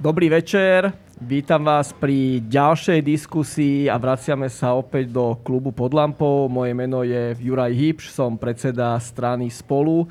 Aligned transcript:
Dobrý 0.00 0.32
večer, 0.32 0.96
vítam 1.20 1.60
vás 1.60 1.92
pri 1.92 2.40
ďalšej 2.48 3.04
diskusii 3.04 3.84
a 3.84 4.00
vraciame 4.00 4.48
sa 4.48 4.72
opäť 4.72 5.12
do 5.12 5.36
klubu 5.44 5.76
pod 5.76 5.92
lampou. 5.92 6.48
Moje 6.48 6.72
meno 6.72 7.04
je 7.04 7.36
Juraj 7.36 7.68
Hipš, 7.76 8.08
som 8.08 8.40
predseda 8.40 8.96
strany 8.96 9.52
Spolu 9.52 10.08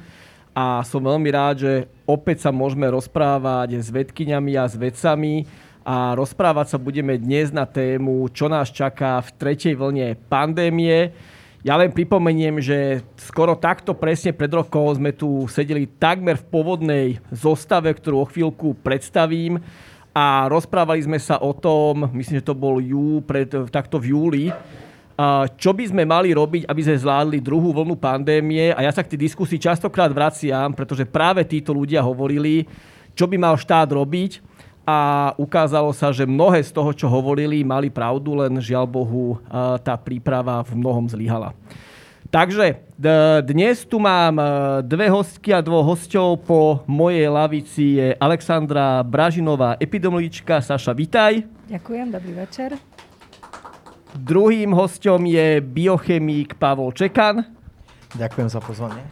a 0.53 0.85
som 0.85 1.01
veľmi 1.01 1.33
rád, 1.33 1.55
že 1.65 1.73
opäť 2.05 2.45
sa 2.45 2.53
môžeme 2.53 2.85
rozprávať 2.85 3.81
s 3.81 3.89
vedkyňami 3.89 4.61
a 4.61 4.69
s 4.69 4.77
vedcami 4.77 5.49
a 5.81 6.13
rozprávať 6.13 6.69
sa 6.69 6.77
budeme 6.77 7.17
dnes 7.17 7.49
na 7.49 7.65
tému, 7.65 8.29
čo 8.29 8.45
nás 8.45 8.69
čaká 8.69 9.17
v 9.25 9.41
tretej 9.41 9.73
vlne 9.73 10.13
pandémie. 10.29 11.17
Ja 11.59 11.75
len 11.75 11.91
pripomeniem, 11.91 12.63
že 12.63 13.03
skoro 13.19 13.51
takto 13.51 13.91
presne 13.91 14.31
pred 14.31 14.47
rokom 14.47 14.95
sme 14.95 15.11
tu 15.11 15.43
sedeli 15.51 15.91
takmer 15.91 16.39
v 16.39 16.47
povodnej 16.47 17.07
zostave, 17.35 17.91
ktorú 17.91 18.23
o 18.23 18.29
chvíľku 18.31 18.79
predstavím 18.79 19.59
a 20.15 20.47
rozprávali 20.47 21.03
sme 21.03 21.19
sa 21.19 21.35
o 21.43 21.51
tom, 21.51 22.15
myslím, 22.15 22.39
že 22.39 22.47
to 22.47 22.55
bol 22.55 22.79
jú, 22.79 23.19
pred, 23.27 23.51
takto 23.75 23.99
v 23.99 24.15
júli, 24.15 24.45
čo 25.59 25.75
by 25.75 25.83
sme 25.83 26.07
mali 26.07 26.31
robiť, 26.31 26.63
aby 26.63 26.79
sme 26.79 26.95
zvládli 26.95 27.43
druhú 27.43 27.75
vlnu 27.75 27.99
pandémie. 27.99 28.71
A 28.71 28.87
ja 28.87 28.91
sa 28.95 29.03
k 29.03 29.11
tej 29.11 29.27
diskusii 29.27 29.59
častokrát 29.59 30.15
vraciam, 30.15 30.71
pretože 30.71 31.03
práve 31.03 31.43
títo 31.43 31.75
ľudia 31.75 31.99
hovorili, 31.99 32.63
čo 33.11 33.27
by 33.27 33.35
mal 33.35 33.59
štát 33.59 33.91
robiť 33.91 34.48
a 34.89 34.95
ukázalo 35.37 35.93
sa, 35.93 36.09
že 36.09 36.25
mnohé 36.25 36.65
z 36.65 36.73
toho, 36.73 36.89
čo 36.89 37.05
hovorili, 37.05 37.61
mali 37.61 37.93
pravdu, 37.93 38.33
len 38.33 38.57
žiaľ 38.57 38.89
Bohu 38.89 39.37
tá 39.85 39.93
príprava 39.93 40.65
v 40.65 40.81
mnohom 40.81 41.05
zlyhala. 41.05 41.53
Takže 42.29 42.77
dnes 43.45 43.85
tu 43.85 43.97
mám 43.97 44.37
dve 44.85 45.09
hostky 45.09 45.49
a 45.49 45.65
dvoch 45.65 45.93
hostov. 45.93 46.41
Po 46.45 46.85
mojej 46.85 47.25
lavici 47.25 47.97
je 47.97 48.13
Alexandra 48.17 49.01
Bražinová, 49.01 49.77
epidemiologička. 49.81 50.61
Saša, 50.61 50.93
vitaj. 50.93 51.45
Ďakujem, 51.69 52.07
dobrý 52.13 52.33
večer. 52.37 52.77
Druhým 54.13 54.73
hostom 54.73 55.25
je 55.25 55.61
biochemík 55.61 56.57
Pavol 56.57 56.93
Čekan. 56.93 57.45
Ďakujem 58.13 58.49
za 58.49 58.61
pozvanie 58.61 59.05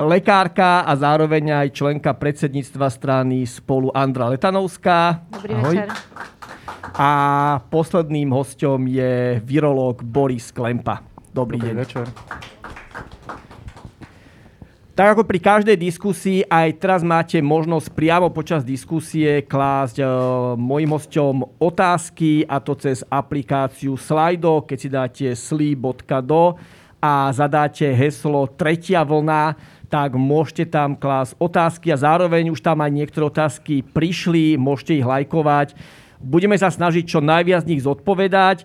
lekárka 0.00 0.80
a 0.88 0.92
zároveň 0.96 1.52
aj 1.64 1.68
členka 1.76 2.10
predsedníctva 2.16 2.88
strany 2.88 3.44
spolu 3.44 3.92
Andra 3.92 4.32
Letanovská. 4.32 5.20
Dobrý 5.28 5.52
Ahoj. 5.54 5.76
večer. 5.76 5.88
A 6.96 7.10
posledným 7.68 8.32
hostom 8.32 8.88
je 8.88 9.38
virológ 9.44 10.00
Boris 10.02 10.50
Klempa. 10.50 11.04
Dobrý, 11.30 11.60
Dobrý 11.60 11.70
deň. 11.70 11.76
večer. 11.76 12.06
Tak 14.90 15.16
ako 15.16 15.22
pri 15.24 15.40
každej 15.40 15.76
diskusii, 15.80 16.44
aj 16.44 16.76
teraz 16.76 17.00
máte 17.00 17.40
možnosť 17.40 17.88
priamo 17.94 18.28
počas 18.28 18.60
diskusie 18.60 19.40
klásť 19.48 20.02
e, 20.02 20.04
mojim 20.60 20.92
hosťom 20.92 21.56
otázky 21.56 22.44
a 22.44 22.60
to 22.60 22.76
cez 22.76 23.00
aplikáciu 23.08 23.96
Slido, 23.96 24.60
keď 24.60 24.76
si 24.76 24.88
dáte 24.92 25.26
sli.do 25.32 26.44
a 27.00 27.32
zadáte 27.32 27.88
heslo 27.96 28.44
tretia 28.52 29.00
vlna, 29.00 29.56
tak 29.90 30.14
môžete 30.14 30.70
tam 30.70 30.94
klásť 30.94 31.34
otázky 31.42 31.90
a 31.90 31.98
zároveň 31.98 32.54
už 32.54 32.62
tam 32.62 32.78
aj 32.78 32.94
niektoré 32.94 33.26
otázky 33.26 33.82
prišli, 33.82 34.54
môžete 34.54 35.02
ich 35.02 35.04
lajkovať. 35.04 35.74
Budeme 36.22 36.54
sa 36.54 36.70
snažiť 36.70 37.04
čo 37.04 37.18
najviac 37.18 37.66
z 37.66 37.74
nich 37.74 37.82
zodpovedať. 37.82 38.62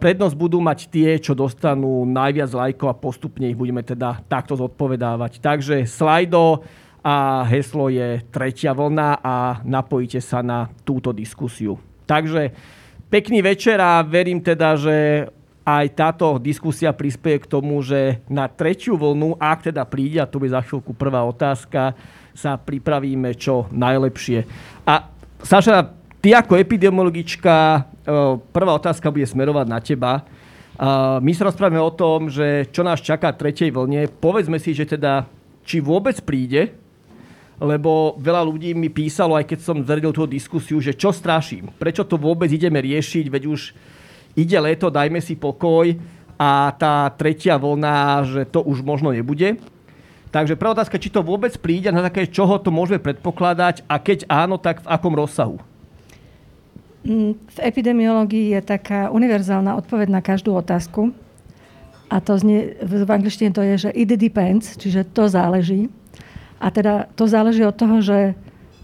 Prednosť 0.00 0.34
budú 0.38 0.62
mať 0.62 0.88
tie, 0.88 1.18
čo 1.18 1.34
dostanú 1.34 2.06
najviac 2.08 2.48
lajkov 2.54 2.88
a 2.88 2.96
postupne 2.96 3.50
ich 3.50 3.58
budeme 3.58 3.82
teda 3.84 4.24
takto 4.30 4.56
zodpovedávať. 4.56 5.42
Takže 5.42 5.84
slajdo 5.84 6.64
a 7.02 7.44
heslo 7.50 7.90
je 7.90 8.22
tretia 8.30 8.72
vlna 8.72 9.20
a 9.20 9.60
napojíte 9.66 10.22
sa 10.22 10.40
na 10.40 10.70
túto 10.86 11.10
diskusiu. 11.10 11.76
Takže 12.06 12.54
pekný 13.10 13.42
večer 13.42 13.82
a 13.82 14.06
verím 14.06 14.38
teda, 14.38 14.78
že 14.78 15.26
aj 15.66 15.86
táto 15.98 16.38
diskusia 16.38 16.94
prispieje 16.94 17.42
k 17.42 17.50
tomu, 17.50 17.82
že 17.82 18.22
na 18.30 18.46
tretiu 18.46 18.94
vlnu, 18.94 19.34
ak 19.42 19.74
teda 19.74 19.82
príde, 19.82 20.22
a 20.22 20.30
to 20.30 20.38
bude 20.38 20.54
za 20.54 20.62
chvíľku 20.62 20.94
prvá 20.94 21.26
otázka, 21.26 21.98
sa 22.30 22.54
pripravíme 22.54 23.34
čo 23.34 23.66
najlepšie. 23.74 24.46
A 24.86 25.10
Saša, 25.42 25.90
ty 26.22 26.38
ako 26.38 26.54
epidemiologička, 26.62 27.54
e, 27.58 27.80
prvá 28.54 28.72
otázka 28.78 29.10
bude 29.10 29.26
smerovať 29.26 29.66
na 29.66 29.78
teba. 29.82 30.12
E, 30.14 30.22
my 31.18 31.32
sa 31.34 31.50
rozprávame 31.50 31.82
o 31.82 31.90
tom, 31.90 32.30
že 32.30 32.70
čo 32.70 32.86
nás 32.86 33.02
čaká 33.02 33.34
tretej 33.34 33.74
vlne. 33.74 34.06
Povedzme 34.06 34.62
si, 34.62 34.70
že 34.70 34.86
teda, 34.86 35.26
či 35.66 35.82
vôbec 35.82 36.14
príde, 36.22 36.78
lebo 37.58 38.14
veľa 38.22 38.46
ľudí 38.46 38.70
mi 38.76 38.86
písalo, 38.86 39.34
aj 39.34 39.50
keď 39.50 39.58
som 39.66 39.82
zvedel 39.82 40.12
tú 40.14 40.28
diskusiu, 40.30 40.78
že 40.78 40.94
čo 40.94 41.10
straším, 41.10 41.72
prečo 41.74 42.04
to 42.04 42.20
vôbec 42.20 42.52
ideme 42.52 42.78
riešiť, 42.78 43.26
veď 43.32 43.42
už 43.48 43.60
ide 44.36 44.58
leto, 44.60 44.92
dajme 44.92 45.18
si 45.24 45.34
pokoj 45.34 45.96
a 46.36 46.70
tá 46.76 47.08
tretia 47.16 47.56
vlna, 47.56 48.28
že 48.28 48.42
to 48.44 48.60
už 48.60 48.84
možno 48.84 49.10
nebude. 49.10 49.56
Takže 50.28 50.60
prvá 50.60 50.76
otázka, 50.76 51.00
či 51.00 51.08
to 51.08 51.24
vôbec 51.24 51.56
príde, 51.56 51.88
na 51.88 52.04
také 52.04 52.28
čoho 52.28 52.60
to 52.60 52.68
môžeme 52.68 53.00
predpokladať 53.00 53.88
a 53.88 53.96
keď 53.96 54.28
áno, 54.28 54.60
tak 54.60 54.84
v 54.84 54.90
akom 54.92 55.16
rozsahu? 55.16 55.56
Mm, 57.08 57.40
v 57.40 57.58
epidemiológii 57.64 58.52
je 58.52 58.60
taká 58.60 59.08
univerzálna 59.08 59.80
odpoveď 59.80 60.12
na 60.12 60.20
každú 60.20 60.52
otázku. 60.52 61.16
A 62.06 62.20
to 62.22 62.38
znie, 62.38 62.76
v 62.84 63.08
angličtine 63.08 63.50
to 63.50 63.64
je, 63.64 63.88
že 63.88 63.90
it 63.96 64.12
depends, 64.12 64.76
čiže 64.78 65.08
to 65.10 65.26
záleží. 65.26 65.88
A 66.60 66.70
teda 66.70 67.08
to 67.16 67.26
záleží 67.26 67.64
od 67.64 67.74
toho, 67.74 67.98
že 68.04 68.36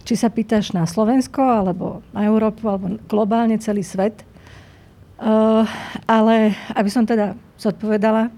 či 0.03 0.19
sa 0.19 0.33
pýtaš 0.33 0.75
na 0.75 0.89
Slovensko, 0.89 1.39
alebo 1.39 2.03
na 2.11 2.27
Európu, 2.27 2.67
alebo 2.67 2.97
globálne 3.07 3.61
celý 3.61 3.85
svet– 3.85 4.25
Uh, 5.23 5.63
ale 6.11 6.59
aby 6.75 6.91
som 6.91 7.07
teda 7.07 7.39
zodpovedala 7.55 8.35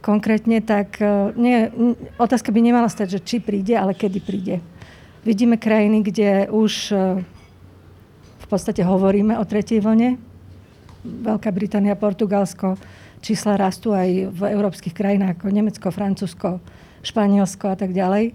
konkrétne, 0.00 0.64
tak 0.64 0.96
uh, 0.96 1.28
nie, 1.36 1.68
otázka 2.16 2.48
by 2.48 2.60
nemala 2.64 2.88
stať, 2.88 3.20
že 3.20 3.20
či 3.20 3.36
príde, 3.36 3.76
ale 3.76 3.92
kedy 3.92 4.18
príde. 4.24 4.64
Vidíme 5.28 5.60
krajiny, 5.60 6.00
kde 6.00 6.48
už 6.48 6.72
uh, 6.96 7.20
v 8.40 8.46
podstate 8.48 8.80
hovoríme 8.80 9.36
o 9.36 9.44
tretej 9.44 9.84
vlne. 9.84 10.16
Veľká 11.04 11.52
Británia, 11.52 11.92
Portugalsko, 12.00 12.80
čísla 13.20 13.60
rastú 13.60 13.92
aj 13.92 14.32
v 14.32 14.40
európskych 14.56 14.96
krajinách 14.96 15.36
ako 15.36 15.52
Nemecko, 15.52 15.92
Francúzsko, 15.92 16.64
Španielsko 17.04 17.72
a 17.72 17.76
tak 17.76 17.92
ďalej. 17.92 18.32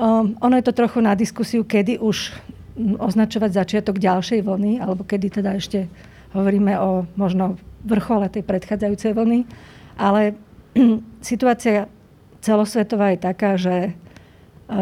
Um, 0.00 0.32
ono 0.40 0.56
je 0.56 0.64
to 0.64 0.72
trochu 0.72 1.04
na 1.04 1.12
diskusiu, 1.12 1.60
kedy 1.60 2.00
už 2.00 2.32
označovať 2.96 3.50
začiatok 3.52 4.00
ďalšej 4.00 4.40
vlny, 4.40 4.80
alebo 4.80 5.04
kedy 5.04 5.44
teda 5.44 5.60
ešte 5.60 5.84
hovoríme 6.34 6.78
o 6.78 7.06
možno 7.18 7.58
vrchole 7.84 8.28
tej 8.28 8.44
predchádzajúcej 8.44 9.12
vlny, 9.16 9.40
ale 9.96 10.36
situácia 11.24 11.88
celosvetová 12.40 13.12
je 13.12 13.18
taká, 13.20 13.50
že 13.56 13.76
e, 13.88 13.92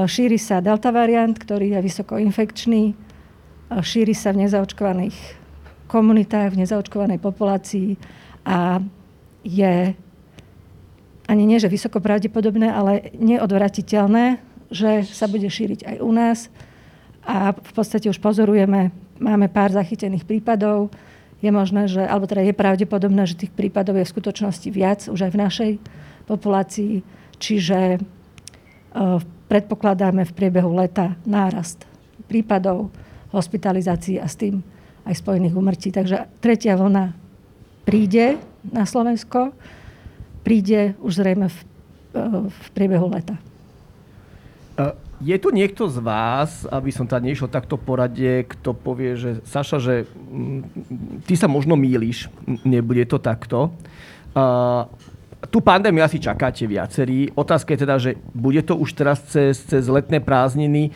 šíri 0.07 0.39
sa 0.39 0.63
delta 0.63 0.95
variant, 0.95 1.35
ktorý 1.35 1.79
je 1.79 1.81
vysoko 1.83 2.19
infekčný, 2.19 2.93
e, 2.93 2.95
šíri 3.83 4.15
sa 4.15 4.35
v 4.35 4.47
nezaočkovaných 4.47 5.17
komunitách, 5.89 6.55
v 6.55 6.61
nezaočkovanej 6.67 7.19
populácii 7.19 7.97
a 8.45 8.83
je 9.43 9.97
ani 11.29 11.45
nie, 11.45 11.61
že 11.61 11.69
vysoko 11.69 12.01
pravdepodobné, 12.01 12.73
ale 12.73 13.13
neodvratiteľné, 13.21 14.41
že 14.73 15.05
sa 15.05 15.29
bude 15.29 15.49
šíriť 15.49 15.85
aj 15.85 15.97
u 16.01 16.11
nás. 16.13 16.39
A 17.29 17.53
v 17.53 17.73
podstate 17.77 18.09
už 18.09 18.17
pozorujeme, 18.17 18.89
máme 19.21 19.53
pár 19.53 19.69
zachytených 19.77 20.25
prípadov, 20.25 20.89
je 21.39 21.51
možné, 21.55 21.87
že, 21.87 22.03
alebo 22.03 22.27
teda 22.27 22.43
je 22.43 22.55
pravdepodobné, 22.55 23.23
že 23.27 23.39
tých 23.39 23.55
prípadov 23.55 23.95
je 23.95 24.07
v 24.07 24.15
skutočnosti 24.15 24.69
viac 24.75 25.07
už 25.07 25.31
aj 25.31 25.33
v 25.33 25.43
našej 25.43 25.73
populácii. 26.27 26.95
Čiže 27.39 27.99
uh, 27.99 29.23
predpokladáme 29.47 30.27
v 30.27 30.33
priebehu 30.35 30.75
leta 30.75 31.15
nárast 31.23 31.87
prípadov, 32.27 32.91
hospitalizácií 33.31 34.19
a 34.19 34.27
s 34.27 34.37
tým 34.37 34.61
aj 35.07 35.15
spojených 35.15 35.55
umrtí. 35.55 35.89
Takže 35.95 36.27
tretia 36.43 36.75
vlna 36.75 37.15
príde 37.87 38.37
na 38.69 38.85
Slovensko, 38.85 39.55
príde 40.43 40.99
už 41.01 41.23
zrejme 41.23 41.47
v, 41.47 41.59
uh, 42.19 42.51
v 42.51 42.67
priebehu 42.75 43.07
leta. 43.07 43.39
Je 45.19 45.35
tu 45.35 45.51
niekto 45.51 45.91
z 45.91 45.99
vás, 45.99 46.63
aby 46.71 46.95
som 46.95 47.03
tam 47.03 47.27
nešiel 47.27 47.51
takto 47.51 47.75
poradie, 47.75 48.47
kto 48.47 48.71
povie, 48.71 49.19
že 49.19 49.43
Saša, 49.43 49.79
že 49.83 49.95
mm, 50.07 50.61
ty 51.27 51.35
sa 51.35 51.51
možno 51.51 51.75
míliš, 51.75 52.31
nebude 52.63 53.03
to 53.03 53.19
takto. 53.19 53.75
Uh, 54.31 54.87
tú 55.51 55.59
pandémiu 55.59 56.07
asi 56.07 56.23
čakáte 56.23 56.71
viacerí. 56.71 57.35
Otázka 57.35 57.75
je 57.75 57.83
teda, 57.83 57.97
že 57.99 58.15
bude 58.31 58.63
to 58.63 58.79
už 58.79 58.95
teraz 58.95 59.19
cez, 59.27 59.59
cez 59.67 59.91
letné 59.91 60.23
prázdniny. 60.23 60.95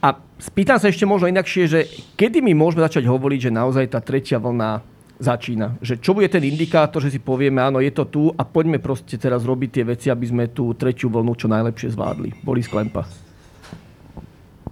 A 0.00 0.16
spýtam 0.40 0.80
sa 0.80 0.88
ešte 0.88 1.04
možno 1.04 1.28
inakšie, 1.28 1.64
že 1.68 1.80
kedy 2.16 2.40
my 2.40 2.56
môžeme 2.56 2.80
začať 2.80 3.04
hovoriť, 3.04 3.52
že 3.52 3.52
naozaj 3.52 3.92
tá 3.92 4.00
tretia 4.00 4.40
vlna 4.40 4.80
začína. 5.20 5.76
Že 5.84 6.00
čo 6.00 6.16
bude 6.16 6.32
ten 6.32 6.40
indikátor, 6.48 7.04
že 7.04 7.12
si 7.12 7.20
povieme, 7.20 7.60
áno, 7.60 7.84
je 7.84 7.92
to 7.92 8.08
tu 8.08 8.22
a 8.32 8.40
poďme 8.40 8.80
proste 8.80 9.20
teraz 9.20 9.44
robiť 9.44 9.68
tie 9.68 9.84
veci, 9.84 10.06
aby 10.08 10.24
sme 10.24 10.44
tú 10.48 10.72
tretiu 10.72 11.12
vlnu 11.12 11.36
čo 11.36 11.44
najlepšie 11.52 11.92
zvládli. 11.92 12.40
Boris 12.40 12.64
Klempa. 12.64 13.29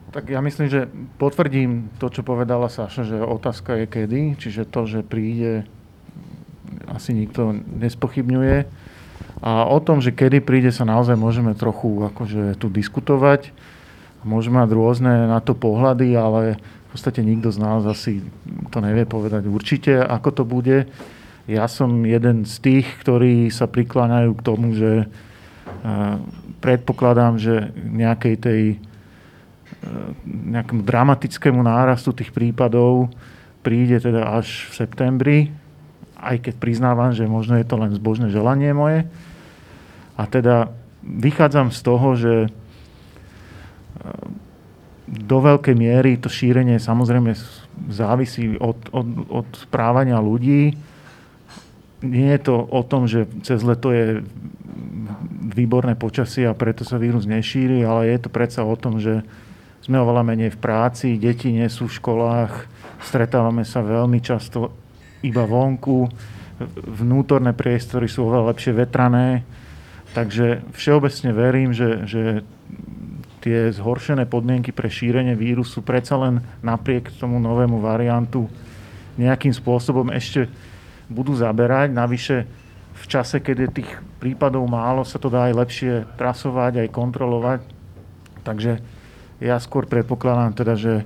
Tak 0.09 0.25
ja 0.33 0.41
myslím, 0.41 0.73
že 0.73 0.89
potvrdím 1.21 1.93
to, 2.01 2.09
čo 2.09 2.25
povedala 2.25 2.73
Saša, 2.73 3.05
že 3.05 3.21
otázka 3.21 3.85
je 3.85 3.87
kedy, 3.87 4.21
čiže 4.41 4.65
to, 4.65 4.89
že 4.89 5.05
príde, 5.05 5.69
asi 6.89 7.13
nikto 7.13 7.53
nespochybňuje. 7.53 8.57
A 9.45 9.69
o 9.69 9.79
tom, 9.85 10.01
že 10.01 10.17
kedy 10.17 10.41
príde, 10.41 10.73
sa 10.73 10.89
naozaj 10.89 11.13
môžeme 11.15 11.53
trochu 11.53 12.09
akože 12.09 12.57
tu 12.57 12.73
diskutovať. 12.73 13.53
Môžeme 14.25 14.65
mať 14.65 14.71
rôzne 14.73 15.29
na 15.29 15.39
to 15.45 15.53
pohľady, 15.53 16.17
ale 16.17 16.57
v 16.59 16.87
podstate 16.91 17.21
nikto 17.21 17.53
z 17.53 17.61
nás 17.61 17.85
asi 17.85 18.25
to 18.73 18.81
nevie 18.81 19.05
povedať 19.05 19.45
určite, 19.45 20.01
ako 20.01 20.29
to 20.33 20.43
bude. 20.49 20.89
Ja 21.45 21.69
som 21.69 22.09
jeden 22.09 22.49
z 22.49 22.55
tých, 22.59 22.89
ktorí 23.05 23.53
sa 23.53 23.69
prikláňajú 23.69 24.31
k 24.35 24.45
tomu, 24.45 24.73
že 24.73 25.07
predpokladám, 26.65 27.37
že 27.37 27.71
nejakej 27.77 28.35
tej 28.41 28.63
nejakému 30.27 30.83
dramatickému 30.83 31.63
nárastu 31.63 32.11
tých 32.11 32.35
prípadov 32.35 33.11
príde 33.63 33.99
teda 33.99 34.39
až 34.39 34.71
v 34.71 34.73
septembri, 34.75 35.39
aj 36.19 36.51
keď 36.51 36.55
priznávam, 36.59 37.11
že 37.15 37.31
možno 37.31 37.59
je 37.59 37.67
to 37.67 37.77
len 37.79 37.95
zbožné 37.95 38.31
želanie 38.31 38.71
moje. 38.75 39.07
A 40.19 40.27
teda 40.27 40.75
vychádzam 41.03 41.71
z 41.71 41.81
toho, 41.83 42.09
že 42.19 42.35
do 45.09 45.39
veľkej 45.41 45.75
miery 45.79 46.21
to 46.21 46.29
šírenie 46.29 46.77
samozrejme 46.77 47.33
závisí 47.89 48.61
od, 48.61 48.77
od, 48.93 49.09
od 49.31 49.49
správania 49.57 50.21
ľudí. 50.21 50.77
Nie 52.05 52.39
je 52.39 52.41
to 52.53 52.55
o 52.63 52.83
tom, 52.85 53.09
že 53.09 53.27
cez 53.43 53.65
leto 53.65 53.91
je 53.91 54.21
výborné 55.49 55.99
počasie 55.99 56.47
a 56.47 56.55
preto 56.55 56.85
sa 56.85 57.01
vírus 57.01 57.25
nešíri, 57.25 57.83
ale 57.83 58.13
je 58.13 58.19
to 58.21 58.31
predsa 58.31 58.63
o 58.63 58.77
tom, 58.79 59.01
že 59.01 59.25
sme 59.83 59.97
oveľa 59.99 60.23
menej 60.27 60.51
v 60.55 60.61
práci, 60.61 61.17
deti 61.17 61.55
nie 61.55 61.67
sú 61.71 61.87
v 61.87 61.97
školách, 61.99 62.53
stretávame 63.03 63.63
sa 63.63 63.81
veľmi 63.81 64.19
často 64.21 64.75
iba 65.23 65.43
vonku, 65.47 66.07
vnútorné 66.87 67.55
priestory 67.55 68.11
sú 68.11 68.27
oveľa 68.27 68.55
lepšie 68.55 68.73
vetrané, 68.75 69.47
takže 70.13 70.67
všeobecne 70.75 71.31
verím, 71.31 71.71
že, 71.71 72.07
že 72.07 72.23
tie 73.39 73.71
zhoršené 73.71 74.27
podmienky 74.27 74.75
pre 74.75 74.91
šírenie 74.91 75.39
vírusu 75.39 75.81
predsa 75.81 76.19
len 76.19 76.43
napriek 76.61 77.15
tomu 77.17 77.39
novému 77.39 77.79
variantu 77.79 78.51
nejakým 79.19 79.55
spôsobom 79.55 80.11
ešte 80.15 80.47
budú 81.11 81.35
zaberať. 81.35 81.91
Navyše 81.91 82.37
v 82.99 83.05
čase, 83.07 83.39
keď 83.39 83.57
je 83.67 83.75
tých 83.83 83.91
prípadov 84.19 84.67
málo, 84.67 85.07
sa 85.07 85.19
to 85.23 85.31
dá 85.31 85.51
aj 85.51 85.55
lepšie 85.55 85.93
trasovať, 86.19 86.87
aj 86.87 86.95
kontrolovať. 86.95 87.61
Takže 88.43 88.83
ja 89.39 89.57
skôr 89.63 89.87
predpokladám 89.87 90.55
teda, 90.55 90.75
že 90.75 90.95
e, 91.03 91.05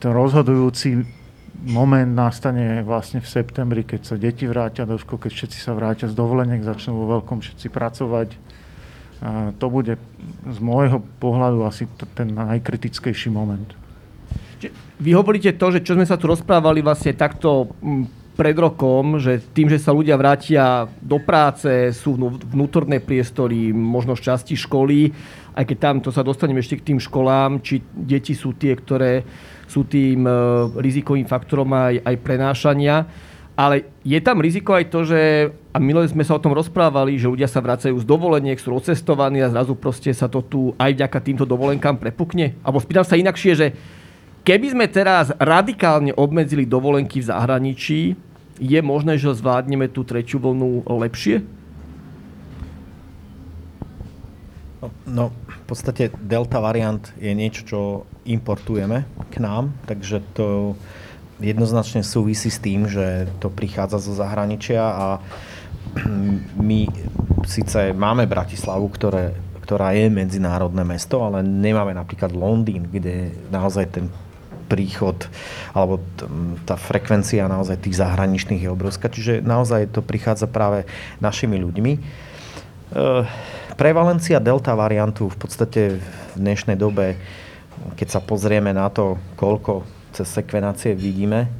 ten 0.00 0.12
rozhodujúci 0.12 1.04
moment 1.62 2.08
nastane 2.08 2.82
vlastne 2.82 3.20
v 3.20 3.28
septembri, 3.28 3.84
keď 3.84 4.00
sa 4.02 4.14
deti 4.16 4.48
vrátia 4.48 4.88
do 4.88 4.96
školy, 4.96 5.28
keď 5.28 5.32
všetci 5.32 5.58
sa 5.60 5.76
vrátia 5.76 6.08
z 6.08 6.16
dovoleniek, 6.16 6.64
začnú 6.64 6.96
vo 6.96 7.20
veľkom 7.20 7.44
všetci 7.44 7.68
pracovať 7.68 8.28
to 9.58 9.66
bude 9.70 9.94
z 10.50 10.58
môjho 10.58 10.98
pohľadu 11.22 11.62
asi 11.62 11.86
ten 12.18 12.34
najkritickejší 12.34 13.30
moment. 13.30 13.70
Vy 14.98 15.10
hovoríte 15.14 15.54
to, 15.54 15.66
že 15.74 15.82
čo 15.82 15.94
sme 15.94 16.06
sa 16.06 16.18
tu 16.18 16.26
rozprávali 16.30 16.82
vlastne 16.82 17.14
takto 17.14 17.70
pred 18.32 18.56
rokom, 18.56 19.20
že 19.20 19.40
tým, 19.52 19.68
že 19.68 19.76
sa 19.76 19.92
ľudia 19.92 20.16
vrátia 20.16 20.88
do 21.00 21.20
práce, 21.20 21.92
sú 21.92 22.16
vnútorné 22.48 22.98
priestory, 23.04 23.70
možno 23.76 24.16
z 24.16 24.32
časti 24.32 24.54
školy, 24.56 25.12
aj 25.52 25.64
keď 25.68 25.76
tam 25.78 25.96
to 26.00 26.08
sa 26.08 26.24
dostaneme 26.24 26.64
ešte 26.64 26.80
k 26.80 26.86
tým 26.92 26.98
školám, 26.98 27.60
či 27.60 27.84
deti 27.92 28.32
sú 28.32 28.56
tie, 28.56 28.72
ktoré 28.72 29.20
sú 29.68 29.84
tým 29.84 30.24
e, 30.24 30.32
rizikovým 30.80 31.28
faktorom 31.28 31.68
aj, 31.72 32.00
aj 32.04 32.16
prenášania 32.24 32.96
ale 33.52 33.92
je 34.00 34.16
tam 34.24 34.40
riziko 34.40 34.72
aj 34.72 34.88
to, 34.88 35.04
že, 35.04 35.52
a 35.70 35.76
minule 35.76 36.08
sme 36.08 36.24
sa 36.24 36.40
o 36.40 36.42
tom 36.42 36.56
rozprávali, 36.56 37.20
že 37.20 37.28
ľudia 37.28 37.44
sa 37.44 37.60
vracajú 37.60 38.00
z 38.00 38.06
dovoleniek, 38.08 38.56
sú 38.56 38.72
odcestovaní 38.72 39.44
a 39.44 39.52
zrazu 39.52 39.76
proste 39.76 40.08
sa 40.16 40.24
to 40.24 40.40
tu 40.40 40.60
aj 40.80 40.96
vďaka 40.96 41.18
týmto 41.20 41.44
dovolenkám 41.44 42.00
prepukne? 42.00 42.56
Alebo 42.64 42.80
spýtam 42.80 43.04
sa 43.04 43.20
inakšie, 43.20 43.52
že 43.52 43.66
keby 44.42 44.66
sme 44.74 44.86
teraz 44.90 45.30
radikálne 45.38 46.14
obmedzili 46.14 46.66
dovolenky 46.66 47.22
v 47.22 47.28
zahraničí, 47.30 48.00
je 48.62 48.80
možné, 48.82 49.18
že 49.18 49.34
zvládneme 49.34 49.90
tú 49.90 50.06
tretiu 50.06 50.38
vlnu 50.38 50.86
lepšie? 50.86 51.42
No, 54.82 54.86
no, 55.06 55.24
v 55.46 55.64
podstate 55.66 56.10
delta 56.18 56.58
variant 56.58 57.02
je 57.18 57.30
niečo, 57.34 57.62
čo 57.62 57.80
importujeme 58.26 59.06
k 59.30 59.38
nám, 59.38 59.70
takže 59.86 60.22
to 60.34 60.74
jednoznačne 61.42 62.06
súvisí 62.06 62.50
s 62.50 62.62
tým, 62.62 62.86
že 62.86 63.30
to 63.42 63.50
prichádza 63.50 63.98
zo 63.98 64.14
zahraničia 64.14 64.82
a 64.82 65.06
my 66.58 66.86
síce 67.46 67.94
máme 67.94 68.30
Bratislavu, 68.30 68.86
ktoré, 68.94 69.34
ktorá 69.66 69.94
je 69.94 70.06
medzinárodné 70.10 70.86
mesto, 70.86 71.22
ale 71.22 71.42
nemáme 71.42 71.94
napríklad 71.94 72.30
Londýn, 72.30 72.86
kde 72.86 73.34
naozaj 73.50 73.86
ten 73.90 74.06
príchod 74.72 75.28
alebo 75.76 76.00
tá 76.64 76.80
frekvencia 76.80 77.44
naozaj 77.44 77.84
tých 77.84 78.00
zahraničných 78.00 78.64
je 78.64 78.72
obrovská. 78.72 79.12
Čiže 79.12 79.44
naozaj 79.44 79.92
to 79.92 80.00
prichádza 80.00 80.48
práve 80.48 80.88
našimi 81.20 81.60
ľuďmi. 81.60 81.92
E, 81.92 82.00
prevalencia 83.76 84.40
delta 84.40 84.72
variantu 84.72 85.28
v 85.28 85.36
podstate 85.36 86.00
v 86.00 86.36
dnešnej 86.40 86.80
dobe, 86.80 87.20
keď 88.00 88.08
sa 88.16 88.20
pozrieme 88.24 88.72
na 88.72 88.88
to, 88.88 89.20
koľko 89.36 89.84
cez 90.16 90.32
sekvenácie 90.32 90.96
vidíme. 90.96 91.52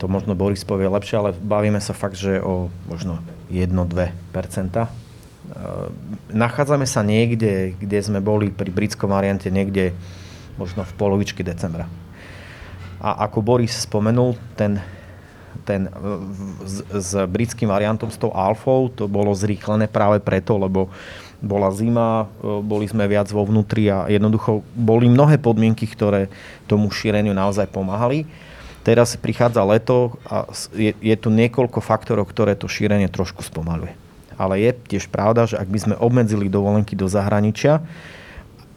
To 0.00 0.08
možno 0.08 0.32
Boris 0.32 0.64
povie 0.64 0.88
lepšie, 0.88 1.20
ale 1.20 1.30
bavíme 1.36 1.78
sa 1.84 1.92
fakt, 1.92 2.16
že 2.16 2.40
o 2.40 2.72
možno 2.88 3.20
1-2%. 3.52 4.10
Nachádzame 6.34 6.90
sa 6.90 7.06
niekde, 7.06 7.78
kde 7.78 7.98
sme 8.02 8.18
boli 8.18 8.50
pri 8.50 8.66
britskom 8.74 9.14
variante, 9.14 9.46
niekde 9.46 9.94
možno 10.58 10.82
v 10.82 10.92
polovičke 10.98 11.46
decembra. 11.46 11.86
A 13.00 13.28
ako 13.28 13.44
Boris 13.44 13.84
spomenul, 13.84 14.34
ten, 14.56 14.80
ten 15.68 15.92
s, 16.64 16.80
s 16.88 17.10
britským 17.28 17.68
variantom, 17.68 18.08
s 18.08 18.16
tou 18.16 18.32
alfou, 18.32 18.88
to 18.88 19.04
bolo 19.04 19.36
zrýchlené 19.36 19.90
práve 19.90 20.22
preto, 20.24 20.56
lebo 20.56 20.88
bola 21.44 21.68
zima, 21.72 22.24
e, 22.40 22.60
boli 22.64 22.88
sme 22.88 23.04
viac 23.04 23.28
vo 23.28 23.44
vnútri 23.44 23.92
a 23.92 24.08
jednoducho 24.08 24.64
boli 24.72 25.12
mnohé 25.12 25.36
podmienky, 25.36 25.84
ktoré 25.84 26.32
tomu 26.64 26.88
šíreniu 26.88 27.36
naozaj 27.36 27.68
pomáhali. 27.68 28.24
Teraz 28.86 29.18
prichádza 29.18 29.66
leto 29.66 30.14
a 30.30 30.46
je, 30.72 30.94
je 30.94 31.16
tu 31.18 31.28
niekoľko 31.28 31.82
faktorov, 31.82 32.30
ktoré 32.30 32.54
to 32.54 32.70
šírenie 32.70 33.10
trošku 33.10 33.42
spomaluje. 33.42 33.92
Ale 34.38 34.62
je 34.62 34.70
tiež 34.96 35.10
pravda, 35.10 35.48
že 35.48 35.58
ak 35.58 35.68
by 35.68 35.78
sme 35.80 35.94
obmedzili 35.98 36.46
dovolenky 36.46 36.94
do 36.94 37.10
zahraničia, 37.10 37.82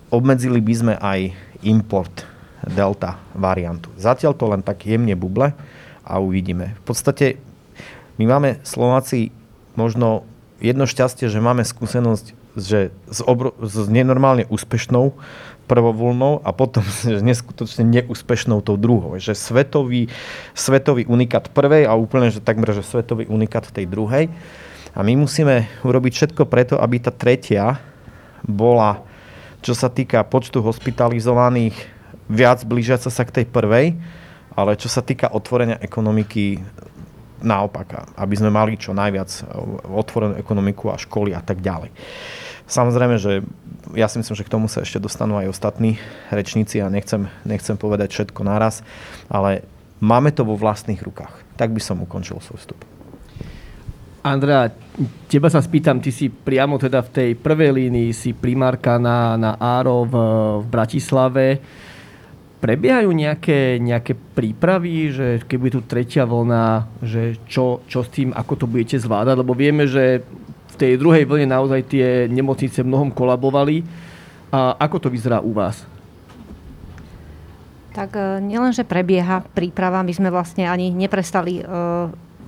obmedzili 0.10 0.58
by 0.60 0.74
sme 0.74 0.94
aj 0.98 1.20
import 1.62 2.26
delta 2.72 3.18
variantu. 3.34 3.90
Zatiaľ 3.98 4.34
to 4.38 4.46
len 4.50 4.62
tak 4.62 4.86
jemne 4.86 5.18
buble 5.18 5.58
a 6.06 6.14
uvidíme. 6.22 6.78
V 6.86 6.94
podstate 6.94 7.42
my 8.22 8.26
máme 8.30 8.50
Slováci 8.62 9.34
možno 9.74 10.28
jedno 10.60 10.86
šťastie, 10.86 11.32
že 11.32 11.40
máme 11.42 11.64
skúsenosť 11.66 12.40
že 12.58 12.90
s, 13.08 13.22
obro, 13.24 13.54
s 13.62 13.88
nenormálne 13.88 14.50
úspešnou 14.50 15.14
prvou 15.70 15.94
vlnou 15.94 16.42
a 16.42 16.50
potom 16.50 16.82
s 17.06 17.06
neskutočne 17.06 17.86
neúspešnou 17.86 18.66
tou 18.66 18.76
druhou. 18.76 19.16
Že 19.22 19.34
svetový, 19.38 20.02
svetový 20.58 21.06
unikát 21.06 21.48
prvej 21.54 21.86
a 21.86 21.94
úplne, 21.94 22.34
že 22.34 22.42
takmer, 22.42 22.74
že 22.74 22.82
svetový 22.82 23.30
unikát 23.30 23.70
tej 23.70 23.86
druhej. 23.86 24.34
A 24.98 25.00
my 25.06 25.14
musíme 25.22 25.70
urobiť 25.86 26.14
všetko 26.18 26.50
preto, 26.50 26.76
aby 26.82 26.98
tá 26.98 27.14
tretia 27.14 27.78
bola, 28.42 29.06
čo 29.62 29.78
sa 29.78 29.88
týka 29.88 30.26
počtu 30.26 30.66
hospitalizovaných, 30.66 31.99
viac 32.30 32.62
blížiaca 32.64 33.10
sa 33.10 33.24
k 33.26 33.42
tej 33.42 33.46
prvej, 33.50 33.98
ale 34.54 34.78
čo 34.78 34.88
sa 34.88 35.02
týka 35.02 35.34
otvorenia 35.34 35.82
ekonomiky, 35.82 36.62
naopak, 37.42 38.16
aby 38.20 38.36
sme 38.36 38.52
mali 38.52 38.76
čo 38.76 38.92
najviac 38.92 39.48
otvorenú 39.88 40.36
ekonomiku 40.36 40.92
a 40.92 41.00
školy 41.00 41.32
a 41.32 41.42
tak 41.42 41.64
ďalej. 41.64 41.90
Samozrejme, 42.70 43.16
že 43.18 43.42
ja 43.98 44.06
si 44.06 44.22
myslím, 44.22 44.38
že 44.38 44.46
k 44.46 44.54
tomu 44.54 44.70
sa 44.70 44.86
ešte 44.86 45.02
dostanú 45.02 45.42
aj 45.42 45.50
ostatní 45.50 45.98
rečníci 46.30 46.78
a 46.84 46.92
nechcem, 46.94 47.26
nechcem 47.42 47.74
povedať 47.80 48.14
všetko 48.14 48.46
naraz, 48.46 48.86
ale 49.26 49.66
máme 49.98 50.30
to 50.30 50.46
vo 50.46 50.54
vlastných 50.54 51.02
rukách. 51.02 51.34
Tak 51.58 51.74
by 51.74 51.82
som 51.82 52.06
ukončil 52.06 52.38
svoj 52.38 52.62
vstup. 52.62 52.80
Andrea, 54.20 54.70
teba 55.32 55.48
sa 55.48 55.64
spýtam, 55.64 56.04
ty 56.04 56.12
si 56.12 56.28
priamo 56.28 56.76
teda 56.76 57.00
v 57.08 57.10
tej 57.10 57.30
prvej 57.40 57.72
línii, 57.72 58.12
si 58.12 58.36
primárka 58.36 59.00
na, 59.00 59.40
na 59.40 59.56
Áro 59.56 60.04
v, 60.04 60.16
v 60.60 60.66
Bratislave. 60.68 61.46
Prebiehajú 62.60 63.16
nejaké, 63.16 63.80
nejaké 63.80 64.20
prípravy, 64.36 65.16
že 65.16 65.28
keď 65.48 65.58
bude 65.58 65.74
tu 65.80 65.82
tretia 65.84 66.28
vlna, 66.28 66.92
že 67.00 67.40
čo, 67.48 67.80
čo 67.88 68.04
s 68.04 68.12
tým, 68.12 68.36
ako 68.36 68.54
to 68.60 68.66
budete 68.68 69.00
zvládať? 69.00 69.36
Lebo 69.40 69.56
vieme, 69.56 69.88
že 69.88 70.28
tej 70.80 70.96
druhej 70.96 71.28
vlne 71.28 71.52
naozaj 71.52 71.92
tie 71.92 72.32
nemocnice 72.32 72.88
mnohom 72.88 73.12
kolabovali. 73.12 73.84
A 74.50 74.80
ako 74.80 75.08
to 75.08 75.08
vyzerá 75.12 75.44
u 75.44 75.52
vás? 75.52 75.84
Tak 77.94 78.16
e, 78.16 78.40
nielenže 78.40 78.88
prebieha 78.88 79.44
príprava, 79.52 80.02
my 80.02 80.14
sme 80.16 80.32
vlastne 80.32 80.66
ani 80.66 80.90
neprestali 80.90 81.62
e, 81.62 81.64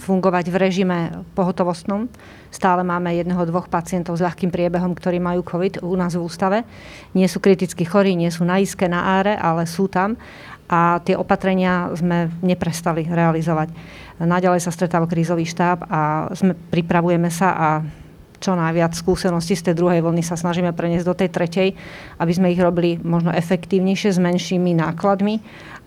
fungovať 0.02 0.50
v 0.50 0.56
režime 0.58 0.98
pohotovostnom. 1.38 2.10
Stále 2.50 2.82
máme 2.82 3.14
jedného, 3.14 3.46
dvoch 3.46 3.70
pacientov 3.70 4.18
s 4.18 4.26
ľahkým 4.26 4.50
priebehom, 4.50 4.98
ktorí 4.98 5.22
majú 5.22 5.46
COVID 5.46 5.86
u 5.86 5.94
nás 5.94 6.18
v 6.18 6.26
ústave. 6.26 6.58
Nie 7.14 7.30
sú 7.30 7.38
kriticky 7.38 7.86
chorí, 7.86 8.18
nie 8.18 8.34
sú 8.34 8.42
na 8.42 8.58
iske, 8.58 8.90
na 8.90 9.22
áre, 9.22 9.38
ale 9.38 9.70
sú 9.70 9.86
tam 9.86 10.18
a 10.72 11.04
tie 11.04 11.20
opatrenia 11.20 11.92
sme 11.94 12.32
neprestali 12.40 13.04
realizovať. 13.04 13.76
Naďalej 14.24 14.64
sa 14.64 14.72
stretáva 14.72 15.04
krízový 15.04 15.44
štáb 15.44 15.84
a 15.92 16.32
sme, 16.32 16.56
pripravujeme 16.56 17.28
sa 17.28 17.50
a 17.52 17.70
čo 18.42 18.58
najviac 18.58 18.98
skúseností 18.98 19.54
z 19.54 19.70
tej 19.70 19.76
druhej 19.78 20.02
vlny 20.02 20.26
sa 20.26 20.34
snažíme 20.34 20.74
preniesť 20.74 21.06
do 21.06 21.14
tej 21.14 21.30
tretej, 21.30 21.68
aby 22.18 22.32
sme 22.34 22.50
ich 22.50 22.58
robili 22.58 22.98
možno 22.98 23.30
efektívnejšie, 23.30 24.18
s 24.18 24.20
menšími 24.20 24.74
nákladmi, 24.82 25.38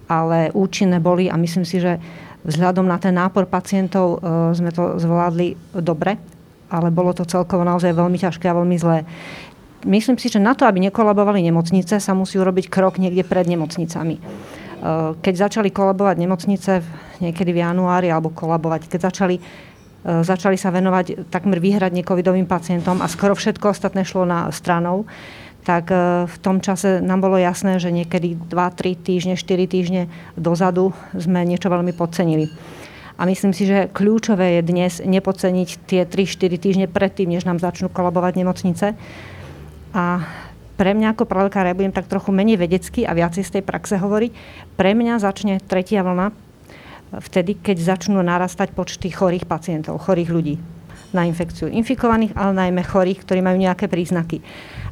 ale 0.07 0.55
účinné 0.55 1.03
boli 1.03 1.27
a 1.27 1.35
myslím 1.35 1.67
si, 1.67 1.83
že 1.83 1.99
vzhľadom 2.45 2.85
na 2.85 3.01
ten 3.01 3.17
nápor 3.17 3.49
pacientov 3.49 4.21
e, 4.21 4.53
sme 4.57 4.71
to 4.71 5.01
zvládli 5.01 5.57
dobre, 5.77 6.21
ale 6.69 6.89
bolo 6.93 7.17
to 7.17 7.25
celkovo 7.25 7.65
naozaj 7.65 7.93
veľmi 7.93 8.17
ťažké 8.21 8.47
a 8.49 8.57
veľmi 8.57 8.77
zlé. 8.77 9.09
Myslím 9.85 10.17
si, 10.17 10.33
že 10.33 10.41
na 10.41 10.57
to, 10.57 10.65
aby 10.65 10.81
nekolabovali 10.89 11.45
nemocnice, 11.45 12.01
sa 12.01 12.13
musí 12.17 12.41
urobiť 12.41 12.73
krok 12.73 12.97
niekde 12.97 13.25
pred 13.25 13.45
nemocnicami. 13.49 14.17
E, 14.17 14.23
keď 15.19 15.35
začali 15.49 15.73
kolabovať 15.73 16.17
nemocnice 16.21 16.73
niekedy 17.25 17.51
v 17.53 17.63
januári, 17.65 18.09
alebo 18.09 18.33
kolabovať, 18.33 18.89
keď 18.89 19.01
začali 19.13 19.37
E, 20.05 20.21
začali 20.21 20.61
sa 20.61 20.69
venovať 20.69 21.33
takmer 21.33 21.57
výhradne 21.57 22.05
covidovým 22.05 22.45
pacientom 22.45 23.01
a 23.01 23.09
skoro 23.09 23.33
všetko 23.33 23.73
ostatné 23.73 24.05
šlo 24.05 24.29
na 24.29 24.53
stranou, 24.53 25.09
tak 25.65 25.91
e, 25.91 26.29
v 26.29 26.37
tom 26.45 26.61
čase 26.61 27.01
nám 27.01 27.25
bolo 27.25 27.41
jasné, 27.41 27.81
že 27.81 27.89
niekedy 27.89 28.37
2-3 28.37 28.95
týždne, 29.01 29.35
4 29.35 29.65
týždne 29.65 30.03
dozadu 30.37 30.93
sme 31.17 31.43
niečo 31.43 31.73
veľmi 31.73 31.97
podcenili. 31.97 32.53
A 33.17 33.25
myslím 33.25 33.55
si, 33.57 33.65
že 33.65 33.89
kľúčové 33.91 34.61
je 34.61 34.63
dnes 34.63 34.93
nepodceniť 35.01 35.69
tie 35.89 36.03
3-4 36.05 36.61
týždne 36.61 36.87
predtým, 36.87 37.31
než 37.33 37.49
nám 37.49 37.63
začnú 37.63 37.89
kolabovať 37.89 38.33
nemocnice. 38.37 38.87
A 39.95 40.05
pre 40.75 40.91
mňa 40.93 41.15
ako 41.15 41.25
pravekára, 41.31 41.71
ja 41.71 41.79
budem 41.79 41.95
tak 41.95 42.11
trochu 42.11 42.35
menej 42.35 42.59
vedecky 42.59 43.07
a 43.07 43.15
viacej 43.15 43.47
z 43.47 43.53
tej 43.59 43.63
praxe 43.63 43.95
hovoriť, 43.95 44.33
pre 44.75 44.93
mňa 44.93 45.23
začne 45.23 45.63
tretia 45.63 46.03
vlna 46.03 46.35
vtedy, 47.23 47.55
keď 47.63 47.95
začnú 47.95 48.19
narastať 48.19 48.75
počty 48.75 49.15
chorých 49.15 49.47
pacientov, 49.47 50.03
chorých 50.03 50.31
ľudí 50.35 50.57
na 51.15 51.31
infekciu. 51.31 51.71
Infikovaných, 51.71 52.35
ale 52.35 52.59
najmä 52.59 52.83
chorých, 52.83 53.23
ktorí 53.23 53.39
majú 53.39 53.63
nejaké 53.63 53.87
príznaky. 53.87 54.43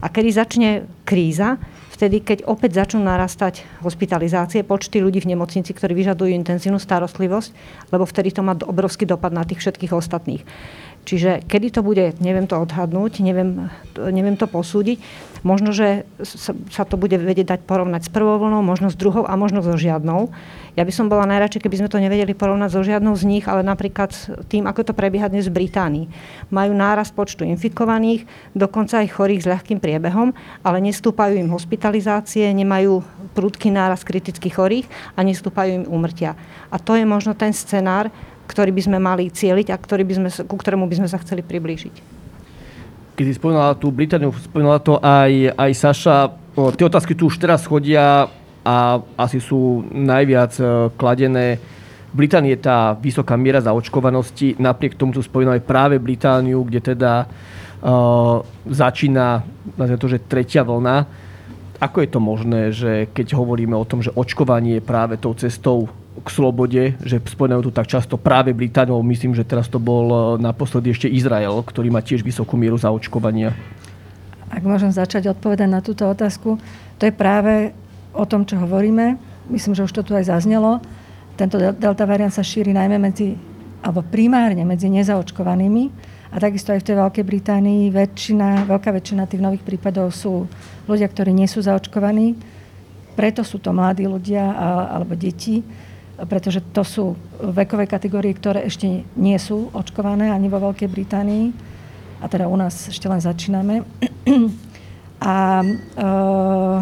A 0.03 0.11
kedy 0.11 0.29
začne 0.35 0.71
kríza, 1.07 1.63
vtedy, 1.95 2.27
keď 2.27 2.51
opäť 2.51 2.83
začnú 2.83 3.07
narastať 3.07 3.63
hospitalizácie, 3.87 4.67
počty 4.67 4.99
ľudí 4.99 5.23
v 5.23 5.39
nemocnici, 5.39 5.71
ktorí 5.71 5.95
vyžadujú 5.95 6.35
intenzívnu 6.35 6.83
starostlivosť, 6.83 7.51
lebo 7.95 8.03
vtedy 8.03 8.35
to 8.35 8.43
má 8.43 8.59
obrovský 8.59 9.07
dopad 9.07 9.31
na 9.31 9.47
tých 9.47 9.63
všetkých 9.63 9.95
ostatných. 9.95 10.43
Čiže 11.03 11.43
kedy 11.51 11.75
to 11.75 11.81
bude, 11.83 12.15
neviem 12.23 12.47
to 12.47 12.55
odhadnúť, 12.63 13.27
neviem, 13.27 13.67
neviem 13.99 14.39
to 14.39 14.47
posúdiť. 14.47 15.03
Možno, 15.43 15.75
že 15.75 16.07
sa 16.71 16.87
to 16.87 16.95
bude 16.95 17.19
vedieť 17.19 17.59
dať 17.59 17.61
porovnať 17.67 18.07
s 18.07 18.11
prvou 18.15 18.39
vlnou, 18.39 18.63
možno 18.63 18.87
s 18.87 18.95
druhou 18.95 19.27
a 19.27 19.35
možno 19.35 19.59
so 19.67 19.75
žiadnou. 19.75 20.31
Ja 20.79 20.87
by 20.87 20.93
som 20.95 21.11
bola 21.11 21.27
najradšej, 21.27 21.67
keby 21.67 21.83
sme 21.83 21.91
to 21.91 21.99
nevedeli 21.99 22.31
porovnať 22.39 22.71
so 22.71 22.87
žiadnou 22.87 23.19
z 23.19 23.27
nich, 23.27 23.45
ale 23.51 23.67
napríklad 23.67 24.15
tým, 24.47 24.71
ako 24.71 24.87
to 24.87 24.93
prebieha 24.95 25.27
dnes 25.27 25.51
v 25.51 25.67
Británii. 25.67 26.07
Majú 26.55 26.73
náraz 26.79 27.11
počtu 27.11 27.43
infikovaných, 27.43 28.23
dokonca 28.55 29.03
aj 29.03 29.11
chorých 29.11 29.43
s 29.43 29.51
ľahkým 29.51 29.83
priebehom, 29.83 30.31
ale 30.63 30.79
nestúpajú 30.79 31.35
im 31.35 31.51
hospitalizácie, 31.51 32.47
nemajú 32.55 33.03
prudký 33.35 33.75
náraz 33.75 34.07
kritických 34.07 34.55
chorých 34.55 34.87
a 35.19 35.27
nestúpajú 35.27 35.83
im 35.83 35.85
úmrtia. 35.91 36.39
A 36.71 36.79
to 36.79 36.95
je 36.95 37.03
možno 37.03 37.35
ten 37.35 37.51
scenár, 37.51 38.15
ktorý 38.53 38.69
by 38.77 38.83
sme 38.85 38.99
mali 39.01 39.33
cieliť 39.33 39.73
a 39.73 39.81
ktorý 39.81 40.05
by 40.05 40.15
sme, 40.21 40.29
ku 40.45 40.61
ktorému 40.61 40.85
by 40.85 41.01
sme 41.01 41.09
sa 41.09 41.17
chceli 41.25 41.41
priblížiť. 41.41 42.21
Keď 43.17 43.25
si 43.25 43.35
spomínala 43.41 43.73
tú 43.81 43.89
Britániu, 43.89 44.37
spomínala 44.37 44.77
to 44.85 45.01
aj, 45.01 45.57
aj 45.57 45.71
Saša, 45.73 46.19
tie 46.77 46.85
otázky 46.85 47.17
tu 47.17 47.33
už 47.33 47.41
teraz 47.41 47.65
chodia 47.65 48.29
a 48.61 48.77
asi 49.17 49.41
sú 49.41 49.83
najviac 49.91 50.53
e, 50.61 50.65
kladené. 50.95 51.57
V 52.13 52.15
Británii 52.15 52.53
je 52.57 52.61
tá 52.61 52.93
vysoká 52.93 53.41
miera 53.41 53.65
zaočkovanosti, 53.65 54.61
napriek 54.61 55.01
tomu 55.01 55.17
tu 55.17 55.25
spomínali 55.25 55.65
práve 55.65 55.97
Britániu, 55.97 56.61
kde 56.61 56.93
teda 56.93 57.25
uh, 57.25 58.45
začína 58.69 59.41
to, 59.97 60.07
že 60.13 60.21
tretia 60.29 60.61
vlna. 60.61 61.09
Ako 61.81 62.05
je 62.05 62.09
to 62.13 62.21
možné, 62.21 62.69
že 62.69 63.09
keď 63.17 63.33
hovoríme 63.33 63.73
o 63.73 63.89
tom, 63.89 64.05
že 64.05 64.13
očkovanie 64.13 64.77
je 64.77 64.85
práve 64.85 65.17
tou 65.17 65.33
cestou 65.33 65.89
k 66.21 66.29
slobode, 66.29 66.93
že 67.01 67.17
spomínajú 67.25 67.69
tu 67.69 67.73
tak 67.73 67.89
často 67.89 68.21
práve 68.21 68.53
Britániou, 68.53 69.01
myslím, 69.01 69.33
že 69.33 69.49
teraz 69.49 69.73
to 69.73 69.81
bol 69.81 70.37
e, 70.37 70.45
naposledy 70.45 70.93
ešte 70.93 71.09
Izrael, 71.09 71.57
ktorý 71.65 71.89
má 71.89 72.05
tiež 72.05 72.21
vysokú 72.21 72.61
mieru 72.61 72.77
zaočkovania. 72.77 73.57
Ak 74.53 74.61
môžem 74.61 74.93
začať 74.93 75.33
odpovedať 75.33 75.69
na 75.73 75.81
túto 75.81 76.05
otázku, 76.05 76.61
to 77.01 77.03
je 77.09 77.15
práve 77.17 77.73
o 78.13 78.29
tom, 78.29 78.45
čo 78.45 78.61
hovoríme. 78.61 79.17
Myslím, 79.49 79.73
že 79.73 79.89
už 79.89 79.93
to 79.97 80.05
tu 80.05 80.13
aj 80.13 80.29
zaznelo. 80.29 80.85
Tento 81.41 81.57
delta 81.57 82.05
variant 82.05 82.29
sa 82.29 82.45
šíri 82.45 82.77
najmä 82.77 83.01
medzi, 83.01 83.33
alebo 83.81 84.05
primárne 84.05 84.69
medzi 84.69 84.93
nezaočkovanými 84.93 85.89
a 86.29 86.37
takisto 86.37 86.77
aj 86.77 86.85
v 86.85 86.87
tej 86.93 86.97
Veľkej 87.01 87.25
Británii 87.25 87.83
väčšina, 87.89 88.69
veľká 88.69 88.93
väčšina 88.93 89.25
tých 89.25 89.41
nových 89.41 89.65
prípadov 89.65 90.13
sú 90.13 90.45
ľudia, 90.85 91.09
ktorí 91.09 91.33
nie 91.33 91.49
sú 91.49 91.65
zaočkovaní. 91.65 92.37
Preto 93.17 93.41
sú 93.41 93.57
to 93.61 93.73
mladí 93.73 94.05
ľudia 94.05 94.45
alebo 94.93 95.17
deti 95.17 95.65
pretože 96.17 96.61
to 96.73 96.85
sú 96.85 97.05
vekové 97.41 97.89
kategórie, 97.89 98.37
ktoré 98.37 98.69
ešte 98.69 99.07
nie 99.17 99.39
sú 99.41 99.73
očkované 99.73 100.29
ani 100.29 100.47
vo 100.53 100.61
Veľkej 100.61 100.89
Británii. 100.89 101.47
A 102.23 102.31
teda 102.31 102.47
u 102.47 102.55
nás 102.55 102.87
ešte 102.87 103.11
len 103.11 103.19
začíname. 103.19 103.83
A, 105.23 105.63
eh, 106.03 106.79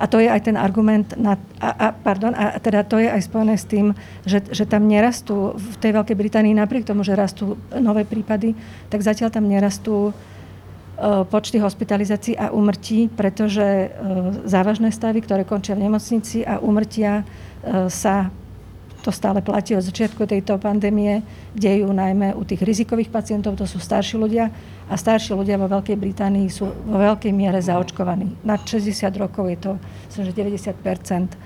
a 0.00 0.04
to 0.08 0.16
je 0.16 0.24
aj 0.24 0.48
ten 0.48 0.56
argument, 0.56 1.04
na, 1.20 1.36
a, 1.60 1.68
a, 1.68 1.86
pardon, 1.92 2.32
a 2.32 2.56
teda 2.56 2.80
to 2.80 2.96
je 2.96 3.12
aj 3.12 3.28
spojené 3.28 3.60
s 3.60 3.68
tým, 3.68 3.92
že, 4.24 4.40
že 4.48 4.64
tam 4.64 4.88
nerastú, 4.88 5.60
v 5.60 5.76
tej 5.76 5.92
Veľkej 5.92 6.16
Británii 6.16 6.56
napriek 6.56 6.88
tomu, 6.88 7.04
že 7.04 7.12
rastú 7.12 7.60
nové 7.76 8.08
prípady, 8.08 8.56
tak 8.88 9.04
zatiaľ 9.04 9.28
tam 9.36 9.52
nerastú 9.52 10.16
eh, 10.16 10.31
počty 11.30 11.58
hospitalizácií 11.58 12.36
a 12.36 12.52
úmrtí, 12.52 13.08
pretože 13.10 13.62
eh, 13.62 13.90
závažné 14.44 14.92
stavy, 14.92 15.24
ktoré 15.24 15.42
končia 15.42 15.74
v 15.74 15.88
nemocnici 15.88 16.44
a 16.44 16.60
úmrtia 16.60 17.24
sa 17.86 18.26
to 19.02 19.10
stále 19.10 19.42
platí 19.42 19.74
od 19.74 19.82
začiatku 19.82 20.22
tejto 20.30 20.62
pandémie, 20.62 21.26
dejú 21.58 21.90
najmä 21.90 22.38
u 22.38 22.46
tých 22.46 22.62
rizikových 22.62 23.10
pacientov, 23.10 23.58
to 23.58 23.66
sú 23.66 23.82
starší 23.82 24.14
ľudia 24.14 24.46
a 24.86 24.94
starší 24.94 25.34
ľudia 25.34 25.58
vo 25.58 25.66
Veľkej 25.66 25.98
Británii 25.98 26.46
sú 26.46 26.70
vo 26.70 26.98
veľkej 27.02 27.34
miere 27.34 27.58
zaočkovaní. 27.58 28.46
Nad 28.46 28.62
60 28.62 29.10
rokov 29.18 29.50
je 29.50 29.58
to 29.58 29.70
myslím, 30.06 30.24
že 30.30 30.38
90 30.38 30.70
e, 30.70 31.36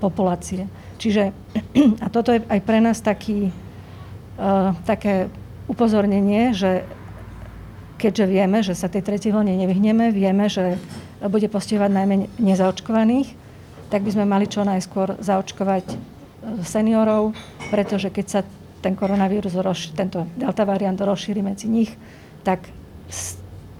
populácie. 0.00 0.64
Čiže 0.96 1.36
a 2.04 2.06
toto 2.08 2.32
je 2.32 2.40
aj 2.48 2.60
pre 2.64 2.80
nás 2.80 3.04
taký, 3.04 3.52
e, 3.52 3.52
také 4.88 5.28
upozornenie, 5.68 6.56
že 6.56 6.88
keďže 7.98 8.24
vieme, 8.30 8.62
že 8.62 8.78
sa 8.78 8.86
tej 8.86 9.02
tretej 9.02 9.34
vlne 9.34 9.58
nevyhneme, 9.58 10.14
vieme, 10.14 10.46
že 10.46 10.78
bude 11.26 11.50
postihovať 11.50 11.90
najmä 11.90 12.14
nezaočkovaných, 12.38 13.34
tak 13.90 14.06
by 14.06 14.10
sme 14.14 14.24
mali 14.24 14.46
čo 14.46 14.62
najskôr 14.62 15.18
zaočkovať 15.18 15.98
seniorov, 16.62 17.34
pretože 17.68 18.14
keď 18.14 18.26
sa 18.30 18.40
ten 18.78 18.94
koronavírus, 18.94 19.58
tento 19.98 20.30
delta 20.38 20.62
variant 20.62 20.94
rozšíri 20.94 21.42
medzi 21.42 21.66
nich, 21.66 21.90
tak 22.46 22.70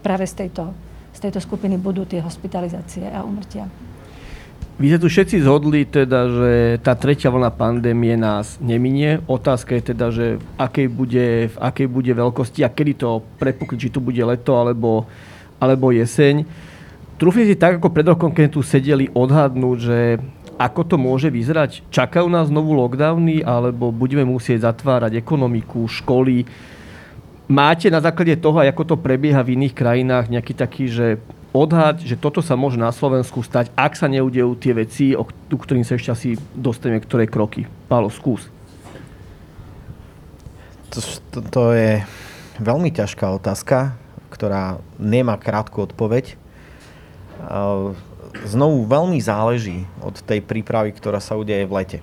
práve 0.03 0.27
z 0.27 0.35
tejto, 0.35 0.75
z 1.15 1.19
tejto 1.23 1.39
skupiny 1.39 1.79
budú 1.79 2.03
tie 2.03 2.19
hospitalizácie 2.19 3.07
a 3.07 3.23
umrtia. 3.23 3.71
Vy 4.78 4.94
ste 4.94 5.02
tu 5.02 5.11
všetci 5.11 5.42
zhodli, 5.42 5.90
teda, 5.90 6.30
že 6.30 6.52
tá 6.87 6.94
tretia 6.94 7.35
vlna 7.35 7.50
pandémie 7.50 8.14
nás 8.14 8.62
neminie. 8.62 9.18
Otázka 9.26 9.75
je 9.75 9.82
teda, 9.90 10.06
že 10.14 10.38
v 10.38 10.44
akej 10.54 10.87
bude, 10.87 11.26
v 11.50 11.56
akej 11.58 11.90
bude 11.90 12.14
veľkosti 12.14 12.62
a 12.62 12.70
kedy 12.70 12.94
to 12.94 13.26
prepukne, 13.42 13.75
či 13.75 13.90
to 13.90 13.99
bude 13.99 14.23
leto 14.23 14.54
alebo, 14.54 15.02
alebo 15.58 15.90
jeseň. 15.90 16.47
Trúfli 17.18 17.50
si 17.50 17.58
tak, 17.58 17.82
ako 17.82 17.90
pred 17.90 18.06
rokom, 18.06 18.30
keď 18.30 18.54
tu 18.54 18.62
sedeli, 18.62 19.11
odhadnúť, 19.11 19.78
že 19.82 20.23
ako 20.54 20.94
to 20.94 20.94
môže 20.94 21.26
vyzerať? 21.26 21.82
Čakajú 21.90 22.30
nás 22.30 22.47
znovu 22.47 22.78
lockdowny, 22.78 23.42
alebo 23.42 23.90
budeme 23.90 24.23
musieť 24.23 24.62
zatvárať 24.70 25.18
ekonomiku, 25.18 25.90
školy? 25.90 26.47
Máte 27.50 27.90
na 27.90 27.99
základe 27.99 28.38
toho, 28.38 28.62
ako 28.62 28.94
to 28.94 28.97
prebieha 29.02 29.42
v 29.42 29.58
iných 29.58 29.75
krajinách, 29.75 30.30
nejaký 30.30 30.54
taký, 30.54 30.87
že 30.87 31.18
odhad, 31.57 32.00
že 32.05 32.19
toto 32.19 32.45
sa 32.45 32.55
môže 32.55 32.76
na 32.76 32.93
Slovensku 32.93 33.40
stať, 33.40 33.73
ak 33.75 33.97
sa 33.97 34.07
neudejú 34.07 34.52
tie 34.57 34.73
veci, 34.76 35.17
o 35.17 35.25
ktorým 35.49 35.83
sa 35.83 35.97
ešte 35.97 36.11
asi 36.12 36.28
dostaneme, 36.52 37.00
ktoré 37.00 37.25
kroky. 37.28 37.64
Pálo, 37.88 38.12
skús. 38.12 38.47
To, 40.93 40.99
to, 41.33 41.38
to 41.49 41.62
je 41.76 41.93
veľmi 42.61 42.88
ťažká 42.93 43.28
otázka, 43.37 43.97
ktorá 44.33 44.81
nemá 44.97 45.37
krátku 45.37 45.85
odpoveď 45.85 46.37
znovu 48.45 48.85
veľmi 48.85 49.19
záleží 49.19 49.88
od 50.05 50.21
tej 50.21 50.45
prípravy, 50.45 50.93
ktorá 50.93 51.19
sa 51.19 51.38
udeje 51.38 51.64
v 51.64 51.75
lete. 51.75 51.99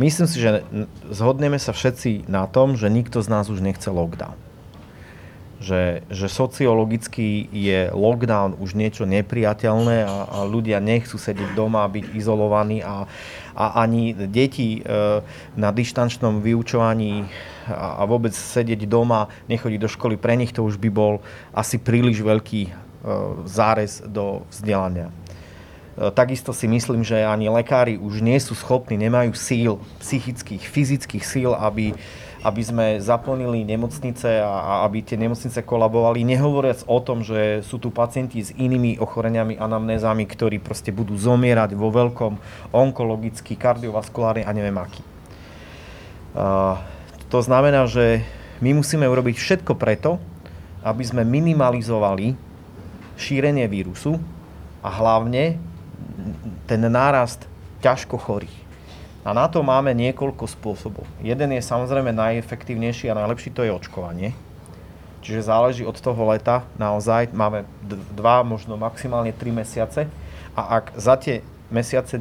Myslím 0.00 0.26
si, 0.26 0.40
že 0.40 0.64
zhodneme 1.12 1.60
sa 1.60 1.76
všetci 1.76 2.24
na 2.24 2.48
tom, 2.48 2.72
že 2.72 2.88
nikto 2.88 3.20
z 3.20 3.28
nás 3.28 3.52
už 3.52 3.60
nechce 3.60 3.84
lockdown. 3.92 4.32
Že, 5.62 6.02
že 6.10 6.26
sociologicky 6.26 7.46
je 7.54 7.86
lockdown 7.94 8.58
už 8.58 8.74
niečo 8.74 9.06
nepriateľné 9.06 10.02
a, 10.02 10.16
a 10.26 10.38
ľudia 10.42 10.82
nechcú 10.82 11.14
sedieť 11.14 11.54
doma, 11.54 11.86
byť 11.86 12.18
izolovaní 12.18 12.82
a, 12.82 13.06
a 13.54 13.64
ani 13.86 14.10
deti 14.10 14.80
e, 14.80 15.22
na 15.54 15.70
dištančnom 15.70 16.42
vyučovaní 16.42 17.30
a, 17.70 18.02
a 18.02 18.10
vôbec 18.10 18.34
sedieť 18.34 18.90
doma, 18.90 19.30
nechodiť 19.46 19.78
do 19.78 19.86
školy, 19.86 20.18
pre 20.18 20.34
nich 20.34 20.50
to 20.50 20.66
už 20.66 20.82
by 20.82 20.90
bol 20.90 21.22
asi 21.54 21.78
príliš 21.78 22.26
veľký 22.26 22.62
e, 22.66 22.70
zárez 23.46 24.02
do 24.02 24.42
vzdelania. 24.50 25.14
E, 25.92 26.08
takisto 26.10 26.56
si 26.56 26.64
myslím, 26.64 27.04
že 27.04 27.20
ani 27.20 27.52
lekári 27.52 28.00
už 28.00 28.24
nie 28.24 28.40
sú 28.40 28.56
schopní, 28.56 28.96
nemajú 28.96 29.36
síl, 29.36 29.76
psychických, 30.00 30.64
fyzických 30.64 31.24
síl, 31.24 31.52
aby, 31.52 31.92
aby 32.42 32.62
sme 32.62 32.86
zaplnili 32.98 33.62
nemocnice 33.62 34.42
a, 34.42 34.50
a 34.50 34.72
aby 34.86 35.06
tie 35.06 35.14
nemocnice 35.14 35.62
kolabovali. 35.62 36.26
Nehovoriac 36.26 36.82
o 36.90 36.98
tom, 36.98 37.22
že 37.22 37.62
sú 37.62 37.78
tu 37.78 37.94
pacienti 37.94 38.42
s 38.42 38.50
inými 38.50 38.98
ochoreniami, 38.98 39.54
anamnézami, 39.62 40.26
ktorí 40.26 40.58
proste 40.58 40.90
budú 40.90 41.14
zomierať 41.14 41.78
vo 41.78 41.94
veľkom 41.94 42.32
onkologický, 42.74 43.54
kardiovaskulárny 43.54 44.42
a 44.42 44.50
neviem 44.50 44.74
aký. 44.74 45.02
Uh, 46.34 46.82
to 47.30 47.38
znamená, 47.44 47.86
že 47.86 48.26
my 48.58 48.74
musíme 48.74 49.06
urobiť 49.06 49.36
všetko 49.38 49.78
preto, 49.78 50.18
aby 50.82 51.06
sme 51.06 51.22
minimalizovali 51.22 52.34
šírenie 53.14 53.70
vírusu 53.70 54.18
a 54.82 54.90
hlavne 54.90 55.62
ten 56.66 56.82
nárast 56.82 57.46
ťažko 57.82 58.18
chorých. 58.18 58.61
A 59.22 59.30
na 59.30 59.46
to 59.46 59.62
máme 59.62 59.94
niekoľko 59.94 60.50
spôsobov. 60.50 61.06
Jeden 61.22 61.54
je 61.54 61.62
samozrejme 61.62 62.10
najefektívnejší 62.10 63.06
a 63.06 63.18
najlepší, 63.18 63.54
to 63.54 63.62
je 63.62 63.70
očkovanie. 63.70 64.34
Čiže 65.22 65.46
záleží 65.46 65.86
od 65.86 65.94
toho 65.94 66.18
leta, 66.34 66.66
naozaj 66.74 67.30
máme 67.30 67.62
dva, 68.18 68.42
možno 68.42 68.74
maximálne 68.74 69.30
tri 69.30 69.54
mesiace. 69.54 70.10
A 70.58 70.82
ak 70.82 70.98
za 70.98 71.14
tie 71.14 71.46
mesiace 71.70 72.18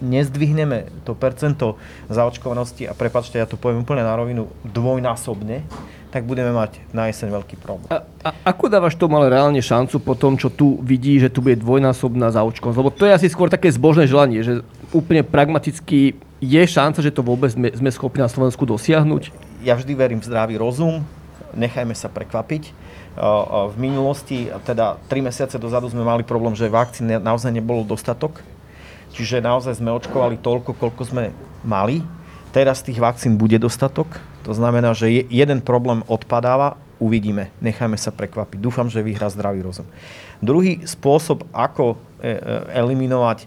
nezdvihneme 0.00 1.04
to 1.04 1.12
percento 1.12 1.76
zaočkovanosti, 2.08 2.88
a 2.88 2.96
prepačte, 2.96 3.36
ja 3.36 3.44
to 3.44 3.60
poviem 3.60 3.84
úplne 3.84 4.00
na 4.00 4.16
rovinu, 4.16 4.48
dvojnásobne, 4.64 5.62
tak 6.10 6.26
budeme 6.26 6.50
mať 6.50 6.82
na 6.90 7.06
jeseň 7.06 7.30
veľký 7.30 7.60
problém. 7.62 7.86
A, 7.92 8.02
a 8.26 8.30
ako 8.50 8.66
dávaš 8.66 8.98
tomu 8.98 9.14
ale 9.14 9.30
reálne 9.30 9.62
šancu 9.62 10.02
po 10.02 10.18
tom, 10.18 10.34
čo 10.34 10.50
tu 10.50 10.82
vidí, 10.82 11.22
že 11.22 11.30
tu 11.30 11.38
bude 11.38 11.54
dvojnásobná 11.60 12.34
zaočkovanosť? 12.34 12.80
Lebo 12.82 12.90
to 12.90 13.06
je 13.06 13.14
asi 13.14 13.28
skôr 13.30 13.46
také 13.46 13.70
zbožné 13.70 14.10
želanie, 14.10 14.42
že 14.42 14.66
úplne 14.90 15.22
pragmaticky 15.22 16.18
je 16.40 16.62
šanca, 16.64 17.00
že 17.04 17.14
to 17.14 17.22
vôbec 17.24 17.52
sme, 17.52 17.68
sme 17.72 17.90
schopní 17.92 18.24
na 18.24 18.30
Slovensku 18.30 18.64
dosiahnuť? 18.64 19.30
Ja 19.60 19.76
vždy 19.76 19.92
verím 19.92 20.20
v 20.20 20.28
zdravý 20.28 20.56
rozum, 20.56 21.04
nechajme 21.52 21.92
sa 21.92 22.08
prekvapiť. 22.08 22.72
V 23.70 23.76
minulosti, 23.76 24.48
teda 24.64 24.96
3 25.10 25.26
mesiace 25.26 25.60
dozadu 25.60 25.90
sme 25.90 26.06
mali 26.06 26.24
problém, 26.24 26.56
že 26.56 26.70
vakcín 26.70 27.10
naozaj 27.10 27.52
nebolo 27.52 27.84
dostatok. 27.84 28.40
Čiže 29.10 29.42
naozaj 29.42 29.82
sme 29.82 29.90
očkovali 29.90 30.38
toľko, 30.38 30.78
koľko 30.78 31.02
sme 31.02 31.34
mali. 31.66 32.00
Teraz 32.54 32.80
tých 32.80 33.02
vakcín 33.02 33.34
bude 33.34 33.58
dostatok 33.58 34.30
to 34.40 34.56
znamená, 34.56 34.96
že 34.96 35.12
jeden 35.12 35.60
problém 35.60 36.00
odpadáva, 36.08 36.80
uvidíme, 36.96 37.52
nechajme 37.60 37.96
sa 38.00 38.08
prekvapiť. 38.12 38.56
Dúfam, 38.60 38.88
že 38.88 39.04
vyhrá 39.04 39.28
zdravý 39.28 39.60
rozum. 39.60 39.84
Druhý 40.40 40.80
spôsob, 40.88 41.44
ako 41.52 42.00
e, 42.20 42.32
e, 42.32 42.36
eliminovať 42.72 43.44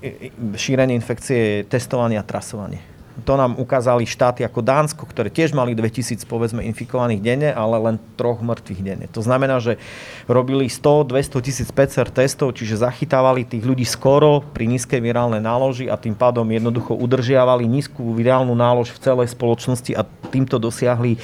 e, 0.00 0.32
šírenie 0.56 0.96
infekcie 0.96 1.36
je 1.36 1.68
testovanie 1.68 2.16
a 2.16 2.24
trasovanie. 2.24 2.93
To 3.22 3.38
nám 3.38 3.54
ukázali 3.54 4.02
štáty 4.02 4.42
ako 4.42 4.58
Dánsko, 4.58 5.06
ktoré 5.06 5.30
tiež 5.30 5.54
mali 5.54 5.78
2000 5.78 6.26
povedzme 6.26 6.66
infikovaných 6.66 7.22
denne, 7.22 7.50
ale 7.54 7.78
len 7.78 7.96
troch 8.18 8.42
mŕtvych 8.42 8.80
denne. 8.82 9.06
To 9.14 9.22
znamená, 9.22 9.62
že 9.62 9.78
robili 10.26 10.66
100-200 10.66 11.46
tisíc 11.46 11.68
PCR 11.70 12.10
testov, 12.10 12.58
čiže 12.58 12.82
zachytávali 12.82 13.46
tých 13.46 13.62
ľudí 13.62 13.86
skoro 13.86 14.42
pri 14.42 14.66
nízkej 14.66 14.98
virálnej 14.98 15.38
náloži 15.38 15.86
a 15.86 15.94
tým 15.94 16.18
pádom 16.18 16.42
jednoducho 16.50 16.98
udržiavali 16.98 17.62
nízku 17.70 18.02
virálnu 18.18 18.58
nálož 18.58 18.90
v 18.90 19.02
celej 19.06 19.30
spoločnosti 19.30 19.94
a 19.94 20.02
týmto 20.34 20.58
dosiahli 20.58 21.14
e, 21.14 21.18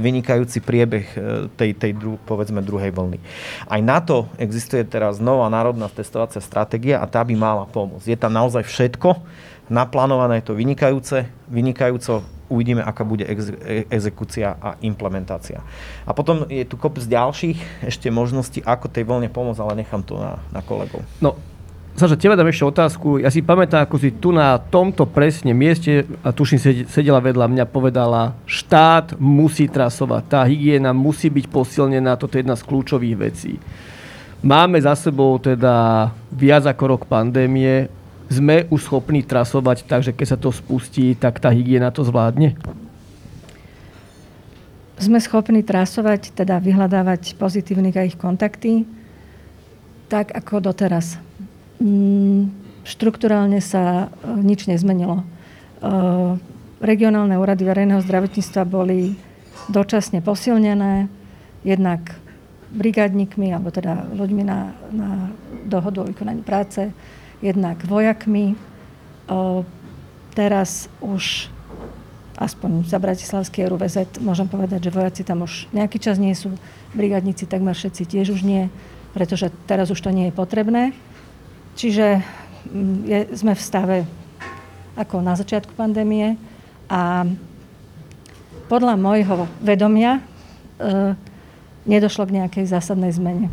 vynikajúci 0.00 0.64
priebeh 0.64 1.06
e, 1.12 1.16
tej, 1.52 1.76
tej 1.76 1.92
dru, 1.92 2.16
povedzme 2.24 2.64
druhej 2.64 2.96
vlny. 2.96 3.20
Aj 3.68 3.80
na 3.84 4.00
to 4.00 4.24
existuje 4.40 4.80
teraz 4.88 5.20
nová 5.20 5.52
národná 5.52 5.92
testovacia 5.92 6.40
stratégia 6.40 7.04
a 7.04 7.04
tá 7.04 7.20
by 7.20 7.36
mala 7.36 7.68
pomôcť. 7.68 8.08
Je 8.08 8.16
tam 8.16 8.32
naozaj 8.32 8.64
všetko, 8.64 9.20
naplánované 9.68 10.40
je 10.40 10.52
to 10.52 10.58
vynikajúce, 10.58 11.26
vynikajúco, 11.50 12.22
uvidíme, 12.48 12.82
aká 12.82 13.02
bude 13.02 13.26
ex- 13.26 13.54
e, 13.62 13.86
exekúcia 13.90 14.54
a 14.58 14.78
implementácia. 14.82 15.62
A 16.06 16.14
potom 16.14 16.46
je 16.46 16.62
tu 16.62 16.78
kopec 16.78 17.02
ďalších 17.02 17.86
ešte 17.90 18.10
možností, 18.10 18.62
ako 18.62 18.86
tej 18.86 19.04
voľne 19.06 19.30
pomôcť, 19.30 19.60
ale 19.62 19.82
nechám 19.82 20.06
to 20.06 20.18
na, 20.18 20.38
na 20.54 20.62
kolegov. 20.62 21.02
No, 21.18 21.34
Saša, 21.96 22.20
teba 22.20 22.36
dám 22.36 22.52
ešte 22.52 22.68
otázku. 22.68 23.24
Ja 23.24 23.32
si 23.32 23.40
pamätám, 23.40 23.88
ako 23.88 23.96
si 23.96 24.12
tu 24.12 24.28
na 24.28 24.60
tomto 24.60 25.08
presne 25.08 25.56
mieste, 25.56 26.04
a 26.20 26.28
tuším, 26.28 26.84
sedela 26.92 27.24
vedľa 27.24 27.48
mňa, 27.48 27.64
povedala, 27.72 28.36
štát 28.44 29.16
musí 29.16 29.64
trasovať, 29.64 30.22
tá 30.28 30.44
hygiena 30.44 30.92
musí 30.92 31.32
byť 31.32 31.48
posilnená, 31.48 32.20
toto 32.20 32.36
je 32.36 32.44
jedna 32.44 32.52
z 32.52 32.68
kľúčových 32.68 33.16
vecí. 33.16 33.56
Máme 34.44 34.76
za 34.76 34.92
sebou 34.92 35.40
teda 35.40 36.12
viac 36.28 36.68
ako 36.68 36.84
rok 36.84 37.02
pandémie 37.08 37.88
sme 38.26 38.66
už 38.70 38.80
schopní 38.82 39.22
trasovať 39.22 39.86
tak, 39.86 40.02
že 40.02 40.12
keď 40.12 40.26
sa 40.26 40.38
to 40.38 40.50
spustí, 40.50 41.14
tak 41.14 41.38
tá 41.38 41.54
hygiena 41.54 41.94
to 41.94 42.02
zvládne? 42.02 42.58
Sme 44.96 45.20
schopní 45.20 45.60
trasovať, 45.60 46.32
teda 46.32 46.56
vyhľadávať 46.58 47.36
pozitívnych 47.36 47.96
a 48.00 48.06
ich 48.08 48.16
kontakty, 48.16 48.88
tak 50.08 50.32
ako 50.32 50.72
doteraz. 50.72 51.20
Mm, 51.78 52.50
štruktúrálne 52.86 53.60
sa 53.60 54.08
e, 54.08 54.40
nič 54.40 54.64
nezmenilo. 54.64 55.20
E, 55.20 55.24
regionálne 56.80 57.36
úrady 57.36 57.68
verejného 57.68 58.00
zdravotníctva 58.00 58.62
boli 58.64 59.20
dočasne 59.68 60.24
posilnené, 60.24 61.12
jednak 61.66 62.16
brigádnikmi, 62.72 63.52
alebo 63.52 63.68
teda 63.74 64.08
ľuďmi 64.14 64.42
na, 64.46 64.72
na 64.94 65.10
dohodu 65.66 66.02
o 66.02 66.08
vykonaní 66.08 66.40
práce, 66.46 66.94
jednak 67.42 67.80
vojakmi. 67.84 68.56
Teraz 70.36 70.92
už 71.00 71.48
aspoň 72.36 72.84
za 72.84 73.00
Bratislavský 73.00 73.64
RUVZ 73.64 74.20
môžem 74.20 74.44
povedať, 74.44 74.88
že 74.88 74.94
vojaci 74.94 75.22
tam 75.24 75.48
už 75.48 75.72
nejaký 75.72 75.96
čas 75.96 76.20
nie 76.20 76.36
sú, 76.36 76.52
brigadníci 76.92 77.48
takmer 77.48 77.72
všetci 77.72 78.04
tiež 78.04 78.36
už 78.36 78.44
nie, 78.44 78.68
pretože 79.16 79.48
teraz 79.64 79.88
už 79.88 80.00
to 80.04 80.12
nie 80.12 80.28
je 80.28 80.36
potrebné. 80.36 80.92
Čiže 81.80 82.20
mm, 82.68 82.96
je, 83.08 83.20
sme 83.40 83.56
v 83.56 83.62
stave 83.64 83.96
ako 84.96 85.24
na 85.24 85.36
začiatku 85.36 85.72
pandémie 85.76 86.36
a 86.88 87.24
podľa 88.68 88.96
môjho 89.00 89.48
vedomia 89.60 90.20
e, 90.20 90.20
nedošlo 91.88 92.28
k 92.28 92.36
nejakej 92.42 92.64
zásadnej 92.68 93.12
zmene. 93.12 93.48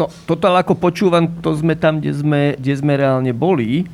No, 0.00 0.08
toto 0.24 0.48
ale 0.48 0.64
ako 0.64 0.80
počúvam, 0.80 1.28
to 1.44 1.52
sme 1.52 1.76
tam, 1.76 2.00
kde 2.00 2.16
sme, 2.16 2.42
kde 2.56 2.72
sme 2.72 2.96
reálne 2.96 3.36
boli. 3.36 3.84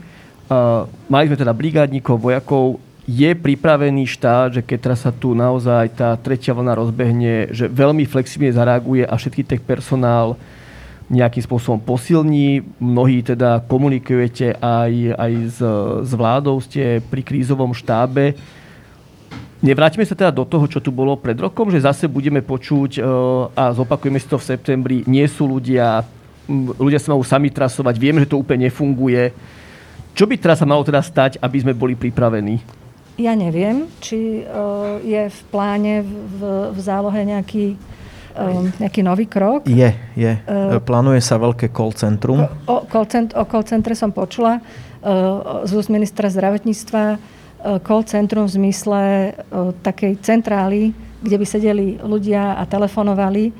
Uh, 0.47 0.87
mali 1.11 1.27
sme 1.27 1.35
teda 1.35 1.51
brigádnikov, 1.51 2.23
vojakov. 2.23 2.79
Je 3.11 3.35
pripravený 3.35 4.07
štát, 4.07 4.55
že 4.55 4.63
keď 4.63 4.79
teraz 4.79 5.03
sa 5.03 5.11
tu 5.11 5.35
naozaj 5.35 5.99
tá 5.99 6.15
tretia 6.15 6.55
vlna 6.55 6.79
rozbehne, 6.79 7.51
že 7.51 7.67
veľmi 7.67 8.07
flexibilne 8.07 8.55
zareaguje 8.55 9.03
a 9.03 9.15
všetky 9.19 9.43
tech 9.43 9.63
personál 9.67 10.39
nejakým 11.11 11.43
spôsobom 11.43 11.83
posilní. 11.83 12.63
Mnohí 12.79 13.27
teda 13.27 13.67
komunikujete 13.67 14.59
aj, 14.63 14.93
aj 15.19 15.33
s, 15.51 15.59
s 16.07 16.13
vládou, 16.15 16.63
ste 16.63 17.03
pri 17.03 17.27
krízovom 17.27 17.75
štábe. 17.75 18.39
Nevrátime 19.65 20.05
sa 20.05 20.13
teda 20.13 20.29
do 20.29 20.45
toho, 20.45 20.69
čo 20.69 20.85
tu 20.85 20.93
bolo 20.93 21.17
pred 21.17 21.37
rokom, 21.41 21.73
že 21.73 21.81
zase 21.81 22.05
budeme 22.05 22.45
počuť 22.45 23.01
e, 23.01 23.03
a 23.57 23.73
zopakujeme 23.73 24.21
si 24.21 24.29
to 24.29 24.37
v 24.37 24.49
septembri, 24.53 24.97
nie 25.09 25.25
sú 25.25 25.49
ľudia, 25.49 26.05
ľudia 26.77 27.01
sa 27.01 27.17
majú 27.17 27.25
sami 27.25 27.49
trasovať, 27.49 27.97
vieme, 27.97 28.21
že 28.21 28.29
to 28.29 28.37
úplne 28.37 28.69
nefunguje. 28.69 29.33
Čo 30.13 30.29
by 30.29 30.35
teraz 30.37 30.61
sa 30.61 30.69
malo 30.69 30.85
teda 30.85 31.01
stať, 31.01 31.41
aby 31.41 31.57
sme 31.65 31.73
boli 31.73 31.97
pripravení? 31.97 32.61
Ja 33.17 33.33
neviem, 33.33 33.89
či 33.97 34.45
uh, 34.45 35.01
je 35.01 35.33
v 35.33 35.41
pláne 35.49 36.05
v, 36.05 36.41
v 36.77 36.79
zálohe 36.85 37.17
nejaký, 37.25 37.81
um, 38.37 38.69
nejaký 38.77 39.01
nový 39.01 39.25
krok. 39.25 39.65
Je, 39.65 39.89
je. 40.13 40.33
Uh, 40.45 40.77
Plánuje 40.85 41.25
sa 41.25 41.41
veľké 41.41 41.73
call 41.73 41.97
centrum. 41.97 42.45
O, 42.45 42.49
o, 42.69 42.77
call, 42.85 43.09
cent, 43.09 43.33
o 43.33 43.49
call 43.49 43.65
centre 43.65 43.97
som 43.97 44.13
počula 44.13 44.61
uh, 44.61 45.65
z 45.65 45.73
úst 45.81 45.89
ministra 45.89 46.29
zdravotníctva 46.29 47.17
E, 47.17 47.46
call 47.83 48.05
centrum 48.05 48.47
v 48.47 48.55
zmysle 48.63 49.01
e, 49.03 49.31
takej 49.81 50.21
centrály, 50.23 50.93
kde 51.25 51.37
by 51.41 51.47
sedeli 51.47 51.87
ľudia 51.99 52.61
a 52.61 52.63
telefonovali 52.69 53.51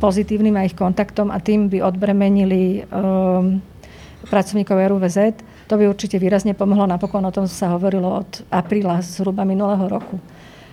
pozitívnym 0.00 0.56
a 0.56 0.66
ich 0.66 0.74
kontaktom 0.74 1.28
a 1.28 1.38
tým 1.38 1.68
by 1.68 1.84
odbremenili 1.84 2.88
um, 2.88 3.60
pracovníkov 4.32 4.80
RUVZ. 4.80 5.18
To 5.68 5.76
by 5.76 5.84
určite 5.92 6.16
výrazne 6.16 6.56
pomohlo. 6.56 6.88
Napokon 6.88 7.20
o 7.28 7.30
tom 7.30 7.44
sa 7.44 7.76
hovorilo 7.76 8.24
od 8.24 8.42
apríla 8.48 9.04
zhruba 9.04 9.44
minulého 9.44 9.84
roku. 9.86 10.16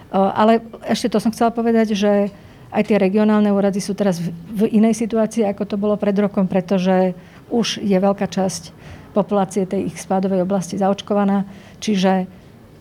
Uh, 0.07 0.31
ale 0.31 0.63
ešte 0.87 1.11
to 1.11 1.19
som 1.19 1.35
chcela 1.35 1.51
povedať, 1.51 1.91
že 1.91 2.31
aj 2.71 2.83
tie 2.87 2.97
regionálne 2.99 3.51
úrady 3.51 3.83
sú 3.83 3.91
teraz 3.91 4.23
v, 4.23 4.31
v 4.55 4.61
inej 4.79 4.95
situácii, 4.95 5.43
ako 5.43 5.63
to 5.67 5.75
bolo 5.75 5.99
pred 5.99 6.15
rokom, 6.15 6.47
pretože 6.47 7.11
už 7.51 7.83
je 7.83 7.95
veľká 7.99 8.27
časť 8.31 8.71
populácie 9.11 9.67
tej 9.67 9.91
ich 9.91 9.99
spádovej 9.99 10.43
oblasti 10.47 10.79
zaočkovaná. 10.79 11.47
Čiže 11.83 12.27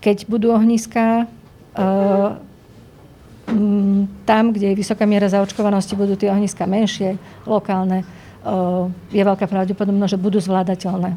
keď 0.06 0.30
budú 0.30 0.54
ohniská, 0.54 1.26
uh, 1.74 2.38
tam, 4.22 4.54
kde 4.54 4.70
je 4.70 4.78
vysoká 4.78 5.02
miera 5.02 5.26
zaočkovanosti, 5.26 5.98
budú 5.98 6.14
tie 6.14 6.30
ohniska 6.30 6.62
menšie, 6.62 7.18
lokálne, 7.42 8.06
je 9.10 9.22
veľká 9.22 9.50
pravdepodobnosť, 9.50 10.14
že 10.14 10.22
budú 10.22 10.38
zvládateľné. 10.38 11.10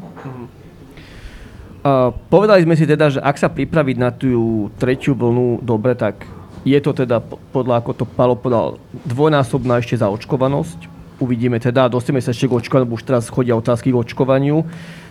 Uh, 1.80 2.10
povedali 2.26 2.66
sme 2.66 2.74
si 2.74 2.84
teda, 2.84 3.14
že 3.14 3.20
ak 3.22 3.38
sa 3.38 3.46
pripraviť 3.46 3.96
na 3.96 4.10
tú 4.10 4.68
tretiu 4.76 5.14
vlnu 5.14 5.62
dobre, 5.62 5.94
tak 5.94 6.26
je 6.66 6.76
to 6.82 6.90
teda, 6.92 7.22
podľa 7.54 7.86
ako 7.86 7.90
to 7.94 8.04
Palo 8.04 8.34
podal, 8.34 8.76
dvojnásobná 9.06 9.78
ešte 9.80 10.02
zaočkovanosť. 10.02 10.90
Uvidíme 11.22 11.62
teda, 11.62 11.88
dostaneme 11.88 12.20
sa 12.20 12.34
ešte 12.34 12.50
k 12.50 12.58
očkovaniu, 12.58 12.90
už 12.90 13.06
teraz 13.06 13.30
chodia 13.30 13.56
otázky 13.56 13.94
k 13.94 14.00
očkovaniu 14.02 14.66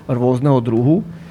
rôzneho 0.06 0.60
druhu. 0.62 1.02
Uh, 1.02 1.29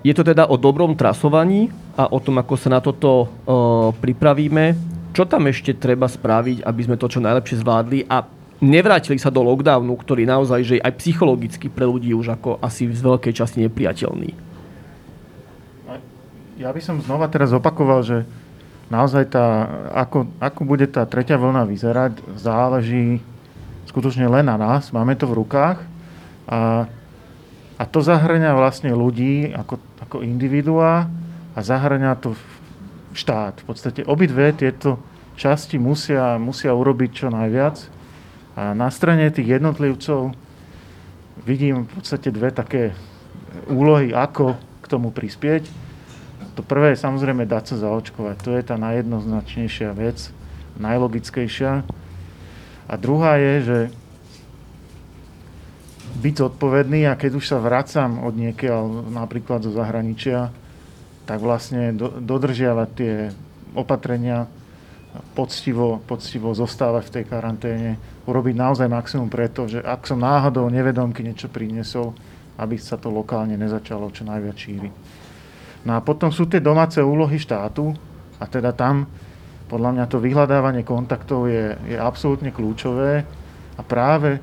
je 0.00 0.12
to 0.16 0.24
teda 0.24 0.48
o 0.48 0.56
dobrom 0.56 0.96
trasovaní 0.96 1.68
a 1.92 2.08
o 2.08 2.18
tom, 2.24 2.40
ako 2.40 2.56
sa 2.56 2.72
na 2.72 2.80
toto 2.80 3.28
uh, 3.28 3.92
pripravíme. 3.92 4.72
Čo 5.12 5.28
tam 5.28 5.44
ešte 5.44 5.76
treba 5.76 6.08
spraviť, 6.08 6.64
aby 6.64 6.80
sme 6.80 6.96
to 6.96 7.04
čo 7.04 7.20
najlepšie 7.20 7.60
zvládli 7.60 8.08
a 8.08 8.24
nevrátili 8.64 9.20
sa 9.20 9.28
do 9.28 9.44
lockdownu, 9.44 9.92
ktorý 9.92 10.24
naozaj 10.24 10.60
že 10.64 10.74
aj 10.80 10.96
psychologicky 10.96 11.68
pre 11.68 11.84
ľudí 11.84 12.16
už 12.16 12.32
ako 12.32 12.64
asi 12.64 12.88
z 12.88 13.02
veľkej 13.04 13.32
časti 13.36 13.60
nepriateľný. 13.68 14.32
Ja 16.56 16.70
by 16.70 16.80
som 16.80 17.02
znova 17.02 17.28
teraz 17.28 17.50
opakoval, 17.52 18.06
že 18.06 18.24
naozaj 18.88 19.34
tá, 19.34 19.68
ako, 19.92 20.30
ako 20.38 20.60
bude 20.62 20.86
tá 20.88 21.04
tretia 21.04 21.36
vlna 21.36 21.66
vyzerať, 21.68 22.22
záleží 22.38 23.18
skutočne 23.90 24.30
len 24.30 24.46
na 24.46 24.56
nás. 24.56 24.94
Máme 24.94 25.18
to 25.18 25.26
v 25.26 25.42
rukách 25.42 25.82
a, 26.46 26.86
a 27.80 27.82
to 27.88 28.04
zahrania 28.04 28.52
vlastne 28.52 28.92
ľudí 28.92 29.50
ako, 29.52 29.80
ako 30.02 30.16
individuá 30.20 31.08
a 31.56 31.58
zahrania 31.60 32.16
to 32.16 32.36
štát. 33.12 33.60
V 33.60 33.64
podstate 33.68 34.00
obidve 34.04 34.52
tieto 34.56 35.00
časti 35.36 35.80
musia, 35.80 36.36
musia 36.36 36.72
urobiť 36.72 37.10
čo 37.12 37.28
najviac. 37.32 37.76
A 38.52 38.76
na 38.76 38.92
strane 38.92 39.32
tých 39.32 39.60
jednotlivcov 39.60 40.36
vidím 41.48 41.88
v 41.88 41.90
podstate 41.96 42.28
dve 42.28 42.52
také 42.52 42.92
úlohy, 43.68 44.12
ako 44.12 44.56
k 44.84 44.86
tomu 44.86 45.08
prispieť. 45.08 45.68
To 46.52 46.60
prvé 46.60 46.92
je 46.92 47.00
samozrejme 47.00 47.48
dať 47.48 47.72
sa 47.72 47.88
zaočkovať. 47.88 48.36
To 48.44 48.50
je 48.52 48.62
tá 48.64 48.76
najjednoznačnejšia 48.76 49.96
vec, 49.96 50.28
najlogickejšia. 50.76 51.80
A 52.88 52.94
druhá 53.00 53.40
je, 53.40 53.54
že 53.64 53.78
byť 56.22 56.34
zodpovedný 56.38 57.10
a 57.10 57.18
keď 57.18 57.42
už 57.42 57.44
sa 57.50 57.58
vracam 57.58 58.22
od 58.22 58.38
niekiaľ, 58.38 59.10
napríklad 59.10 59.66
zo 59.66 59.74
zahraničia, 59.74 60.54
tak 61.26 61.42
vlastne 61.42 61.90
do, 61.90 62.14
dodržiavať 62.22 62.88
tie 62.94 63.14
opatrenia, 63.74 64.46
poctivo, 65.34 66.00
poctivo 66.06 66.54
zostávať 66.56 67.10
v 67.10 67.14
tej 67.20 67.24
karanténe, 67.28 67.90
urobiť 68.24 68.54
naozaj 68.54 68.88
maximum 68.88 69.28
preto, 69.28 69.66
že 69.68 69.82
ak 69.82 70.06
som 70.06 70.22
náhodou 70.22 70.70
nevedomky 70.70 71.20
niečo 71.20 71.50
priniesol, 71.50 72.14
aby 72.56 72.78
sa 72.78 72.96
to 72.96 73.10
lokálne 73.10 73.58
nezačalo 73.58 74.08
čo 74.14 74.22
najviac 74.24 74.56
šíriť. 74.56 74.94
No 75.82 75.98
a 75.98 76.00
potom 76.00 76.30
sú 76.30 76.46
tie 76.46 76.62
domáce 76.62 77.02
úlohy 77.02 77.36
štátu 77.42 77.90
a 78.38 78.44
teda 78.46 78.70
tam 78.70 79.10
podľa 79.66 79.90
mňa 79.96 80.04
to 80.06 80.20
vyhľadávanie 80.20 80.84
kontaktov 80.84 81.48
je, 81.48 81.74
je 81.88 81.96
absolútne 81.96 82.52
kľúčové 82.52 83.24
a 83.74 83.82
práve 83.82 84.36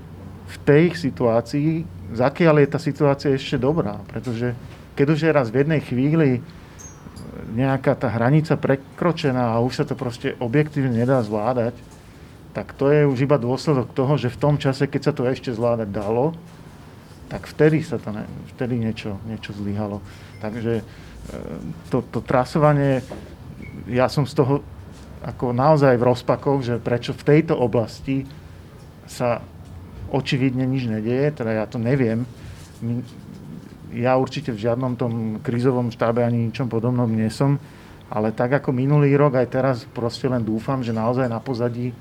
v 0.49 0.55
tej 0.65 0.85
situácii, 0.97 1.85
zakiaľ 2.17 2.65
je 2.65 2.67
tá 2.73 2.79
situácia 2.81 3.29
ešte 3.29 3.61
dobrá, 3.61 4.01
pretože 4.09 4.57
keď 4.97 5.05
už 5.13 5.19
je 5.21 5.31
raz 5.31 5.47
v 5.53 5.61
jednej 5.61 5.81
chvíli 5.85 6.41
nejaká 7.53 7.93
tá 7.93 8.09
hranica 8.09 8.57
prekročená 8.57 9.53
a 9.53 9.61
už 9.61 9.81
sa 9.81 9.85
to 9.85 9.93
proste 9.93 10.33
objektívne 10.41 10.91
nedá 10.91 11.21
zvládať, 11.21 11.77
tak 12.53 12.73
to 12.73 12.89
je 12.89 13.05
už 13.05 13.29
iba 13.29 13.37
dôsledok 13.37 13.93
toho, 13.93 14.17
že 14.17 14.33
v 14.33 14.41
tom 14.41 14.55
čase, 14.57 14.89
keď 14.89 15.01
sa 15.05 15.13
to 15.13 15.29
ešte 15.29 15.53
zvládať 15.53 15.89
dalo, 15.93 16.33
tak 17.29 17.45
vtedy 17.45 17.85
sa 17.85 18.01
to 18.01 18.09
ne, 18.09 18.25
vtedy 18.57 18.81
niečo, 18.81 19.21
niečo 19.29 19.53
zlyhalo. 19.53 20.01
Takže 20.41 20.81
e, 20.81 20.83
to, 21.93 22.01
to 22.09 22.25
trasovanie, 22.25 23.05
ja 23.85 24.09
som 24.09 24.25
z 24.25 24.33
toho 24.33 24.65
ako 25.21 25.51
naozaj 25.53 25.93
v 25.99 26.07
rozpakoch, 26.09 26.59
že 26.65 26.75
prečo 26.81 27.13
v 27.13 27.27
tejto 27.27 27.53
oblasti 27.53 28.25
sa 29.05 29.43
očividne 30.09 30.65
nič 30.65 30.89
nedieje, 30.89 31.31
teda 31.33 31.63
ja 31.63 31.65
to 31.69 31.77
neviem 31.77 32.25
ja 33.93 34.17
určite 34.17 34.53
v 34.53 34.61
žiadnom 34.61 34.93
tom 34.93 35.13
krízovom 35.41 35.89
štábe 35.89 36.21
ani 36.21 36.49
ničom 36.49 36.69
podobnom 36.69 37.09
nie 37.09 37.29
som, 37.33 37.57
ale 38.09 38.33
tak 38.33 38.61
ako 38.61 38.73
minulý 38.73 39.13
rok, 39.17 39.37
aj 39.37 39.47
teraz 39.49 39.77
proste 39.85 40.29
len 40.29 40.45
dúfam, 40.45 40.81
že 40.81 40.93
naozaj 40.93 41.29
na 41.29 41.41
pozadí 41.41 41.93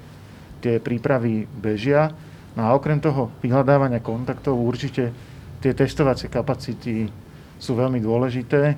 tie 0.61 0.81
prípravy 0.81 1.49
bežia. 1.49 2.13
No 2.57 2.67
a 2.69 2.75
okrem 2.75 2.99
toho 2.99 3.33
vyhľadávania 3.41 4.05
kontaktov 4.05 4.59
určite 4.59 5.13
tie 5.61 5.73
testovacie 5.73 6.29
kapacity 6.29 7.09
sú 7.57 7.73
veľmi 7.77 8.01
dôležité 8.01 8.77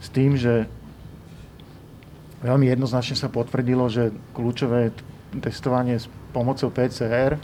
s 0.00 0.08
tým, 0.12 0.36
že 0.36 0.64
veľmi 2.40 2.72
jednoznačne 2.72 3.16
sa 3.20 3.28
potvrdilo, 3.28 3.88
že 3.92 4.14
kľúčové 4.32 4.94
testovanie 5.44 6.00
s 6.00 6.08
pomocou 6.32 6.72
PCR, 6.72 7.36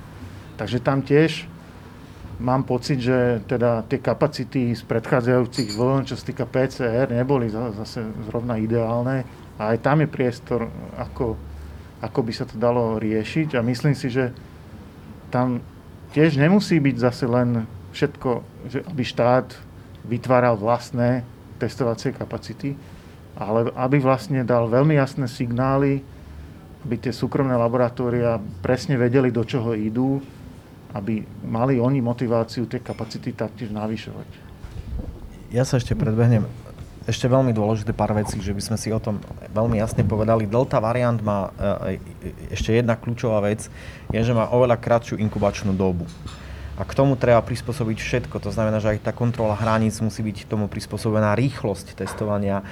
takže 0.56 0.82
tam 0.82 1.04
tiež 1.04 1.46
mám 2.36 2.64
pocit, 2.68 3.00
že 3.00 3.40
teda 3.48 3.84
tie 3.88 4.00
kapacity 4.00 4.76
z 4.76 4.82
predchádzajúcich 4.84 5.72
vln, 5.72 6.04
čo 6.04 6.16
sa 6.16 6.24
týka 6.28 6.44
PCR, 6.44 7.08
neboli 7.08 7.48
zase 7.48 8.04
zrovna 8.28 8.60
ideálne. 8.60 9.24
A 9.56 9.72
aj 9.72 9.80
tam 9.80 10.04
je 10.04 10.08
priestor, 10.08 10.68
ako, 11.00 11.36
ako 12.04 12.20
by 12.20 12.32
sa 12.36 12.44
to 12.44 12.60
dalo 12.60 13.00
riešiť. 13.00 13.56
A 13.56 13.64
myslím 13.64 13.96
si, 13.96 14.12
že 14.12 14.36
tam 15.32 15.64
tiež 16.12 16.36
nemusí 16.36 16.76
byť 16.76 16.96
zase 17.00 17.24
len 17.24 17.64
všetko, 17.96 18.30
že 18.68 18.84
aby 18.84 19.02
štát 19.04 19.56
vytváral 20.04 20.60
vlastné 20.60 21.24
testovacie 21.56 22.12
kapacity, 22.12 22.76
ale 23.32 23.72
aby 23.72 23.96
vlastne 23.96 24.44
dal 24.44 24.68
veľmi 24.68 25.00
jasné 25.00 25.24
signály, 25.24 26.04
aby 26.84 26.94
tie 27.00 27.16
súkromné 27.16 27.56
laboratória 27.56 28.36
presne 28.60 29.00
vedeli, 29.00 29.32
do 29.32 29.42
čoho 29.42 29.72
idú, 29.72 30.20
aby 30.94 31.26
mali 31.46 31.80
oni 31.80 31.98
motiváciu 32.04 32.68
tie 32.70 32.78
kapacity 32.78 33.32
taktiež 33.32 33.72
navyšovať. 33.74 34.28
Ja 35.50 35.62
sa 35.62 35.78
ešte 35.78 35.94
predbehnem. 35.94 36.46
Ešte 37.06 37.30
veľmi 37.30 37.54
dôležité 37.54 37.94
pár 37.94 38.10
vecí, 38.18 38.42
že 38.42 38.50
by 38.50 38.62
sme 38.62 38.76
si 38.76 38.90
o 38.90 38.98
tom 38.98 39.22
veľmi 39.54 39.78
jasne 39.78 40.02
povedali. 40.02 40.50
Delta 40.50 40.82
variant 40.82 41.22
má 41.22 41.54
e, 41.54 41.98
e, 42.26 42.50
ešte 42.50 42.74
jedna 42.74 42.98
kľúčová 42.98 43.38
vec, 43.46 43.70
je, 44.10 44.18
že 44.18 44.34
má 44.34 44.50
oveľa 44.50 44.74
kratšiu 44.74 45.14
inkubačnú 45.22 45.70
dobu. 45.70 46.02
A 46.76 46.84
k 46.84 46.92
tomu 46.92 47.16
treba 47.16 47.40
prispôsobiť 47.40 47.98
všetko. 48.02 48.36
To 48.42 48.50
znamená, 48.52 48.82
že 48.82 48.98
aj 48.98 49.06
tá 49.06 49.12
kontrola 49.14 49.56
hraníc 49.56 49.96
musí 50.04 50.20
byť 50.20 50.50
tomu 50.50 50.68
prispôsobená 50.68 51.32
rýchlosť 51.38 51.96
testovania, 51.96 52.66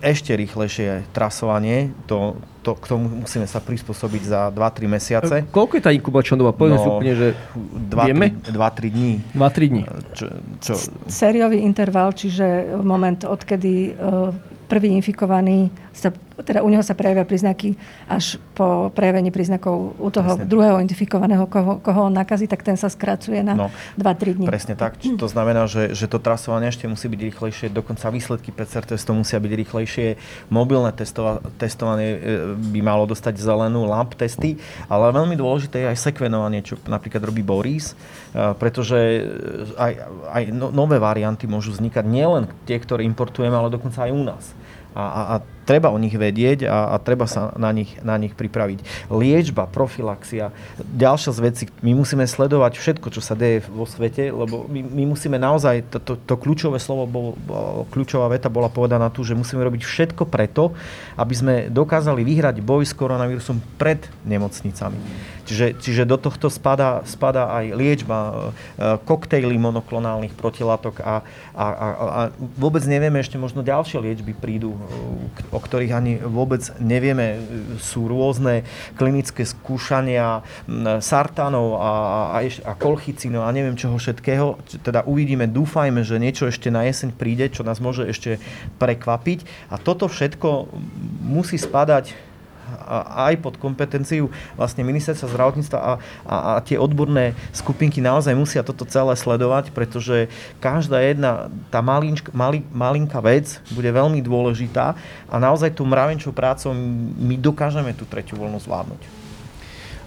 ešte 0.00 0.32
rýchlejšie 0.36 1.12
trasovanie, 1.12 1.92
to, 2.08 2.36
to, 2.60 2.76
k 2.76 2.84
tomu 2.88 3.24
musíme 3.24 3.44
sa 3.44 3.60
prispôsobiť 3.60 4.22
za 4.24 4.40
2-3 4.52 4.88
mesiace. 4.88 5.34
E, 5.40 5.48
koľko 5.48 5.80
je 5.80 5.82
tá 5.84 5.92
inkubačná 5.92 6.36
doba? 6.40 6.52
Povedzme 6.52 6.78
no, 6.80 6.84
si 6.84 6.88
úplne, 6.88 7.14
že 7.16 7.28
2, 7.56 8.08
vieme? 8.08 8.26
2-3 8.48 8.96
dní. 8.96 9.12
2-3 9.36 9.72
dní. 9.72 9.82
Čo, 10.16 10.26
čo... 10.60 10.72
Sériový 11.08 11.60
interval, 11.62 12.12
čiže 12.12 12.76
moment, 12.80 13.20
odkedy 13.24 13.94
uh, 13.96 14.32
prvý 14.70 14.94
infikovaný 14.94 15.70
sa 15.92 16.14
teda 16.42 16.64
u 16.64 16.68
neho 16.72 16.80
sa 16.80 16.96
prejavia 16.96 17.28
príznaky 17.28 17.76
až 18.08 18.40
po 18.56 18.88
prejavení 18.92 19.28
príznakov 19.28 19.92
u 20.00 20.08
toho 20.08 20.40
presne. 20.40 20.48
druhého 20.48 20.76
identifikovaného, 20.80 21.44
koho, 21.46 21.78
koho 21.84 22.08
on 22.08 22.14
nakazí, 22.16 22.48
tak 22.48 22.64
ten 22.64 22.80
sa 22.80 22.88
skracuje 22.88 23.44
na 23.44 23.54
no, 23.54 23.68
2-3 24.00 24.40
dní. 24.40 24.46
Presne 24.48 24.74
tak. 24.76 24.96
To 25.00 25.28
znamená, 25.28 25.68
že, 25.68 25.92
že 25.92 26.08
to 26.08 26.16
trasovanie 26.16 26.72
ešte 26.72 26.88
musí 26.88 27.06
byť 27.12 27.20
rýchlejšie, 27.20 27.66
dokonca 27.70 28.08
výsledky 28.08 28.50
PCR 28.50 28.84
testov 28.88 29.20
musia 29.20 29.36
byť 29.36 29.52
rýchlejšie. 29.52 30.06
Mobilné 30.48 30.90
testova, 30.96 31.44
testovanie 31.60 32.08
e, 32.16 32.18
by 32.56 32.80
malo 32.80 33.04
dostať 33.04 33.36
zelenú, 33.36 33.84
lab 33.84 34.16
testy, 34.16 34.56
ale 34.88 35.12
veľmi 35.12 35.36
dôležité 35.36 35.84
je 35.84 35.90
aj 35.92 35.98
sekvenovanie, 36.00 36.64
čo 36.64 36.80
napríklad 36.88 37.20
robí 37.20 37.44
Boris, 37.44 37.92
e, 37.92 38.56
pretože 38.56 39.28
aj, 39.76 39.92
aj 40.32 40.42
no, 40.56 40.72
nové 40.72 40.96
varianty 40.96 41.44
môžu 41.44 41.76
vznikať 41.76 42.04
nielen 42.08 42.48
tie, 42.64 42.80
ktoré 42.80 43.04
importujeme, 43.04 43.54
ale 43.54 43.72
dokonca 43.72 44.08
aj 44.08 44.12
u 44.12 44.22
nás. 44.24 44.44
A, 44.90 45.02
a, 45.06 45.20
a 45.22 45.34
treba 45.64 45.92
o 45.92 45.98
nich 45.98 46.14
vedieť 46.14 46.66
a, 46.66 46.94
a 46.94 46.96
treba 47.00 47.24
sa 47.28 47.52
na 47.56 47.70
nich, 47.70 47.96
na 48.02 48.16
nich 48.16 48.34
pripraviť. 48.34 49.10
Liečba, 49.12 49.68
profilaxia, 49.70 50.50
ďalšia 50.80 51.30
z 51.32 51.40
vecí, 51.40 51.64
my 51.80 51.92
musíme 51.94 52.24
sledovať 52.26 52.76
všetko, 52.80 53.08
čo 53.12 53.20
sa 53.22 53.38
deje 53.38 53.64
vo 53.68 53.84
svete, 53.84 54.32
lebo 54.32 54.66
my, 54.66 54.80
my 54.82 55.04
musíme 55.14 55.36
naozaj, 55.38 55.86
to, 55.92 55.98
to, 56.02 56.12
to 56.18 56.34
kľúčové 56.36 56.82
slovo, 56.82 57.04
bol, 57.06 57.26
kľúčová 57.92 58.30
veta 58.32 58.52
bola 58.52 58.72
povedaná 58.72 59.12
tu, 59.12 59.22
že 59.22 59.38
musíme 59.38 59.62
robiť 59.62 59.82
všetko 59.84 60.26
preto, 60.26 60.72
aby 61.16 61.34
sme 61.34 61.54
dokázali 61.68 62.24
vyhrať 62.24 62.62
boj 62.64 62.84
s 62.86 62.96
koronavírusom 62.96 63.60
pred 63.76 64.02
nemocnicami. 64.24 64.98
Čiže, 65.50 65.82
čiže 65.82 66.02
do 66.06 66.14
tohto 66.14 66.46
spada, 66.46 67.02
spada 67.10 67.50
aj 67.50 67.74
liečba, 67.74 68.18
e, 68.20 68.34
koktejly 69.02 69.58
monoklonálnych 69.58 70.30
protilátok 70.38 71.02
a, 71.02 71.26
a, 71.50 71.66
a, 71.66 71.86
a 71.98 72.20
vôbec 72.54 72.86
nevieme, 72.86 73.18
ešte 73.18 73.34
možno 73.34 73.66
ďalšie 73.66 73.98
liečby 73.98 74.30
prídu, 74.30 74.78
o 75.50 75.58
ktorých 75.58 75.92
ani 75.92 76.12
vôbec 76.22 76.62
nevieme. 76.78 77.42
Sú 77.82 78.06
rôzne 78.06 78.62
klinické 78.94 79.42
skúšania 79.44 80.46
sartánov 81.02 81.78
a, 81.78 81.92
a, 82.36 82.38
a 82.46 82.72
kolchicinov 82.78 83.44
a 83.44 83.54
neviem 83.54 83.74
čoho 83.74 83.98
všetkého. 83.98 84.62
Teda 84.86 85.02
uvidíme, 85.04 85.50
dúfajme, 85.50 86.06
že 86.06 86.22
niečo 86.22 86.48
ešte 86.48 86.70
na 86.70 86.86
jeseň 86.86 87.14
príde, 87.14 87.50
čo 87.50 87.66
nás 87.66 87.82
môže 87.82 88.06
ešte 88.06 88.38
prekvapiť. 88.78 89.70
A 89.74 89.78
toto 89.78 90.06
všetko 90.06 90.70
musí 91.26 91.58
spadať 91.58 92.29
aj 93.28 93.34
pod 93.42 93.54
kompetenciu 93.58 94.32
vlastne 94.54 94.86
ministerstva 94.86 95.30
zdravotníctva 95.30 95.78
a, 95.78 95.92
a, 96.24 96.36
a 96.56 96.60
tie 96.62 96.78
odborné 96.78 97.34
skupinky 97.50 97.98
naozaj 97.98 98.34
musia 98.34 98.66
toto 98.66 98.86
celé 98.86 99.14
sledovať, 99.18 99.74
pretože 99.74 100.30
každá 100.62 101.02
jedna 101.02 101.50
tá 101.68 101.82
malinčka, 101.82 102.30
mali, 102.30 102.64
malinká 102.70 103.18
vec 103.20 103.60
bude 103.74 103.88
veľmi 103.90 104.22
dôležitá 104.22 104.94
a 105.28 105.34
naozaj 105.36 105.74
tú 105.74 105.82
mravenčou 105.84 106.30
prácou 106.30 106.72
my 106.74 107.36
dokážeme 107.36 107.92
tú 107.92 108.06
tretiu 108.06 108.38
voľnu 108.38 108.58
zvládnuť. 108.62 109.02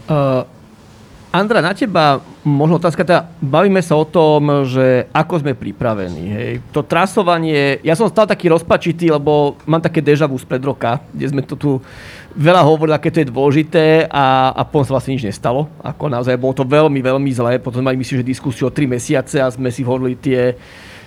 Uh, 0.04 0.44
Andra, 1.34 1.66
na 1.66 1.74
teba 1.74 2.22
možno 2.46 2.78
otázka, 2.78 3.02
teda 3.02 3.26
bavíme 3.42 3.82
sa 3.82 3.98
o 3.98 4.06
tom, 4.06 4.70
že 4.70 5.10
ako 5.10 5.42
sme 5.42 5.58
pripravení. 5.58 6.24
Hej. 6.30 6.54
To 6.70 6.86
trasovanie, 6.86 7.82
ja 7.82 7.98
som 7.98 8.06
stal 8.06 8.30
taký 8.30 8.54
rozpačitý, 8.54 9.10
lebo 9.10 9.58
mám 9.66 9.82
také 9.82 9.98
deja 9.98 10.30
vu 10.30 10.38
spred 10.38 10.62
roka, 10.62 11.02
kde 11.10 11.26
sme 11.34 11.42
to 11.42 11.58
tu 11.58 11.82
veľa 12.38 12.62
hovorili, 12.62 12.94
aké 12.94 13.10
to 13.10 13.26
je 13.26 13.34
dôležité 13.34 14.06
a, 14.14 14.54
a 14.54 14.62
potom 14.62 14.86
sa 14.86 14.94
vlastne 14.94 15.18
nič 15.18 15.26
nestalo. 15.26 15.74
Ako 15.82 16.06
naozaj 16.06 16.38
bolo 16.38 16.54
to 16.54 16.70
veľmi, 16.70 17.02
veľmi 17.02 17.32
zlé. 17.34 17.58
Potom 17.58 17.82
sme 17.82 17.90
mali 17.90 17.98
myslím, 17.98 18.22
že 18.22 18.30
diskusiu 18.30 18.70
o 18.70 18.76
3 18.76 18.86
mesiace 18.86 19.42
a 19.42 19.50
sme 19.50 19.74
si 19.74 19.82
hovorili 19.82 20.14
tie 20.22 20.54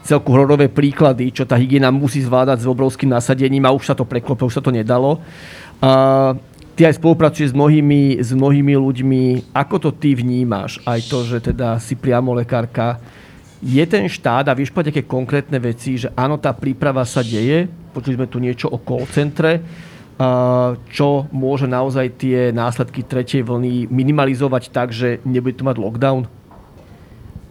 celku 0.02 0.34
hororové 0.34 0.66
príklady, 0.66 1.30
čo 1.30 1.46
tá 1.46 1.54
hygiena 1.54 1.94
musí 1.94 2.18
zvládať 2.26 2.62
s 2.62 2.66
obrovským 2.66 3.14
nasadením 3.14 3.62
a 3.62 3.70
už 3.70 3.90
sa 3.90 3.94
to 3.94 4.02
preklope, 4.02 4.42
už 4.42 4.58
sa 4.58 4.62
to 4.62 4.74
nedalo. 4.74 5.22
Uh, 5.78 6.34
ty 6.76 6.84
aj 6.84 7.00
spolupracuješ 7.00 7.50
s 7.50 7.56
mnohými, 7.56 8.20
s 8.20 8.30
mnohými 8.36 8.76
ľuďmi. 8.76 9.22
Ako 9.56 9.80
to 9.80 9.90
ty 9.96 10.12
vnímaš? 10.12 10.78
Aj 10.84 11.00
to, 11.00 11.24
že 11.24 11.40
teda 11.40 11.80
si 11.80 11.96
priamo 11.96 12.36
lekárka. 12.36 13.00
Je 13.64 13.80
ten 13.88 14.04
štát, 14.04 14.52
a 14.52 14.54
vieš 14.54 14.68
povedať 14.68 15.00
aké 15.00 15.08
konkrétne 15.08 15.56
veci, 15.56 15.96
že 15.96 16.12
áno, 16.12 16.36
tá 16.36 16.52
príprava 16.52 17.00
sa 17.08 17.24
deje, 17.24 17.64
počuli 17.96 18.20
sme 18.20 18.28
tu 18.28 18.36
niečo 18.36 18.68
o 18.68 18.76
call 18.76 19.08
centre, 19.08 19.64
čo 20.92 21.08
môže 21.32 21.64
naozaj 21.64 22.20
tie 22.20 22.52
následky 22.52 23.04
tretej 23.04 23.44
vlny 23.44 23.88
minimalizovať 23.88 24.72
tak, 24.72 24.92
že 24.92 25.24
nebude 25.24 25.56
tu 25.56 25.64
mať 25.64 25.80
lockdown? 25.80 26.28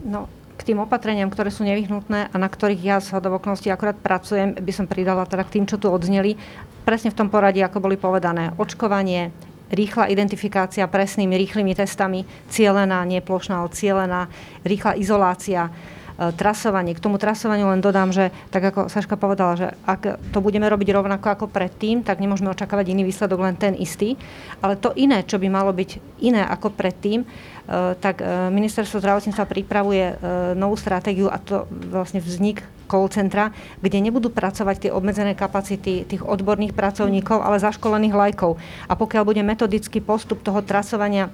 No, 0.05 0.29
k 0.55 0.61
tým 0.73 0.81
opatreniam, 0.81 1.29
ktoré 1.29 1.53
sú 1.53 1.61
nevyhnutné 1.65 2.31
a 2.31 2.35
na 2.37 2.49
ktorých 2.49 2.81
ja 2.81 2.97
z 3.01 3.13
hodovoknosti 3.13 3.69
akorát 3.69 3.97
pracujem, 3.97 4.57
by 4.57 4.71
som 4.73 4.89
pridala 4.89 5.29
teda 5.29 5.45
k 5.45 5.59
tým, 5.59 5.65
čo 5.69 5.77
tu 5.77 5.93
odzneli 5.93 6.37
presne 6.85 7.09
v 7.09 7.17
tom 7.17 7.27
poradí, 7.33 7.65
ako 7.65 7.81
boli 7.81 7.97
povedané. 7.97 8.53
Očkovanie, 8.55 9.33
rýchla 9.73 10.13
identifikácia 10.13 10.85
presnými, 10.85 11.33
rýchlymi 11.33 11.73
testami, 11.73 12.23
cielená, 12.47 13.01
nie 13.03 13.19
plošná, 13.19 13.65
ale 13.65 13.73
cielená, 13.73 14.29
rýchla 14.61 14.93
izolácia, 14.93 15.67
e, 15.67 16.31
trasovanie. 16.37 16.93
K 16.93 17.01
tomu 17.01 17.17
trasovaniu 17.17 17.73
len 17.73 17.81
dodám, 17.81 18.13
že 18.13 18.29
tak 18.53 18.69
ako 18.69 18.93
Saška 18.93 19.17
povedala, 19.17 19.57
že 19.57 19.67
ak 19.89 20.21
to 20.29 20.39
budeme 20.39 20.69
robiť 20.69 20.93
rovnako 20.93 21.27
ako 21.33 21.45
predtým, 21.49 22.05
tak 22.05 22.21
nemôžeme 22.21 22.53
očakávať 22.53 22.93
iný 22.93 23.09
výsledok, 23.09 23.41
len 23.41 23.57
ten 23.57 23.73
istý. 23.73 24.13
Ale 24.61 24.77
to 24.77 24.93
iné, 24.93 25.25
čo 25.25 25.41
by 25.41 25.49
malo 25.49 25.73
byť 25.73 26.21
iné 26.21 26.45
ako 26.45 26.69
predtým, 26.69 27.25
Eh, 27.65 27.97
tak 27.97 28.21
eh, 28.21 28.29
ministerstvo 28.53 29.01
zdravotníctva 29.01 29.45
pripravuje 29.49 30.05
novú 30.53 30.77
stratégiu 30.77 31.33
a 31.33 31.41
to 31.41 31.65
vlastne 31.89 32.21
vznik 32.21 32.61
call 32.85 33.09
centra, 33.09 33.51
kde 33.81 33.99
nebudú 33.99 34.29
pracovať 34.31 34.87
tie 34.87 34.91
obmedzené 34.93 35.33
kapacity 35.33 36.05
tých 36.05 36.21
odborných 36.23 36.77
pracovníkov, 36.77 37.41
ale 37.41 37.59
zaškolených 37.59 38.15
lajkov. 38.15 38.61
A 38.87 38.93
pokiaľ 38.93 39.23
bude 39.25 39.41
metodický 39.41 39.99
postup 39.99 40.45
toho 40.45 40.61
trasovania 40.61 41.33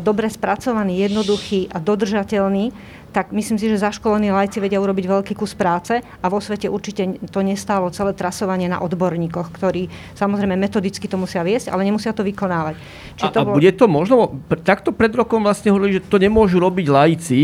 dobre 0.00 0.32
spracovaný, 0.32 0.96
jednoduchý 1.04 1.68
a 1.68 1.76
dodržateľný, 1.76 2.72
tak 3.14 3.30
myslím 3.30 3.60
si, 3.62 3.70
že 3.70 3.78
zaškolení 3.78 4.34
lajci 4.34 4.58
vedia 4.58 4.82
urobiť 4.82 5.06
veľký 5.06 5.34
kus 5.38 5.54
práce 5.54 6.02
a 6.02 6.26
vo 6.26 6.42
svete 6.42 6.66
určite 6.66 7.20
to 7.30 7.46
nestálo 7.46 7.86
celé 7.94 8.10
trasovanie 8.10 8.66
na 8.66 8.82
odborníkoch, 8.82 9.54
ktorí 9.54 9.86
samozrejme 10.18 10.58
metodicky 10.58 11.06
to 11.06 11.14
musia 11.14 11.46
viesť, 11.46 11.70
ale 11.70 11.86
nemusia 11.86 12.10
to 12.10 12.26
vykonávať. 12.26 12.74
Čiže 13.14 13.30
a, 13.30 13.34
to 13.36 13.38
bolo... 13.46 13.54
a 13.54 13.58
bude 13.62 13.72
to 13.76 13.86
možno, 13.86 14.34
takto 14.66 14.90
pred 14.90 15.14
rokom 15.14 15.46
vlastne 15.46 15.70
hovorili, 15.70 16.02
že 16.02 16.08
to 16.10 16.18
nemôžu 16.18 16.58
robiť 16.58 16.86
lajci, 16.90 17.40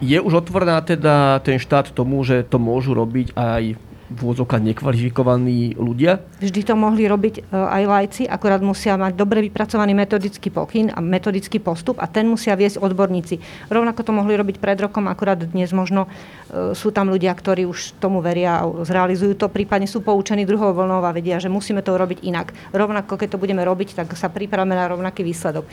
je 0.00 0.18
už 0.20 0.32
otvorená 0.44 0.80
teda 0.84 1.40
ten 1.40 1.56
štát 1.56 1.92
tomu, 1.92 2.24
že 2.24 2.44
to 2.44 2.60
môžu 2.60 2.92
robiť 2.92 3.32
aj 3.36 3.76
v 4.12 4.20
úvodzovkách 4.20 4.62
nekvalifikovaní 4.62 5.74
ľudia? 5.80 6.20
Vždy 6.38 6.60
to 6.68 6.74
mohli 6.76 7.08
robiť 7.08 7.34
e, 7.40 7.56
aj 7.56 7.82
lajci, 7.88 8.22
akorát 8.28 8.60
musia 8.60 9.00
mať 9.00 9.16
dobre 9.16 9.40
vypracovaný 9.48 9.96
metodický 9.96 10.52
pokyn 10.52 10.92
a 10.92 11.00
metodický 11.00 11.58
postup 11.58 11.96
a 11.98 12.06
ten 12.06 12.28
musia 12.28 12.52
viesť 12.52 12.78
odborníci. 12.78 13.40
Rovnako 13.72 14.00
to 14.04 14.12
mohli 14.12 14.36
robiť 14.36 14.60
pred 14.60 14.76
rokom, 14.76 15.08
akorát 15.08 15.40
dnes 15.40 15.72
možno 15.72 16.06
e, 16.52 16.76
sú 16.76 16.92
tam 16.92 17.08
ľudia, 17.08 17.32
ktorí 17.32 17.64
už 17.64 17.96
tomu 17.96 18.20
veria 18.20 18.60
a 18.60 18.68
zrealizujú 18.84 19.34
to, 19.34 19.48
prípadne 19.48 19.88
sú 19.88 20.04
poučení 20.04 20.44
druhou 20.44 20.76
vlnou 20.76 21.00
a 21.00 21.10
vedia, 21.10 21.40
že 21.40 21.48
musíme 21.48 21.80
to 21.80 21.96
robiť 21.96 22.22
inak. 22.22 22.52
Rovnako, 22.76 23.16
keď 23.16 23.34
to 23.34 23.42
budeme 23.42 23.64
robiť, 23.64 23.96
tak 23.98 24.12
sa 24.14 24.28
pripravíme 24.28 24.76
na 24.76 24.86
rovnaký 24.92 25.24
výsledok. 25.24 25.64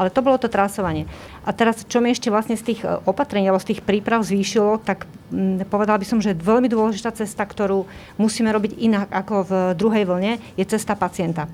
Ale 0.00 0.08
to 0.08 0.24
bolo 0.24 0.40
to 0.40 0.48
trasovanie. 0.48 1.04
A 1.44 1.52
teraz, 1.52 1.84
čo 1.84 2.00
mi 2.00 2.10
ešte 2.10 2.32
vlastne 2.32 2.56
z 2.56 2.72
tých 2.72 2.80
e, 2.82 2.98
opatrení 3.04 3.46
alebo 3.52 3.60
z 3.60 3.76
tých 3.76 3.84
príprav 3.84 4.24
zvýšilo, 4.24 4.80
tak 4.80 5.04
povedala 5.66 5.98
by 5.98 6.06
som, 6.06 6.20
že 6.20 6.36
veľmi 6.36 6.68
dôležitá 6.68 7.10
cesta, 7.16 7.42
ktorú 7.42 7.88
musíme 8.20 8.52
robiť 8.52 8.76
inak 8.78 9.08
ako 9.08 9.34
v 9.48 9.52
druhej 9.74 10.04
vlne, 10.04 10.32
je 10.54 10.64
cesta 10.68 10.92
pacienta. 10.94 11.48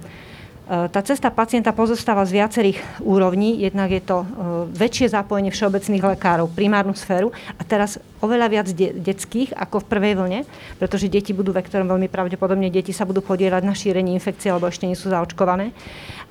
E, 0.69 0.93
tá 0.93 1.01
cesta 1.01 1.33
pacienta 1.33 1.73
pozostáva 1.73 2.29
z 2.29 2.45
viacerých 2.45 2.79
úrovní. 3.01 3.65
Jednak 3.65 3.89
je 3.89 4.03
to 4.05 4.19
e, 4.21 4.27
väčšie 4.69 5.17
zapojenie 5.17 5.49
všeobecných 5.49 6.05
lekárov, 6.05 6.53
primárnu 6.53 6.93
sféru 6.93 7.33
a 7.57 7.63
teraz 7.65 7.97
oveľa 8.21 8.47
viac 8.53 8.69
de- 8.77 8.93
detských 8.93 9.57
ako 9.57 9.81
v 9.81 9.89
prvej 9.89 10.15
vlne, 10.21 10.41
pretože 10.77 11.09
deti 11.09 11.33
budú 11.33 11.57
vektorom, 11.57 11.89
veľmi 11.89 12.13
pravdepodobne 12.13 12.69
deti 12.69 12.93
sa 12.93 13.09
budú 13.09 13.25
podielať 13.25 13.65
na 13.65 13.73
šírení 13.73 14.13
infekcie, 14.13 14.53
alebo 14.53 14.69
ešte 14.69 14.85
nie 14.85 14.99
sú 14.99 15.09
zaočkované. 15.09 15.73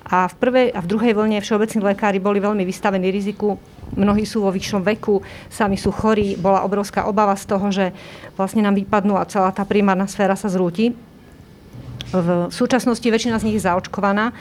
A 0.06 0.30
v, 0.30 0.34
prvej, 0.38 0.66
a 0.70 0.78
v 0.80 0.86
druhej 0.86 1.12
vlne 1.18 1.42
všeobecní 1.42 1.82
lekári 1.82 2.22
boli 2.22 2.38
veľmi 2.38 2.62
vystavení 2.62 3.10
riziku. 3.10 3.58
Mnohí 3.98 4.22
sú 4.22 4.46
vo 4.46 4.54
vyššom 4.54 4.86
veku, 4.86 5.20
sami 5.50 5.74
sú 5.74 5.90
chorí. 5.90 6.38
Bola 6.38 6.62
obrovská 6.62 7.10
obava 7.10 7.34
z 7.34 7.44
toho, 7.44 7.66
že 7.74 7.90
vlastne 8.38 8.62
nám 8.62 8.78
vypadnú 8.78 9.18
a 9.18 9.28
celá 9.28 9.50
tá 9.50 9.66
primárna 9.66 10.06
sféra 10.06 10.38
sa 10.38 10.46
zrúti. 10.48 11.07
V 12.08 12.48
súčasnosti 12.48 13.04
väčšina 13.04 13.36
z 13.36 13.44
nich 13.44 13.60
je 13.60 13.68
zaočkovaná 13.68 14.32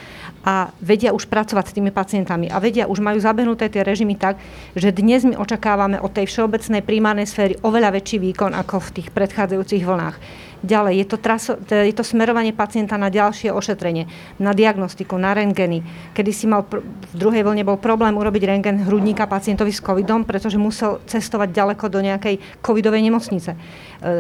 a 0.48 0.72
vedia 0.80 1.12
už 1.12 1.28
pracovať 1.28 1.66
s 1.68 1.76
tými 1.76 1.92
pacientami 1.92 2.48
a 2.48 2.64
vedia, 2.64 2.88
už 2.88 3.04
majú 3.04 3.20
zabehnuté 3.20 3.68
tie 3.68 3.84
režimy 3.84 4.16
tak, 4.16 4.40
že 4.72 4.96
dnes 4.96 5.28
my 5.28 5.36
očakávame 5.36 6.00
od 6.00 6.16
tej 6.16 6.32
všeobecnej 6.32 6.80
primárnej 6.80 7.28
sféry 7.28 7.60
oveľa 7.60 8.00
väčší 8.00 8.24
výkon 8.24 8.56
ako 8.56 8.80
v 8.88 8.94
tých 8.96 9.08
predchádzajúcich 9.12 9.84
vlnách. 9.84 10.16
Ďalej, 10.66 10.94
je 10.98 11.06
to, 11.06 11.18
traso, 11.22 11.54
je 11.70 11.94
to 11.94 12.02
smerovanie 12.02 12.50
pacienta 12.50 12.98
na 12.98 13.14
ďalšie 13.14 13.54
ošetrenie, 13.54 14.10
na 14.42 14.58
diagnostiku, 14.58 15.14
na 15.22 15.38
rentgeny. 15.38 15.86
Kedy 16.18 16.32
si 16.34 16.50
mal, 16.50 16.66
v 16.66 17.14
druhej 17.14 17.46
vlne 17.46 17.62
bol 17.62 17.78
problém 17.78 18.18
urobiť 18.18 18.44
rentgen 18.50 18.82
hrudníka 18.82 19.30
pacientovi 19.30 19.70
s 19.70 19.84
covidom, 19.84 20.26
pretože 20.26 20.58
musel 20.58 20.98
cestovať 21.06 21.54
ďaleko 21.54 21.86
do 21.94 22.02
nejakej 22.02 22.42
covidovej 22.66 23.06
nemocnice. 23.06 23.54
E, 23.54 23.58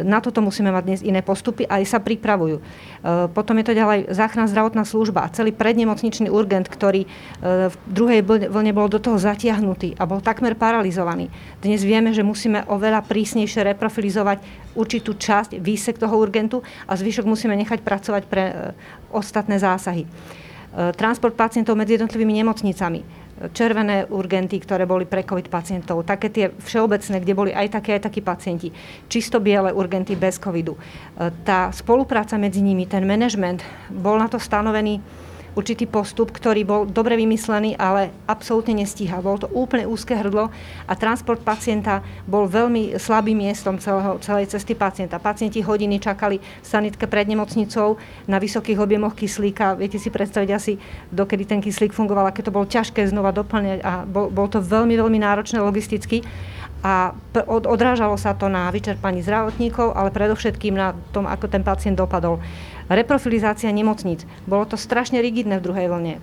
na 0.06 0.22
toto 0.22 0.46
musíme 0.46 0.70
mať 0.70 0.84
dnes 0.86 1.02
iné 1.02 1.26
postupy 1.26 1.66
a 1.66 1.82
aj 1.82 1.86
sa 1.90 2.00
pripravujú. 2.02 2.58
E, 2.58 2.64
potom 3.34 3.58
je 3.58 3.66
to 3.66 3.74
ďalej 3.74 4.14
záchranná 4.14 4.46
zdravotná 4.50 4.84
služba 4.86 5.26
a 5.26 5.34
celý 5.34 5.54
prednemocničný 5.54 6.30
urgent, 6.30 6.70
ktorý 6.70 7.06
e, 7.06 7.08
v 7.74 7.76
druhej 7.90 8.22
vlne 8.26 8.72
bol 8.78 8.86
do 8.90 9.02
toho 9.02 9.18
zatiahnutý 9.18 9.98
a 9.98 10.06
bol 10.06 10.22
takmer 10.22 10.54
paralizovaný. 10.54 11.34
Dnes 11.66 11.82
vieme, 11.82 12.14
že 12.14 12.22
musíme 12.22 12.62
oveľa 12.70 13.02
prísnejšie 13.10 13.74
reprofilizovať 13.74 14.68
určitú 14.78 15.18
časť, 15.18 15.58
výsek 15.58 15.98
toho 15.98 16.22
urgentu 16.28 16.60
a 16.84 16.94
zvyšok 17.00 17.24
musíme 17.24 17.56
nechať 17.56 17.80
pracovať 17.80 18.24
pre 18.28 18.44
e, 18.44 18.54
ostatné 19.16 19.56
zásahy. 19.56 20.04
E, 20.04 20.10
transport 20.92 21.40
pacientov 21.40 21.80
medzi 21.80 21.96
jednotlivými 21.96 22.44
nemocnicami. 22.44 23.26
červené 23.54 24.10
urgenty, 24.10 24.58
ktoré 24.58 24.90
boli 24.90 25.06
pre 25.06 25.22
COVID 25.22 25.54
pacientov, 25.54 26.02
také 26.10 26.34
tie 26.34 26.50
všeobecné, 26.58 27.22
kde 27.22 27.38
boli 27.38 27.52
aj 27.54 27.70
také, 27.70 27.94
aj 27.94 28.10
takí 28.10 28.26
pacienti, 28.26 28.74
čisto 29.06 29.38
biele 29.38 29.70
urgenty 29.70 30.18
bez 30.18 30.42
COVIDu. 30.42 30.74
E, 30.74 30.82
tá 31.46 31.70
spolupráca 31.72 32.36
medzi 32.36 32.66
nimi, 32.66 32.90
ten 32.90 33.06
manažment, 33.06 33.62
bol 33.94 34.18
na 34.18 34.26
to 34.26 34.42
stanovený 34.42 35.00
určitý 35.58 35.90
postup, 35.90 36.30
ktorý 36.30 36.62
bol 36.62 36.82
dobre 36.86 37.18
vymyslený, 37.18 37.74
ale 37.82 38.14
absolútne 38.30 38.78
nestíhal. 38.78 39.26
Bolo 39.26 39.50
to 39.50 39.50
úplne 39.50 39.90
úzke 39.90 40.14
hrdlo 40.14 40.54
a 40.86 40.94
transport 40.94 41.42
pacienta 41.42 42.06
bol 42.30 42.46
veľmi 42.46 43.02
slabým 43.02 43.42
miestom 43.42 43.82
celého, 43.82 44.22
celej 44.22 44.54
cesty 44.54 44.78
pacienta. 44.78 45.18
Pacienti 45.18 45.66
hodiny 45.66 45.98
čakali 45.98 46.38
v 46.38 46.68
sanitke 46.68 47.10
pred 47.10 47.26
nemocnicou 47.26 47.98
na 48.30 48.38
vysokých 48.38 48.78
objemoch 48.78 49.18
kyslíka. 49.18 49.74
Viete 49.74 49.98
si 49.98 50.14
predstaviť 50.14 50.50
asi, 50.54 50.78
dokedy 51.10 51.50
ten 51.50 51.58
kyslík 51.58 51.90
fungoval, 51.90 52.30
aké 52.30 52.46
to 52.46 52.54
bolo 52.54 52.70
ťažké 52.70 53.10
znova 53.10 53.34
doplňať 53.34 53.82
a 53.82 54.06
bol, 54.06 54.30
bol 54.30 54.46
to 54.46 54.62
veľmi, 54.62 54.94
veľmi 54.94 55.18
náročné 55.18 55.58
logisticky 55.58 56.22
a 56.86 57.10
odrážalo 57.50 58.14
sa 58.22 58.38
to 58.38 58.46
na 58.54 58.70
vyčerpaní 58.70 59.26
zdravotníkov, 59.26 59.98
ale 59.98 60.14
predovšetkým 60.14 60.78
na 60.78 60.94
tom, 61.10 61.26
ako 61.26 61.50
ten 61.50 61.66
pacient 61.66 61.98
dopadol 61.98 62.38
reprofilizácia 62.88 63.72
nemocníc. 63.72 64.24
Bolo 64.48 64.68
to 64.68 64.80
strašne 64.80 65.20
rigidné 65.20 65.60
v 65.60 65.66
druhej 65.68 65.88
vlne. 65.92 66.14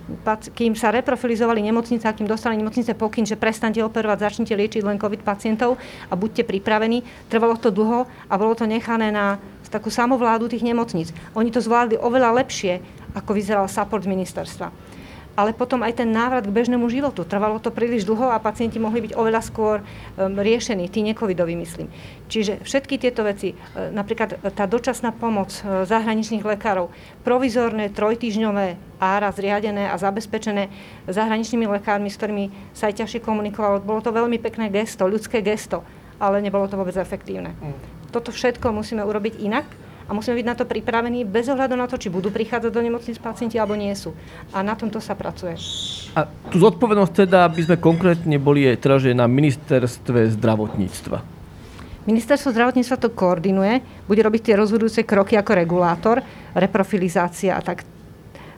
Kým 0.53 0.73
sa 0.73 0.89
reprofilizovali 0.93 1.61
nemocnice 1.61 2.05
a 2.09 2.15
kým 2.15 2.25
dostali 2.25 2.57
nemocnice 2.57 2.97
pokyn, 2.97 3.25
že 3.25 3.39
prestante 3.39 3.81
operovať, 3.81 4.29
začnite 4.29 4.53
liečiť 4.53 4.81
len 4.85 4.97
COVID 4.97 5.21
pacientov 5.21 5.77
a 6.09 6.13
buďte 6.17 6.45
pripravení, 6.45 7.05
trvalo 7.29 7.57
to 7.57 7.69
dlho 7.69 8.09
a 8.09 8.33
bolo 8.35 8.53
to 8.57 8.65
nechané 8.65 9.13
na 9.13 9.37
takú 9.69 9.91
samovládu 9.91 10.47
tých 10.47 10.63
nemocníc. 10.63 11.11
Oni 11.35 11.51
to 11.51 11.59
zvládli 11.59 11.99
oveľa 11.99 12.39
lepšie, 12.39 12.79
ako 13.11 13.35
vyzeral 13.35 13.67
support 13.67 14.07
ministerstva 14.07 14.94
ale 15.35 15.51
potom 15.51 15.83
aj 15.83 15.99
ten 15.99 16.09
návrat 16.09 16.47
k 16.47 16.55
bežnému 16.55 16.87
životu. 16.87 17.27
Trvalo 17.27 17.59
to 17.59 17.69
príliš 17.69 18.07
dlho 18.07 18.31
a 18.31 18.39
pacienti 18.39 18.79
mohli 18.79 19.03
byť 19.03 19.13
oveľa 19.19 19.41
skôr 19.43 19.83
riešení, 20.17 20.87
tí 20.87 21.03
necovidoví 21.03 21.59
myslím. 21.59 21.91
Čiže 22.31 22.63
všetky 22.63 22.95
tieto 22.97 23.21
veci, 23.21 23.53
uh, 23.53 23.91
napríklad 23.91 24.39
tá 24.55 24.65
dočasná 24.65 25.11
pomoc 25.11 25.51
uh, 25.61 25.83
zahraničných 25.83 26.41
lekárov, 26.41 26.89
provizorné 27.21 27.91
trojtýžňové 27.91 28.97
ára 28.97 29.29
zriadené 29.35 29.91
a 29.91 29.99
zabezpečené 29.99 30.71
zahraničnými 31.05 31.67
lekármi, 31.67 32.07
s 32.07 32.17
ktorými 32.17 32.45
sa 32.71 32.87
aj 32.89 33.03
ťažšie 33.03 33.19
komunikovalo. 33.21 33.83
Bolo 33.83 34.01
to 34.01 34.15
veľmi 34.15 34.39
pekné 34.39 34.71
gesto, 34.71 35.05
ľudské 35.05 35.43
gesto, 35.43 35.83
ale 36.17 36.39
nebolo 36.39 36.65
to 36.65 36.79
vôbec 36.79 36.95
efektívne. 36.95 37.53
Mm. 37.59 37.77
Toto 38.15 38.31
všetko 38.31 38.71
musíme 38.71 39.03
urobiť 39.03 39.43
inak 39.43 39.67
a 40.05 40.13
musíme 40.13 40.37
byť 40.37 40.47
na 40.47 40.55
to 40.55 40.69
pripravení 40.69 41.25
bez 41.25 41.49
ohľadu 41.49 41.73
na 41.73 41.89
to, 41.89 41.97
či 41.97 42.13
budú 42.13 42.29
prichádzať 42.29 42.69
do 42.69 42.81
nemocnic 42.81 43.17
pacienti 43.17 43.57
alebo 43.57 43.73
nie 43.73 43.93
sú. 43.97 44.13
A 44.53 44.61
na 44.61 44.77
tomto 44.77 45.01
sa 45.01 45.17
pracuje. 45.17 45.57
A 46.13 46.29
tu 46.53 46.61
zodpovednosť 46.61 47.13
teda, 47.25 47.49
aby 47.49 47.65
sme 47.65 47.77
konkrétne 47.81 48.37
boli 48.37 48.69
aj 48.69 48.77
teda, 48.85 48.95
že 49.01 49.17
na 49.17 49.25
ministerstve 49.25 50.29
zdravotníctva. 50.37 51.17
Ministerstvo 52.05 52.53
zdravotníctva 52.53 53.01
to 53.01 53.09
koordinuje, 53.17 53.81
bude 54.05 54.21
robiť 54.21 54.41
tie 54.45 54.55
rozhodujúce 54.61 55.01
kroky 55.09 55.41
ako 55.41 55.51
regulátor, 55.57 56.21
reprofilizácia 56.53 57.57
a 57.57 57.61
tak 57.65 57.94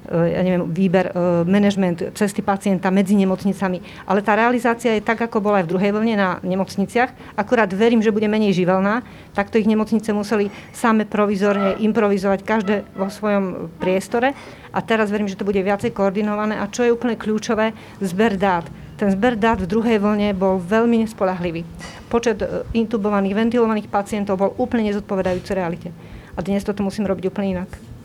ja 0.07 0.41
neviem, 0.43 0.63
výber, 0.71 1.11
eh, 1.11 1.43
management 1.43 2.15
cesty 2.15 2.39
pacienta 2.39 2.87
medzi 2.87 3.13
nemocnicami. 3.19 4.07
Ale 4.07 4.23
tá 4.23 4.39
realizácia 4.39 4.95
je 4.95 5.03
tak, 5.03 5.19
ako 5.19 5.43
bola 5.43 5.59
aj 5.59 5.65
v 5.67 5.71
druhej 5.75 5.91
vlne 5.91 6.15
na 6.15 6.29
nemocniciach. 6.47 7.35
Akurát 7.35 7.67
verím, 7.75 7.99
že 7.99 8.15
bude 8.15 8.27
menej 8.31 8.55
živelná. 8.55 9.03
Takto 9.35 9.59
ich 9.59 9.67
nemocnice 9.67 10.15
museli 10.15 10.47
same 10.71 11.03
provizorne 11.03 11.75
improvizovať 11.83 12.39
každé 12.47 12.75
vo 12.95 13.11
svojom 13.11 13.67
priestore. 13.83 14.31
A 14.71 14.79
teraz 14.79 15.11
verím, 15.11 15.27
že 15.27 15.35
to 15.35 15.47
bude 15.47 15.59
viacej 15.59 15.91
koordinované. 15.91 16.55
A 16.55 16.71
čo 16.71 16.87
je 16.87 16.95
úplne 16.95 17.19
kľúčové, 17.19 17.75
zber 17.99 18.39
dát. 18.39 18.63
Ten 18.97 19.13
zber 19.13 19.37
dát 19.37 19.61
v 19.61 19.69
druhej 19.69 20.01
vlne 20.01 20.33
bol 20.33 20.57
veľmi 20.57 21.03
nespolahlivý. 21.03 21.67
Počet 22.07 22.39
eh, 22.39 22.63
intubovaných, 22.71 23.35
ventilovaných 23.35 23.91
pacientov 23.91 24.39
bol 24.39 24.55
úplne 24.55 24.87
nezodpovedajúci 24.87 25.51
realite. 25.51 25.89
A 26.37 26.45
dnes 26.45 26.63
toto 26.63 26.85
musím 26.85 27.09
robiť 27.09 27.33
úplne 27.33 27.61
inak. 27.61 27.96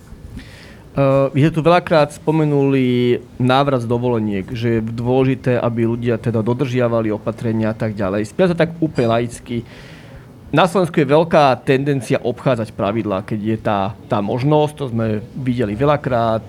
Uh, 0.92 1.32
ste 1.32 1.48
tu 1.48 1.64
veľakrát 1.64 2.12
spomenuli 2.12 3.16
návrat 3.40 3.80
z 3.80 3.88
dovoleniek, 3.88 4.44
že 4.52 4.76
je 4.76 4.80
dôležité, 4.84 5.56
aby 5.56 5.88
ľudia 5.88 6.20
teda 6.20 6.44
dodržiavali 6.44 7.08
opatrenia 7.08 7.72
a 7.72 7.76
tak 7.76 7.96
ďalej. 7.96 8.28
Spia 8.28 8.52
sa 8.52 8.56
tak 8.56 8.76
úplne 8.76 9.08
laicky. 9.08 9.64
Na 10.52 10.68
Slovensku 10.68 11.00
je 11.00 11.08
veľká 11.08 11.64
tendencia 11.64 12.20
obchádzať 12.20 12.76
pravidlá, 12.76 13.24
keď 13.24 13.40
je 13.40 13.56
tá, 13.56 13.96
tá 14.04 14.20
možnosť, 14.20 14.74
to 14.76 14.84
sme 14.92 15.24
videli 15.32 15.72
veľakrát. 15.72 16.44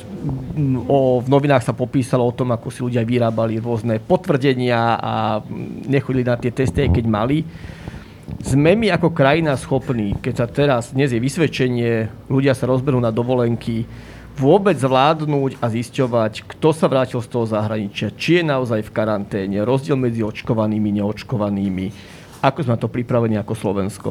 O, 0.92 1.24
v 1.24 1.28
novinách 1.32 1.64
sa 1.64 1.72
popísalo 1.72 2.28
o 2.28 2.36
tom, 2.36 2.52
ako 2.52 2.68
si 2.68 2.84
ľudia 2.84 3.08
vyrábali 3.08 3.64
rôzne 3.64 4.04
potvrdenia 4.04 5.00
a 5.00 5.40
nechodili 5.88 6.28
na 6.28 6.36
tie 6.36 6.52
testy, 6.52 6.92
keď 6.92 7.06
mali. 7.08 7.48
Sme 8.44 8.76
my 8.76 8.92
ako 8.92 9.16
krajina 9.16 9.56
schopní, 9.56 10.20
keď 10.20 10.34
sa 10.36 10.52
teraz, 10.52 10.92
dnes 10.92 11.16
je 11.16 11.24
vysvedčenie, 11.24 12.28
ľudia 12.28 12.52
sa 12.52 12.68
rozberú 12.68 13.00
na 13.00 13.08
dovolenky, 13.08 13.88
vôbec 14.34 14.74
zvládnuť 14.78 15.62
a 15.62 15.70
zisťovať, 15.70 16.50
kto 16.50 16.70
sa 16.74 16.90
vrátil 16.90 17.22
z 17.22 17.30
toho 17.30 17.46
zahraničia, 17.46 18.10
či 18.14 18.42
je 18.42 18.44
naozaj 18.50 18.82
v 18.82 18.94
karanténe, 18.94 19.62
rozdiel 19.62 19.98
medzi 19.98 20.26
očkovanými 20.26 20.90
a 20.90 20.96
neočkovanými. 21.02 21.86
Ako 22.44 22.66
sme 22.66 22.76
na 22.76 22.82
to 22.82 22.90
pripravení 22.90 23.38
ako 23.38 23.54
Slovensko? 23.54 24.10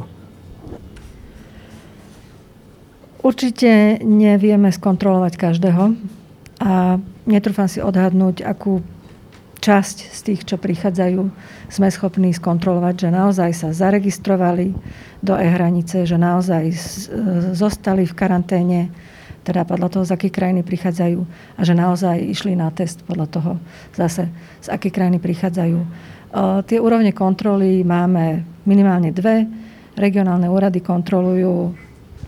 Určite 3.22 4.02
nevieme 4.02 4.74
skontrolovať 4.74 5.38
každého 5.38 5.94
a 6.58 6.98
netrúfam 7.22 7.70
si 7.70 7.78
odhadnúť, 7.78 8.42
akú 8.42 8.82
časť 9.62 9.96
z 10.10 10.20
tých, 10.26 10.40
čo 10.42 10.58
prichádzajú, 10.58 11.22
sme 11.70 11.86
schopní 11.86 12.34
skontrolovať, 12.34 13.06
že 13.06 13.08
naozaj 13.14 13.50
sa 13.54 13.68
zaregistrovali 13.70 14.74
do 15.22 15.38
e-hranice, 15.38 16.02
že 16.02 16.18
naozaj 16.18 16.74
zostali 17.54 18.02
v 18.10 18.14
karanténe, 18.18 18.80
teda 19.42 19.66
podľa 19.66 19.88
toho, 19.90 20.04
z 20.06 20.14
aké 20.14 20.30
krajiny 20.30 20.62
prichádzajú 20.62 21.20
a 21.58 21.60
že 21.66 21.74
naozaj 21.74 22.16
išli 22.22 22.54
na 22.54 22.70
test 22.70 23.02
podľa 23.02 23.26
toho 23.26 23.52
zase, 23.94 24.30
z 24.62 24.68
aké 24.70 24.94
krajiny 24.94 25.18
prichádzajú. 25.18 25.78
Tie 26.70 26.78
úrovne 26.80 27.12
kontroly 27.12 27.82
máme 27.82 28.46
minimálne 28.64 29.10
dve. 29.12 29.44
Regionálne 29.98 30.48
úrady 30.48 30.80
kontrolujú 30.80 31.74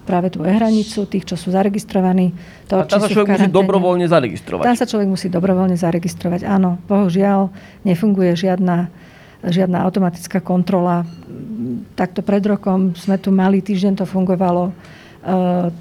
práve 0.04 0.28
tú 0.28 0.44
e-hranicu, 0.44 1.08
tých, 1.08 1.24
čo 1.24 1.40
sú 1.40 1.48
zaregistrovaní. 1.48 2.36
To, 2.68 2.84
a 2.84 2.84
tam 2.84 3.00
sa 3.00 3.08
človek 3.08 3.40
musí 3.40 3.48
dobrovoľne 3.48 4.04
zaregistrovať. 4.04 4.64
Tam 4.68 4.76
sa 4.76 4.84
človek 4.84 5.08
musí 5.08 5.26
dobrovoľne 5.32 5.80
zaregistrovať, 5.80 6.44
áno. 6.44 6.76
Bohužiaľ, 6.84 7.48
nefunguje 7.88 8.36
žiadna, 8.36 8.92
žiadna 9.40 9.80
automatická 9.80 10.44
kontrola. 10.44 11.08
Takto 11.96 12.20
pred 12.20 12.44
rokom 12.44 12.92
sme 12.92 13.16
tu 13.16 13.32
mali, 13.32 13.64
týždeň 13.64 14.04
to 14.04 14.04
fungovalo 14.04 14.76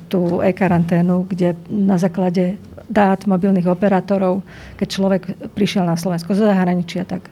tú 0.07 0.39
e-karanténu, 0.39 1.27
kde 1.27 1.55
na 1.67 1.99
základe 1.99 2.55
dát 2.87 3.19
mobilných 3.27 3.67
operátorov, 3.67 4.43
keď 4.79 4.87
človek 4.87 5.21
prišiel 5.51 5.83
na 5.83 5.99
Slovensko 5.99 6.35
zo 6.35 6.47
zahraničia, 6.47 7.03
tak 7.03 7.27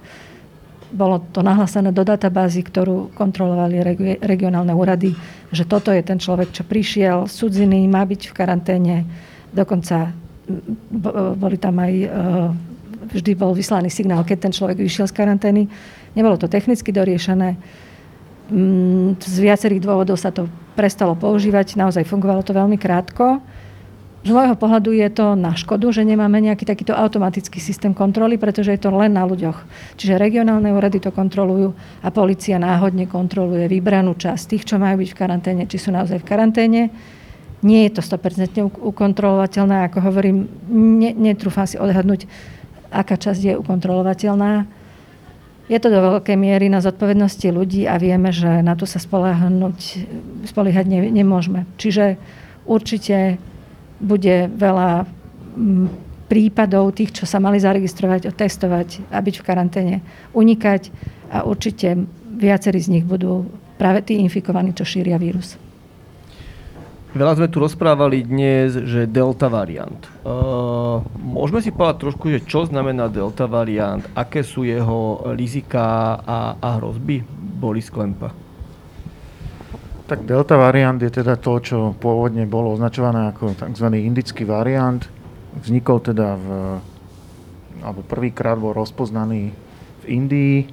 bolo 0.91 1.23
to 1.31 1.39
nahlásené 1.39 1.95
do 1.95 2.03
databázy, 2.03 2.67
ktorú 2.67 3.15
kontrolovali 3.15 3.79
regionálne 4.19 4.75
úrady, 4.75 5.15
že 5.47 5.63
toto 5.63 5.87
je 5.95 6.03
ten 6.03 6.19
človek, 6.19 6.51
čo 6.51 6.67
prišiel 6.67 7.31
cudziny, 7.31 7.87
má 7.87 8.03
byť 8.03 8.21
v 8.27 8.35
karanténe. 8.35 8.95
Dokonca 9.55 10.11
boli 11.39 11.55
tam 11.55 11.79
aj, 11.79 11.93
eh, 11.95 12.09
vždy 13.15 13.31
bol 13.39 13.55
vyslaný 13.55 13.87
signál, 13.87 14.27
keď 14.27 14.51
ten 14.51 14.53
človek 14.53 14.83
vyšiel 14.83 15.07
z 15.07 15.15
karantény. 15.15 15.63
Nebolo 16.11 16.35
to 16.35 16.51
technicky 16.51 16.91
doriešené 16.91 17.55
z 19.21 19.35
viacerých 19.39 19.79
dôvodov 19.79 20.19
sa 20.19 20.29
to 20.35 20.51
prestalo 20.75 21.15
používať, 21.15 21.79
naozaj 21.79 22.03
fungovalo 22.03 22.43
to 22.43 22.51
veľmi 22.51 22.75
krátko. 22.75 23.39
Z 24.21 24.29
môjho 24.29 24.53
pohľadu 24.53 24.93
je 24.93 25.09
to 25.09 25.33
na 25.33 25.57
škodu, 25.57 25.89
že 25.89 26.05
nemáme 26.05 26.37
nejaký 26.37 26.61
takýto 26.61 26.93
automatický 26.93 27.57
systém 27.57 27.89
kontroly, 27.89 28.37
pretože 28.37 28.69
je 28.69 28.77
to 28.77 28.93
len 28.93 29.17
na 29.17 29.25
ľuďoch. 29.25 29.65
Čiže 29.97 30.21
regionálne 30.21 30.69
úrady 30.69 31.01
to 31.01 31.09
kontrolujú 31.09 31.73
a 32.05 32.13
policia 32.13 32.61
náhodne 32.61 33.09
kontroluje 33.09 33.65
vybranú 33.65 34.13
časť 34.13 34.43
tých, 34.45 34.67
čo 34.69 34.77
majú 34.77 35.01
byť 35.01 35.09
v 35.09 35.17
karanténe, 35.17 35.63
či 35.65 35.81
sú 35.81 35.89
naozaj 35.89 36.21
v 36.21 36.29
karanténe. 36.29 36.81
Nie 37.65 37.89
je 37.89 37.97
to 37.97 38.01
100% 38.05 38.61
ukontrolovateľné, 38.61 39.89
ako 39.89 39.97
hovorím, 40.05 40.45
ne, 40.69 41.17
netrúfam 41.17 41.65
si 41.65 41.81
odhadnúť, 41.81 42.29
aká 42.93 43.17
časť 43.17 43.41
je 43.41 43.53
ukontrolovateľná 43.57 44.80
je 45.71 45.79
to 45.79 45.87
do 45.87 46.03
veľkej 46.03 46.35
miery 46.35 46.67
na 46.67 46.83
zodpovednosti 46.83 47.47
ľudí 47.47 47.87
a 47.87 47.95
vieme, 47.95 48.35
že 48.35 48.59
na 48.59 48.75
to 48.75 48.83
sa 48.83 48.99
spoliehať 48.99 50.85
ne, 50.91 50.99
nemôžeme. 51.07 51.63
Čiže 51.79 52.19
určite 52.67 53.39
bude 54.03 54.51
veľa 54.51 55.07
mm, 55.55 55.87
prípadov 56.27 56.91
tých, 56.91 57.15
čo 57.15 57.23
sa 57.23 57.39
mali 57.39 57.55
zaregistrovať, 57.63 58.35
otestovať 58.35 59.15
a 59.15 59.23
byť 59.23 59.35
v 59.39 59.45
karanténe, 59.47 59.95
unikať 60.35 60.91
a 61.31 61.47
určite 61.47 62.03
viacerí 62.35 62.83
z 62.83 62.99
nich 62.99 63.05
budú 63.07 63.47
práve 63.79 64.03
tí 64.03 64.19
infikovaní, 64.19 64.75
čo 64.75 64.83
šíria 64.83 65.15
vírus. 65.15 65.55
Veľa 67.11 67.43
sme 67.43 67.51
tu 67.51 67.59
rozprávali 67.59 68.23
dnes, 68.23 68.71
že 68.87 69.03
delta 69.03 69.51
variant. 69.51 69.99
Uh, 70.23 71.03
môžeme 71.19 71.59
si 71.59 71.67
povedať 71.67 72.07
trošku, 72.07 72.31
že 72.31 72.39
čo 72.47 72.63
znamená 72.63 73.11
delta 73.11 73.51
variant, 73.51 73.99
aké 74.15 74.47
sú 74.47 74.63
jeho 74.63 75.27
rizika 75.35 76.15
a, 76.23 76.55
a 76.55 76.79
hrozby? 76.79 77.19
Boris 77.61 77.91
Klempa. 77.91 78.31
Tak 80.07 80.23
delta 80.23 80.55
variant 80.55 81.03
je 81.03 81.11
teda 81.11 81.35
to, 81.35 81.59
čo 81.59 81.77
pôvodne 81.99 82.47
bolo 82.47 82.79
označované 82.79 83.35
ako 83.35 83.59
tzv. 83.59 83.87
indický 83.91 84.47
variant. 84.47 85.03
Vznikol 85.59 85.99
teda 85.99 86.39
v, 86.39 86.47
alebo 87.83 88.07
prvýkrát 88.07 88.55
bol 88.55 88.71
rozpoznaný 88.71 89.51
v 89.99 90.05
Indii. 90.07 90.57
E, 90.63 90.67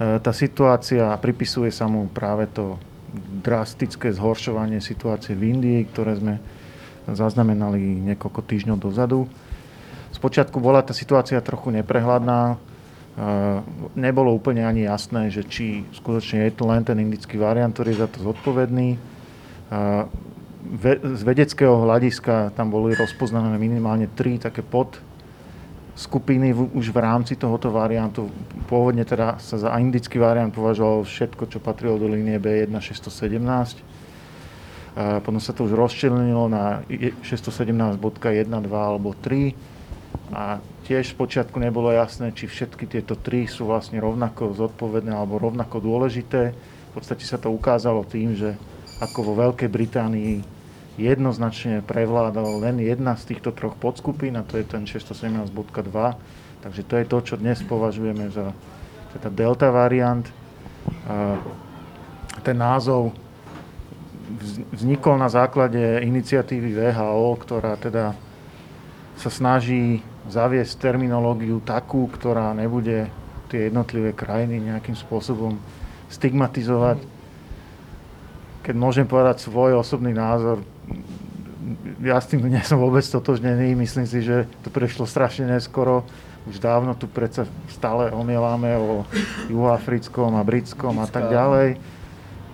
tá 0.00 0.32
situácia 0.32 1.12
pripisuje 1.20 1.68
sa 1.68 1.84
mu 1.92 2.08
práve 2.08 2.48
to 2.48 2.80
drastické 3.42 4.14
zhoršovanie 4.14 4.82
situácie 4.82 5.34
v 5.34 5.54
Indii, 5.56 5.80
ktoré 5.90 6.16
sme 6.18 6.34
zaznamenali 7.08 7.80
niekoľko 8.12 8.40
týždňov 8.44 8.76
dozadu. 8.80 9.28
Spočiatku 10.12 10.60
bola 10.60 10.84
tá 10.84 10.92
situácia 10.92 11.40
trochu 11.40 11.72
neprehľadná. 11.72 12.54
E, 12.54 12.56
nebolo 13.96 14.32
úplne 14.32 14.64
ani 14.64 14.84
jasné, 14.84 15.32
že 15.32 15.44
či 15.44 15.88
skutočne 15.96 16.48
je 16.48 16.52
to 16.52 16.64
len 16.68 16.84
ten 16.84 17.00
indický 17.00 17.40
variant, 17.40 17.72
ktorý 17.72 17.96
je 17.96 18.02
za 18.04 18.08
to 18.08 18.18
zodpovedný. 18.24 18.96
E, 18.96 18.98
z 21.16 21.22
vedeckého 21.22 21.80
hľadiska 21.86 22.52
tam 22.52 22.68
boli 22.68 22.92
rozpoznané 22.92 23.56
minimálne 23.56 24.10
tri 24.10 24.36
také 24.36 24.60
pod 24.60 25.00
skupiny 25.98 26.54
už 26.54 26.94
v 26.94 26.98
rámci 27.02 27.34
tohoto 27.34 27.74
variantu. 27.74 28.30
Pôvodne 28.70 29.02
teda 29.02 29.42
sa 29.42 29.58
za 29.58 29.74
indický 29.82 30.22
variant 30.22 30.54
považovalo 30.54 31.02
všetko, 31.02 31.50
čo 31.50 31.58
patrilo 31.58 31.98
do 31.98 32.06
línie 32.06 32.38
B1617. 32.38 33.82
A 34.94 35.18
potom 35.18 35.42
sa 35.42 35.50
to 35.50 35.66
už 35.66 35.74
rozčlenilo 35.74 36.46
na 36.46 36.86
617.1, 37.26 37.98
2 37.98 38.46
alebo 38.70 39.10
3. 39.10 39.54
A 40.30 40.62
tiež 40.86 41.18
počiatku 41.18 41.58
nebolo 41.58 41.90
jasné, 41.90 42.30
či 42.30 42.46
všetky 42.46 42.86
tieto 42.86 43.18
tri 43.18 43.50
sú 43.50 43.66
vlastne 43.66 43.98
rovnako 43.98 44.54
zodpovedné 44.54 45.10
alebo 45.10 45.42
rovnako 45.42 45.82
dôležité. 45.82 46.54
V 46.54 46.92
podstate 46.94 47.26
sa 47.26 47.42
to 47.42 47.50
ukázalo 47.50 48.06
tým, 48.06 48.38
že 48.38 48.54
ako 49.02 49.34
vo 49.34 49.34
Veľkej 49.34 49.70
Británii 49.70 50.57
jednoznačne 50.98 51.86
prevládala 51.86 52.58
len 52.68 52.82
jedna 52.82 53.14
z 53.14 53.32
týchto 53.32 53.54
troch 53.54 53.78
podskupín 53.78 54.34
a 54.34 54.42
to 54.42 54.58
je 54.58 54.66
ten 54.66 54.82
617.2. 54.82 55.54
Takže 56.58 56.82
to 56.82 56.94
je 56.98 57.06
to, 57.06 57.18
čo 57.22 57.34
dnes 57.38 57.62
považujeme 57.62 58.34
za 58.34 58.50
teda 59.14 59.30
delta 59.30 59.70
variant. 59.70 60.26
Ten 62.42 62.56
názov 62.58 63.14
vznikol 64.74 65.16
na 65.16 65.30
základe 65.30 66.02
iniciatívy 66.02 66.74
VHO, 66.74 67.38
ktorá 67.40 67.78
teda 67.78 68.12
sa 69.16 69.30
snaží 69.30 70.02
zaviesť 70.28 70.82
terminológiu 70.82 71.62
takú, 71.64 72.10
ktorá 72.10 72.52
nebude 72.52 73.08
tie 73.48 73.72
jednotlivé 73.72 74.12
krajiny 74.12 74.60
nejakým 74.68 74.98
spôsobom 74.98 75.56
stigmatizovať. 76.12 77.00
Keď 78.66 78.74
môžem 78.76 79.08
povedať 79.08 79.40
svoj 79.48 79.80
osobný 79.80 80.12
názor, 80.12 80.60
ja 82.02 82.16
s 82.18 82.30
tým 82.30 82.46
nie 82.46 82.62
som 82.62 82.78
vôbec 82.78 83.02
totožnený. 83.04 83.74
Myslím 83.74 84.06
si, 84.06 84.22
že 84.22 84.46
to 84.62 84.70
prešlo 84.70 85.04
strašne 85.04 85.48
neskoro. 85.50 86.06
Už 86.48 86.62
dávno 86.62 86.96
tu 86.96 87.10
predsa 87.10 87.44
stále 87.68 88.08
omieláme 88.14 88.72
o 88.78 89.04
juhoafrickom 89.52 90.38
a 90.38 90.46
britskom 90.46 90.96
a 91.02 91.06
tak 91.10 91.28
ďalej. 91.28 91.76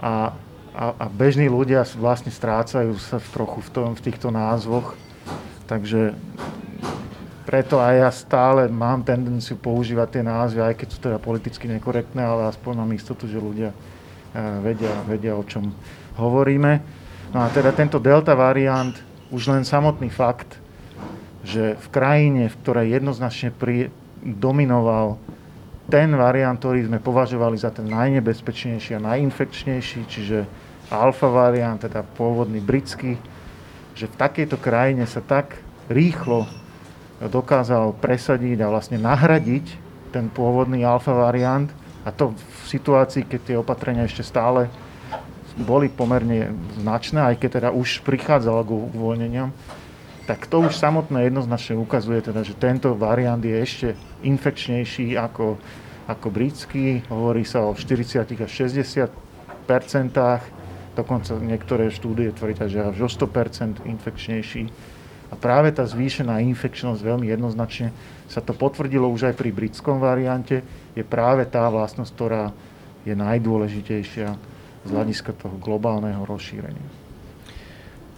A, 0.03 0.35
a, 0.75 0.85
a 0.99 1.07
bežní 1.07 1.47
ľudia 1.47 1.87
vlastne 1.95 2.35
strácajú 2.35 2.99
sa 2.99 3.23
trochu 3.23 3.63
v, 3.63 3.71
tom, 3.71 3.89
v 3.95 4.05
týchto 4.11 4.35
názvoch. 4.35 4.99
Takže 5.71 6.17
preto 7.45 7.79
aj 7.79 7.95
ja 7.95 8.11
stále 8.11 8.73
mám 8.73 9.05
tendenciu 9.05 9.61
používať 9.61 10.19
tie 10.19 10.25
názvy, 10.25 10.61
aj 10.65 10.75
keď 10.81 10.89
sú 10.89 10.99
teda 10.99 11.19
politicky 11.21 11.69
nekorektné, 11.69 12.25
ale 12.25 12.49
aspoň 12.49 12.73
mám 12.83 12.91
istotu, 12.97 13.29
že 13.29 13.37
ľudia 13.37 13.71
eh, 13.71 14.41
vedia, 14.65 14.93
vedia 15.05 15.37
o 15.37 15.45
čom 15.45 15.71
hovoríme. 16.17 17.04
No 17.35 17.43
a 17.43 17.51
teda 17.51 17.75
tento 17.75 17.99
delta 17.99 18.39
variant, 18.39 18.95
už 19.35 19.51
len 19.51 19.67
samotný 19.67 20.07
fakt, 20.07 20.55
že 21.43 21.75
v 21.75 21.87
krajine, 21.91 22.47
v 22.47 22.59
ktorej 22.63 22.95
jednoznačne 22.95 23.51
pri, 23.51 23.91
dominoval 24.23 25.19
ten 25.91 26.15
variant, 26.15 26.55
ktorý 26.55 26.87
sme 26.87 27.03
považovali 27.03 27.59
za 27.59 27.75
ten 27.75 27.91
najnebezpečnejší 27.91 28.95
a 28.95 29.03
najinfekčnejší, 29.03 30.01
čiže 30.07 30.47
alfa 30.95 31.27
variant, 31.27 31.83
teda 31.83 32.07
pôvodný 32.15 32.63
britský, 32.63 33.19
že 33.99 34.07
v 34.07 34.15
takejto 34.15 34.55
krajine 34.63 35.03
sa 35.03 35.19
tak 35.19 35.59
rýchlo 35.91 36.47
dokázal 37.19 37.99
presadiť 37.99 38.63
a 38.63 38.71
vlastne 38.71 39.03
nahradiť 39.03 39.67
ten 40.15 40.31
pôvodný 40.31 40.87
alfa 40.87 41.11
variant 41.11 41.67
a 42.07 42.15
to 42.15 42.31
v 42.31 42.65
situácii, 42.71 43.27
keď 43.27 43.41
tie 43.43 43.57
opatrenia 43.59 44.07
ešte 44.07 44.23
stále 44.23 44.71
boli 45.55 45.87
pomerne 45.87 46.51
značné, 46.83 47.31
aj 47.31 47.37
keď 47.39 47.51
teda 47.63 47.69
už 47.71 48.03
prichádzalo 48.03 48.61
k 48.67 48.71
uvoľneniam, 48.95 49.55
tak 50.25 50.49
to 50.49 50.65
už 50.65 50.75
samotné 50.75 51.29
jednoznačne 51.29 51.77
ukazuje, 51.77 52.25
teda, 52.25 52.41
že 52.43 52.57
tento 52.57 52.97
variant 52.97 53.41
je 53.45 53.55
ešte 53.55 53.89
infekčnejší 54.25 55.21
ako, 55.21 55.61
ako 56.09 56.27
britský. 56.33 57.05
Hovorí 57.13 57.45
sa 57.45 57.69
o 57.69 57.77
40 57.77 58.25
až 58.25 58.51
60 58.51 59.13
percentách, 59.69 60.43
dokonca 60.97 61.37
niektoré 61.37 61.93
štúdie 61.93 62.33
tvrdia, 62.33 62.67
že 62.73 62.81
až 62.81 63.05
o 63.05 63.09
100% 63.09 63.85
infekčnejší. 63.85 64.65
A 65.29 65.35
práve 65.37 65.75
tá 65.77 65.85
zvýšená 65.85 66.41
infekčnosť 66.41 67.01
veľmi 67.05 67.29
jednoznačne 67.29 67.93
sa 68.25 68.41
to 68.41 68.57
potvrdilo 68.57 69.11
už 69.13 69.29
aj 69.29 69.35
pri 69.37 69.53
britskom 69.53 70.01
variante, 70.01 70.65
je 70.97 71.05
práve 71.05 71.45
tá 71.45 71.69
vlastnosť, 71.69 72.11
ktorá 72.17 72.45
je 73.05 73.13
najdôležitejšia 73.13 74.54
z 74.85 74.89
hľadiska 74.93 75.33
toho 75.37 75.57
globálneho 75.59 76.23
rozšírenia. 76.29 77.05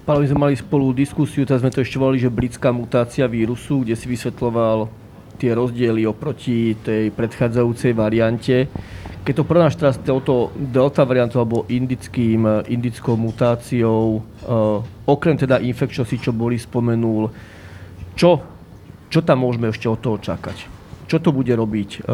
Pálo, 0.07 0.23
my 0.23 0.31
sme 0.31 0.45
mali 0.51 0.55
spolu 0.55 0.95
diskusiu, 0.95 1.43
teraz 1.43 1.67
sme 1.67 1.75
to 1.75 1.83
ešte 1.83 1.99
volali, 1.99 2.23
že 2.23 2.31
britská 2.31 2.71
mutácia 2.71 3.27
vírusu, 3.27 3.83
kde 3.83 3.99
si 3.99 4.07
vysvetloval 4.07 4.87
tie 5.37 5.51
rozdiely 5.51 6.07
oproti 6.07 6.79
tej 6.79 7.11
predchádzajúcej 7.11 7.93
variante. 7.93 8.71
Keď 9.27 9.35
to 9.35 9.45
náš 9.59 9.75
teraz 9.75 9.99
touto 9.99 10.55
delta 10.55 11.03
variantou 11.03 11.43
alebo 11.43 11.67
indickým, 11.67 12.47
indickou 12.71 13.19
mutáciou, 13.19 14.23
uh, 14.23 14.79
okrem 15.11 15.35
teda 15.35 15.59
infekčnosti, 15.59 16.23
čo 16.23 16.31
boli 16.31 16.55
spomenul, 16.55 17.35
čo, 18.14 18.39
čo 19.11 19.21
tam 19.27 19.43
môžeme 19.43 19.75
ešte 19.75 19.91
od 19.91 19.99
toho 19.99 20.23
čakať? 20.23 20.57
Čo 21.11 21.19
to 21.19 21.35
bude 21.35 21.51
robiť? 21.51 22.07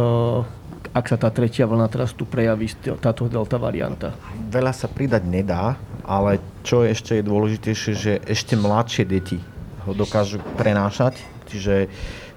Ak 0.92 1.08
sa 1.08 1.16
tá 1.16 1.32
tretia 1.32 1.64
vlna 1.64 1.88
teraz 1.88 2.12
tu 2.12 2.28
prejaví, 2.28 2.68
táto 3.00 3.24
delta 3.24 3.56
varianta? 3.56 4.12
Veľa 4.52 4.76
sa 4.76 4.92
pridať 4.92 5.24
nedá, 5.24 5.80
ale 6.04 6.36
čo 6.60 6.84
ešte 6.84 7.16
je 7.16 7.24
dôležitejšie, 7.24 7.92
že 7.96 8.12
ešte 8.28 8.60
mladšie 8.60 9.08
deti 9.08 9.40
ho 9.88 9.96
dokážu 9.96 10.44
prenášať. 10.60 11.16
Čiže 11.48 11.88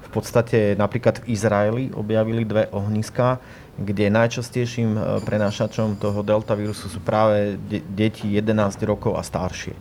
v 0.08 0.10
podstate 0.10 0.80
napríklad 0.80 1.20
v 1.20 1.36
Izraeli 1.36 1.84
objavili 1.92 2.48
dve 2.48 2.72
ohniska, 2.72 3.44
kde 3.76 4.08
najčastejším 4.08 4.92
e, 4.96 5.02
prenášačom 5.28 6.00
toho 6.00 6.24
delta 6.24 6.56
vírusu 6.56 6.88
sú 6.88 7.04
práve 7.04 7.60
de- 7.68 7.84
deti 7.84 8.32
11 8.32 8.80
rokov 8.88 9.20
a 9.20 9.24
staršie. 9.24 9.76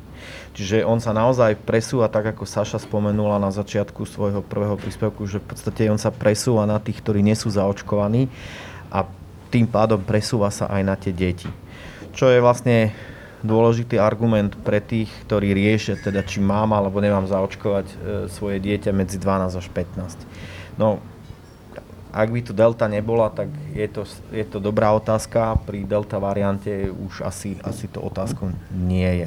Čiže 0.55 0.87
on 0.87 1.03
sa 1.03 1.11
naozaj 1.11 1.59
presúva, 1.67 2.07
tak 2.07 2.31
ako 2.31 2.47
Saša 2.47 2.79
spomenula 2.79 3.43
na 3.43 3.51
začiatku 3.51 4.07
svojho 4.07 4.41
prvého 4.47 4.79
príspevku, 4.79 5.27
že 5.27 5.43
v 5.43 5.51
podstate 5.51 5.91
on 5.91 5.99
sa 5.99 6.15
presúva 6.15 6.63
na 6.63 6.79
tých, 6.79 7.03
ktorí 7.03 7.27
nie 7.27 7.35
sú 7.35 7.51
zaočkovaní 7.51 8.31
a 8.95 9.03
tým 9.51 9.67
pádom 9.67 10.03
presúva 10.03 10.55
sa 10.55 10.71
aj 10.71 10.83
na 10.87 10.95
tie 10.95 11.11
deti. 11.11 11.51
Čo 12.15 12.31
je 12.31 12.39
vlastne 12.39 12.95
dôležitý 13.45 14.01
argument 14.01 14.57
pre 14.65 14.81
tých, 14.81 15.13
ktorí 15.29 15.53
riešia, 15.53 16.01
teda 16.01 16.25
či 16.25 16.41
mám 16.41 16.73
alebo 16.73 16.97
nemám 17.03 17.29
zaočkovať 17.29 17.87
e, 17.87 17.97
svoje 18.33 18.57
dieťa 18.63 18.91
medzi 18.97 19.21
12 19.21 19.61
až 19.61 19.67
15. 19.69 20.81
No, 20.81 21.03
ak 22.15 22.31
by 22.31 22.41
tu 22.47 22.55
delta 22.55 22.87
nebola, 22.87 23.29
tak 23.29 23.51
je 23.75 23.85
to, 23.91 24.07
je 24.31 24.47
to 24.47 24.63
dobrá 24.63 24.95
otázka. 24.95 25.59
Pri 25.67 25.83
delta 25.83 26.23
variante 26.23 26.89
už 26.89 27.27
asi, 27.27 27.59
asi 27.67 27.91
to 27.91 27.99
otázkou 27.99 28.55
nie 28.71 29.27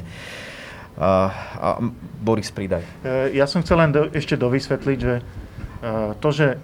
A, 0.98 1.30
a 1.54 1.68
Boris, 2.18 2.50
pridaj. 2.50 2.82
E, 3.06 3.38
ja 3.38 3.46
som 3.46 3.62
chcel 3.62 3.78
len 3.78 3.94
do, 3.94 4.10
ešte 4.10 4.34
dovysvetliť, 4.34 4.98
že 4.98 5.14
e, 5.18 5.22
to, 6.18 6.28
že 6.34 6.46
e, 6.54 6.58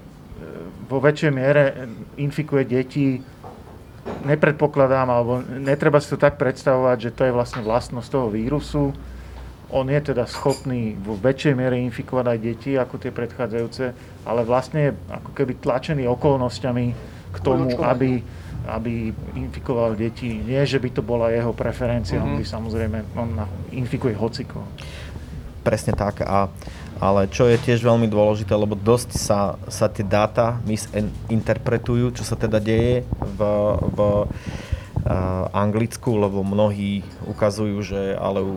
vo 0.90 0.98
väčšej 0.98 1.30
miere 1.30 1.86
infikuje 2.18 2.66
deti, 2.66 3.22
nepredpokladám, 4.26 5.06
alebo 5.06 5.38
netreba 5.40 6.02
si 6.02 6.10
to 6.10 6.18
tak 6.18 6.34
predstavovať, 6.34 6.96
že 6.98 7.14
to 7.14 7.22
je 7.30 7.32
vlastne 7.32 7.62
vlastnosť 7.62 8.08
toho 8.10 8.28
vírusu. 8.28 8.90
On 9.70 9.86
je 9.86 10.00
teda 10.02 10.26
schopný 10.26 10.98
vo 10.98 11.14
väčšej 11.14 11.54
miere 11.54 11.78
infikovať 11.86 12.26
aj 12.26 12.38
deti 12.42 12.72
ako 12.74 12.94
tie 13.00 13.14
predchádzajúce, 13.14 13.84
ale 14.26 14.40
vlastne 14.42 14.80
je 14.90 14.92
ako 15.14 15.30
keby 15.30 15.62
tlačený 15.62 16.10
okolnostiami 16.10 16.86
k 17.32 17.38
tomu, 17.38 17.70
aby 17.80 18.18
aby 18.68 19.12
infikoval 19.36 19.96
deti. 19.96 20.40
Nie, 20.40 20.64
že 20.64 20.80
by 20.80 20.88
to 20.90 21.02
bola 21.04 21.30
jeho 21.30 21.52
preferencia, 21.52 22.16
mm-hmm. 22.16 22.34
on 22.34 22.40
by 22.40 22.44
samozrejme, 22.44 22.98
on 23.16 23.30
infikuje 23.72 24.16
hociko. 24.16 24.64
Presne 25.64 25.96
tak. 25.96 26.24
A, 26.24 26.52
ale 27.00 27.28
čo 27.32 27.48
je 27.48 27.56
tiež 27.56 27.80
veľmi 27.80 28.08
dôležité, 28.08 28.52
lebo 28.52 28.76
dosť 28.76 29.10
sa, 29.16 29.56
sa 29.68 29.88
tie 29.88 30.04
dáta 30.04 30.60
misinterpretujú, 30.68 32.12
čo 32.16 32.24
sa 32.24 32.36
teda 32.36 32.60
deje 32.60 33.04
v, 33.20 33.40
v 33.96 33.98
Anglicku, 35.52 36.16
lebo 36.16 36.40
mnohí 36.40 37.04
ukazujú, 37.28 37.76
že 37.84 38.16
ale 38.16 38.40
u, 38.40 38.56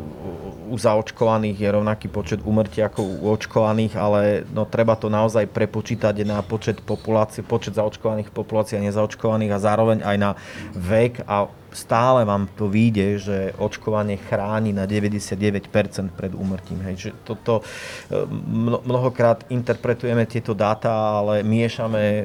u 0.72 0.76
zaočkovaných 0.80 1.60
je 1.60 1.70
rovnaký 1.76 2.08
počet 2.08 2.40
úmrtí 2.40 2.80
ako 2.80 3.04
u 3.04 3.28
očkovaných, 3.36 3.94
ale 4.00 4.48
no, 4.56 4.64
treba 4.64 4.96
to 4.96 5.12
naozaj 5.12 5.44
prepočítať 5.52 6.24
na 6.24 6.40
počet 6.40 6.80
populácie, 6.80 7.44
počet 7.44 7.76
zaočkovaných 7.76 8.32
populácií 8.32 8.80
a 8.80 8.86
nezaočkovaných 8.88 9.52
a 9.52 9.64
zároveň 9.64 9.98
aj 10.08 10.18
na 10.18 10.32
vek 10.72 11.28
a 11.28 11.52
stále 11.78 12.26
vám 12.26 12.50
to 12.58 12.66
vyjde, 12.66 13.08
že 13.22 13.38
očkovanie 13.62 14.18
chráni 14.18 14.74
na 14.74 14.90
99% 14.90 15.70
pred 16.18 16.34
úmrtím. 16.34 16.82
Hej. 16.90 16.96
Že 16.98 17.10
toto, 17.22 17.54
e, 17.62 18.26
mnohokrát 18.82 19.46
interpretujeme 19.54 20.26
tieto 20.26 20.58
dáta, 20.58 20.90
ale 20.90 21.46
miešame 21.46 22.02
e, 22.02 22.24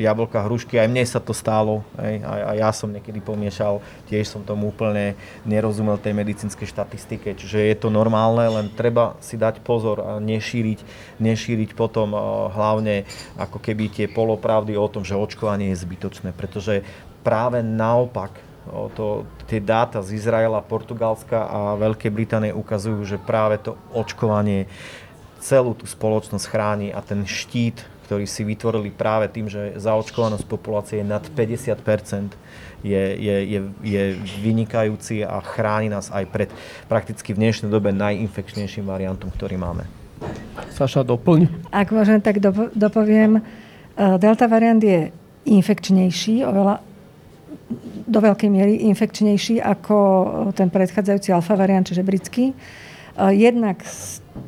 jablka, 0.00 0.40
hrušky. 0.48 0.80
Aj 0.80 0.88
mne 0.88 1.04
sa 1.04 1.20
to 1.20 1.36
stalo. 1.36 1.84
Hej. 2.00 2.24
A, 2.24 2.56
ja 2.56 2.72
som 2.72 2.88
niekedy 2.88 3.20
pomiešal, 3.20 3.84
tiež 4.08 4.24
som 4.24 4.40
tomu 4.40 4.72
úplne 4.72 5.12
nerozumel 5.44 6.00
tej 6.00 6.16
medicínskej 6.16 6.72
štatistike. 6.72 7.36
Čiže 7.36 7.60
je 7.60 7.76
to 7.76 7.92
normálne, 7.92 8.48
len 8.48 8.66
treba 8.72 9.20
si 9.20 9.36
dať 9.36 9.60
pozor 9.60 10.00
a 10.00 10.16
nešíriť, 10.16 10.80
nešíriť 11.20 11.76
potom 11.76 12.16
e, 12.16 12.18
hlavne 12.56 13.04
ako 13.36 13.60
keby 13.60 13.92
tie 13.92 14.06
polopravdy 14.08 14.72
o 14.80 14.88
tom, 14.88 15.04
že 15.04 15.12
očkovanie 15.12 15.76
je 15.76 15.84
zbytočné. 15.84 16.32
Pretože 16.32 16.80
práve 17.26 17.58
naopak 17.58 18.45
O 18.72 18.90
to, 18.90 19.26
tie 19.46 19.62
dáta 19.62 20.02
z 20.02 20.18
Izraela, 20.18 20.58
Portugalska 20.58 21.46
a 21.46 21.58
Veľkej 21.78 22.10
Británie 22.10 22.50
ukazujú, 22.50 23.06
že 23.06 23.22
práve 23.22 23.62
to 23.62 23.78
očkovanie 23.94 24.66
celú 25.38 25.78
tú 25.78 25.86
spoločnosť 25.86 26.46
chráni 26.50 26.88
a 26.90 26.98
ten 26.98 27.22
štít, 27.22 27.86
ktorý 28.10 28.26
si 28.26 28.42
vytvorili 28.42 28.90
práve 28.90 29.30
tým, 29.30 29.46
že 29.46 29.78
zaočkovanosť 29.78 30.46
populácie 30.46 31.02
je 31.02 31.06
nad 31.06 31.22
50 31.22 31.78
je, 32.86 33.02
je, 33.18 33.36
je, 33.50 33.60
je 33.82 34.02
vynikajúci 34.42 35.26
a 35.26 35.42
chráni 35.42 35.90
nás 35.90 36.10
aj 36.14 36.24
pred 36.30 36.50
prakticky 36.86 37.34
v 37.34 37.42
dnešnej 37.42 37.70
dobe 37.70 37.90
najinfekčnejším 37.90 38.86
variantom, 38.86 39.30
ktorý 39.34 39.58
máme. 39.58 39.90
Saša, 40.70 41.02
doplň. 41.02 41.70
Ak 41.74 41.90
môžem, 41.90 42.22
tak 42.22 42.38
dopoviem. 42.74 43.42
Eh, 43.96 44.16
delta 44.20 44.46
variant 44.46 44.80
je 44.80 45.10
infekčnejší, 45.46 46.44
oveľa 46.46 46.84
do 48.06 48.18
veľkej 48.22 48.46
miery 48.46 48.86
infekčnejší 48.86 49.58
ako 49.58 49.96
ten 50.54 50.70
predchádzajúci 50.70 51.34
alfa 51.34 51.58
variant, 51.58 51.82
čiže 51.82 52.06
britský. 52.06 52.54
Jednak 53.16 53.80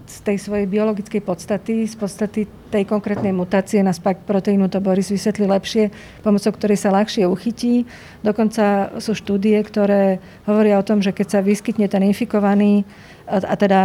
z 0.04 0.18
tej 0.20 0.36
svojej 0.36 0.68
biologickej 0.68 1.24
podstaty, 1.24 1.88
z 1.88 1.96
podstaty 1.96 2.44
tej 2.68 2.84
konkrétnej 2.84 3.32
mutácie 3.32 3.80
na 3.80 3.96
spike 3.96 4.28
proteínu, 4.28 4.68
to 4.68 4.84
Boris 4.84 5.08
vysvetlí 5.08 5.48
lepšie, 5.48 5.88
pomocou 6.20 6.52
ktorej 6.52 6.76
sa 6.76 6.92
ľahšie 6.92 7.24
uchytí. 7.24 7.88
Dokonca 8.20 8.92
sú 9.00 9.16
štúdie, 9.16 9.56
ktoré 9.64 10.20
hovoria 10.44 10.76
o 10.76 10.84
tom, 10.84 11.00
že 11.00 11.16
keď 11.16 11.26
sa 11.26 11.40
vyskytne 11.40 11.88
ten 11.88 12.04
infikovaný 12.04 12.84
a, 13.24 13.56
teda 13.56 13.80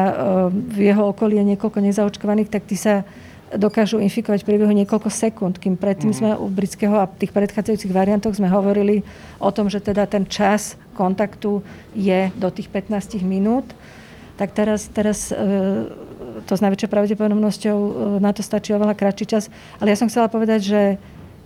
v 0.51 0.91
jeho 0.91 1.15
okolí 1.15 1.39
je 1.39 1.55
niekoľko 1.55 1.79
nezaočkovaných, 1.79 2.51
tak 2.51 2.67
tí 2.67 2.75
sa 2.75 3.07
dokážu 3.57 4.01
infikovať 4.01 4.41
v 4.41 4.47
priebehu 4.53 4.73
niekoľko 4.73 5.09
sekúnd, 5.09 5.61
kým 5.61 5.77
predtým 5.77 6.11
mm. 6.11 6.17
sme 6.17 6.29
u 6.37 6.47
britského 6.49 6.95
a 6.97 7.09
tých 7.09 7.31
predchádzajúcich 7.31 7.93
variantoch 7.93 8.35
sme 8.35 8.49
hovorili 8.49 9.05
o 9.37 9.49
tom, 9.53 9.69
že 9.69 9.83
teda 9.83 10.09
ten 10.09 10.25
čas 10.25 10.79
kontaktu 10.93 11.61
je 11.93 12.29
do 12.37 12.49
tých 12.49 12.69
15 12.69 13.21
minút. 13.25 13.65
Tak 14.33 14.49
teraz, 14.57 14.89
teraz 14.89 15.29
e, 15.29 15.37
to 16.49 16.53
s 16.57 16.63
najväčšou 16.65 16.89
pravdepodobnosťou 16.89 17.77
e, 17.77 17.91
na 18.17 18.33
to 18.33 18.41
stačí 18.41 18.73
oveľa 18.73 18.97
kratší 18.97 19.25
čas. 19.29 19.53
Ale 19.77 19.93
ja 19.93 19.97
som 19.97 20.09
chcela 20.09 20.25
povedať, 20.25 20.59
že 20.65 20.81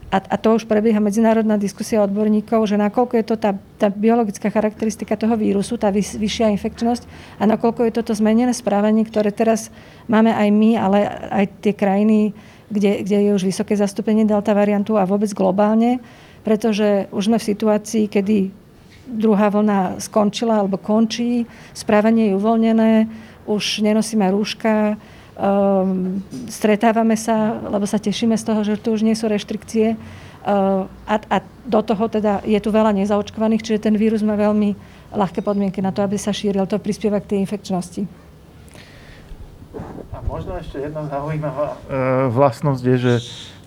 a, 0.08 0.18
a 0.24 0.36
to 0.40 0.56
už 0.56 0.64
prebieha 0.72 1.04
medzinárodná 1.04 1.60
diskusia 1.60 2.00
odborníkov, 2.00 2.64
že 2.64 2.80
nakoľko 2.80 3.14
je 3.20 3.26
to 3.28 3.36
tá, 3.36 3.52
tá 3.76 3.92
biologická 3.92 4.48
charakteristika 4.48 5.20
toho 5.20 5.36
vírusu, 5.36 5.76
tá 5.76 5.92
vys, 5.92 6.16
vyššia 6.16 6.48
infekčnosť 6.56 7.04
a 7.40 7.44
nakoľko 7.44 7.84
je 7.84 7.92
toto 8.00 8.16
zmenené 8.16 8.56
správanie, 8.56 9.04
ktoré 9.04 9.36
teraz 9.36 9.68
máme 10.08 10.32
aj 10.32 10.48
my, 10.48 10.72
ale 10.80 10.98
aj 11.12 11.46
tie 11.60 11.74
krajiny, 11.76 12.32
kde, 12.72 13.04
kde 13.04 13.18
je 13.20 13.32
už 13.36 13.44
vysoké 13.44 13.76
zastúpenie 13.76 14.24
delta 14.24 14.56
variantu 14.56 14.96
a 14.96 15.04
vôbec 15.04 15.28
globálne, 15.36 16.00
pretože 16.48 17.12
už 17.12 17.28
sme 17.28 17.38
v 17.40 17.48
situácii, 17.52 18.08
kedy 18.08 18.38
druhá 19.12 19.52
vlna 19.52 20.00
skončila 20.00 20.64
alebo 20.64 20.80
končí, 20.80 21.44
správanie 21.76 22.32
je 22.32 22.38
uvoľnené, 22.40 22.92
už 23.44 23.84
nenosíme 23.84 24.28
rúška, 24.32 24.96
Um, 25.38 26.26
stretávame 26.50 27.14
sa, 27.14 27.62
lebo 27.62 27.86
sa 27.86 28.02
tešíme 28.02 28.34
z 28.34 28.42
toho, 28.42 28.66
že 28.66 28.82
tu 28.82 28.98
už 28.98 29.06
nie 29.06 29.14
sú 29.14 29.30
reštrikcie. 29.30 29.94
Uh, 30.42 30.90
a, 31.06 31.22
a 31.30 31.38
do 31.62 31.78
toho 31.86 32.10
teda 32.10 32.42
je 32.42 32.58
tu 32.58 32.74
veľa 32.74 32.90
nezaočkovaných, 32.98 33.62
čiže 33.62 33.86
ten 33.86 33.94
vírus 34.02 34.26
má 34.26 34.34
veľmi 34.34 34.74
ľahké 35.14 35.46
podmienky 35.46 35.78
na 35.78 35.94
to, 35.94 36.02
aby 36.02 36.18
sa 36.18 36.34
šíril. 36.34 36.66
To 36.66 36.82
prispieva 36.82 37.22
k 37.22 37.38
tej 37.38 37.46
infekčnosti. 37.46 38.10
A 40.10 40.18
možno 40.26 40.58
ešte 40.58 40.82
jedna 40.82 41.06
zaujímavá 41.06 41.78
uh, 41.78 42.34
vlastnosť 42.34 42.82
je, 42.82 42.98
že, 42.98 43.16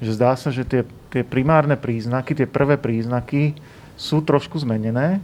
že 0.03 0.11
zdá 0.19 0.35
sa, 0.35 0.51
že 0.51 0.67
tie, 0.67 0.83
tie 1.15 1.23
primárne 1.23 1.79
príznaky, 1.79 2.35
tie 2.35 2.51
prvé 2.51 2.83
príznaky 2.83 3.55
sú 3.95 4.27
trošku 4.27 4.59
zmenené. 4.59 5.23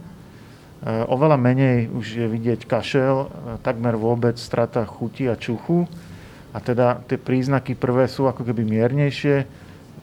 Uh, 0.79 1.03
oveľa 1.11 1.35
menej 1.35 1.91
už 1.91 2.23
je 2.23 2.23
vidieť 2.23 2.63
kašel, 2.63 3.27
takmer 3.67 3.99
vôbec 3.99 4.39
strata 4.39 4.87
chuti 4.87 5.27
a 5.27 5.35
čuchu 5.35 5.91
a 6.55 6.57
teda 6.63 7.03
tie 7.05 7.19
príznaky 7.19 7.75
prvé 7.75 8.07
sú 8.07 8.25
ako 8.25 8.47
keby 8.47 8.63
miernejšie, 8.63 9.47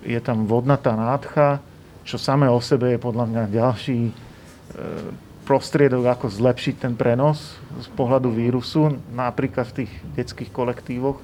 je 0.05 0.21
tam 0.21 0.45
vodnatá 0.45 0.93
nádcha, 0.93 1.65
čo 2.05 2.21
samé 2.21 2.53
o 2.53 2.61
sebe 2.61 2.93
je 2.93 3.01
podľa 3.01 3.25
mňa 3.33 3.43
ďalší 3.49 4.01
e, 4.09 4.13
prostriedok, 5.49 6.05
ako 6.05 6.27
zlepšiť 6.29 6.75
ten 6.81 6.93
prenos 6.93 7.57
z 7.81 7.89
pohľadu 7.97 8.29
vírusu, 8.29 9.01
napríklad 9.17 9.69
v 9.73 9.77
tých 9.85 9.93
detských 10.17 10.53
kolektívoch. 10.53 11.21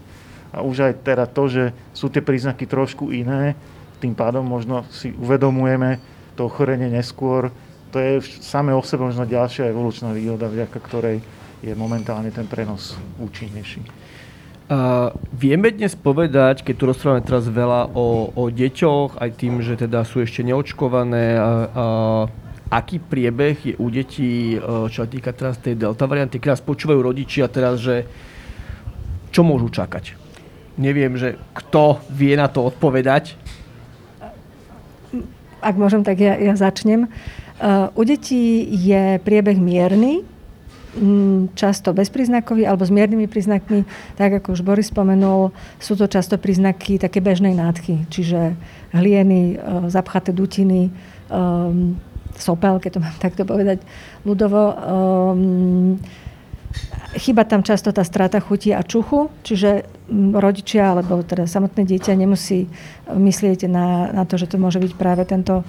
A 0.50 0.64
už 0.64 0.88
aj 0.88 1.04
teda 1.04 1.28
to, 1.28 1.46
že 1.46 1.64
sú 1.92 2.08
tie 2.08 2.24
príznaky 2.24 2.64
trošku 2.64 3.12
iné, 3.12 3.54
tým 4.00 4.16
pádom 4.16 4.42
možno 4.42 4.88
si 4.88 5.12
uvedomujeme 5.12 6.00
to 6.34 6.48
ochorenie 6.48 6.88
neskôr. 6.88 7.52
To 7.92 8.00
je 8.00 8.24
samé 8.40 8.72
o 8.72 8.80
sebe 8.80 9.04
možno 9.04 9.28
ďalšia 9.28 9.68
evolučná 9.68 10.16
výhoda, 10.16 10.48
vďaka 10.48 10.78
ktorej 10.80 11.20
je 11.60 11.76
momentálne 11.76 12.32
ten 12.32 12.48
prenos 12.48 12.96
účinnejší. 13.20 13.84
Uh, 14.70 15.10
vieme 15.34 15.74
dnes 15.74 15.98
povedať, 15.98 16.62
keď 16.62 16.74
tu 16.78 16.84
rozprávame 16.86 17.26
teraz 17.26 17.50
veľa 17.50 17.90
o, 17.90 18.30
o 18.30 18.44
deťoch, 18.54 19.18
aj 19.18 19.30
tým, 19.34 19.58
že 19.66 19.74
teda 19.74 20.06
sú 20.06 20.22
ešte 20.22 20.46
neočkované, 20.46 21.34
a, 21.34 22.30
aký 22.70 23.02
priebeh 23.02 23.58
je 23.66 23.74
u 23.82 23.90
detí, 23.90 24.54
čo 24.62 24.98
sa 25.02 25.10
týka 25.10 25.34
teraz 25.34 25.58
tej 25.58 25.74
delta 25.74 26.06
varianty, 26.06 26.38
keď 26.38 26.54
nás 26.54 26.62
počúvajú 26.62 27.02
rodičia 27.02 27.50
teraz, 27.50 27.82
že 27.82 28.06
čo 29.34 29.42
môžu 29.42 29.74
čakať? 29.74 30.14
Neviem, 30.78 31.18
že 31.18 31.34
kto 31.50 31.98
vie 32.06 32.38
na 32.38 32.46
to 32.46 32.62
odpovedať. 32.70 33.34
Ak 35.58 35.74
môžem, 35.74 36.06
tak 36.06 36.22
ja, 36.22 36.38
ja 36.38 36.54
začnem. 36.54 37.10
Uh, 37.58 37.90
u 37.98 38.06
detí 38.06 38.70
je 38.70 39.18
priebeh 39.18 39.58
mierny, 39.58 40.22
často 41.54 41.94
bezpríznakový 41.94 42.66
alebo 42.66 42.82
s 42.82 42.90
miernymi 42.90 43.30
príznakmi. 43.30 43.86
Tak 44.18 44.42
ako 44.42 44.58
už 44.58 44.66
Boris 44.66 44.90
spomenul, 44.90 45.54
sú 45.78 45.94
to 45.94 46.10
často 46.10 46.34
príznaky 46.34 46.98
také 46.98 47.22
bežnej 47.22 47.54
nádchy, 47.54 48.10
čiže 48.10 48.58
hlieny, 48.90 49.54
e, 49.54 49.56
zapchaté 49.86 50.34
dutiny, 50.34 50.90
um, 51.30 51.94
sopel, 52.34 52.82
keď 52.82 52.90
to 52.98 53.00
mám 53.02 53.14
takto 53.26 53.42
povedať 53.46 53.78
ľudovo. 54.26 54.62
Um, 54.74 56.02
Chyba 57.10 57.42
tam 57.42 57.66
často 57.66 57.90
tá 57.90 58.06
strata 58.06 58.38
chuti 58.38 58.70
a 58.70 58.86
čuchu, 58.86 59.26
čiže 59.42 59.82
rodičia 60.14 60.94
alebo 60.94 61.18
teda 61.26 61.50
samotné 61.50 61.82
dieťa 61.82 62.14
nemusí 62.14 62.70
myslieť 63.10 63.66
na, 63.66 64.14
na 64.14 64.22
to, 64.22 64.38
že 64.38 64.46
to 64.46 64.62
môže 64.62 64.78
byť 64.78 64.92
práve 64.94 65.26
tento 65.26 65.66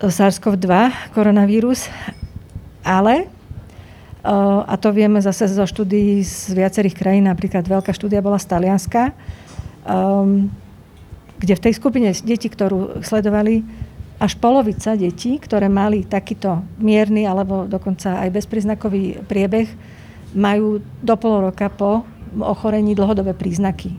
SARS-CoV-2 0.00 0.72
koronavírus, 1.12 1.92
ale 2.80 3.28
a 4.24 4.74
to 4.80 4.88
vieme 4.88 5.20
zase 5.20 5.52
zo 5.52 5.68
štúdií 5.68 6.24
z 6.24 6.56
viacerých 6.56 6.96
krajín, 6.96 7.28
napríklad 7.28 7.60
veľká 7.60 7.92
štúdia 7.92 8.24
bola 8.24 8.40
z 8.40 8.48
Talianska, 8.48 9.12
um, 9.84 10.48
kde 11.36 11.54
v 11.60 11.64
tej 11.68 11.74
skupine 11.76 12.08
detí, 12.08 12.48
ktorú 12.48 13.04
sledovali, 13.04 13.60
až 14.16 14.32
polovica 14.40 14.96
detí, 14.96 15.36
ktoré 15.36 15.68
mali 15.68 16.08
takýto 16.08 16.64
mierny 16.80 17.28
alebo 17.28 17.68
dokonca 17.68 18.24
aj 18.24 18.32
bezpríznakový 18.32 19.20
priebeh, 19.28 19.68
majú 20.32 20.80
do 21.04 21.14
pol 21.20 21.52
roka 21.52 21.68
po 21.68 22.08
ochorení 22.40 22.96
dlhodobé 22.96 23.36
príznaky. 23.36 23.92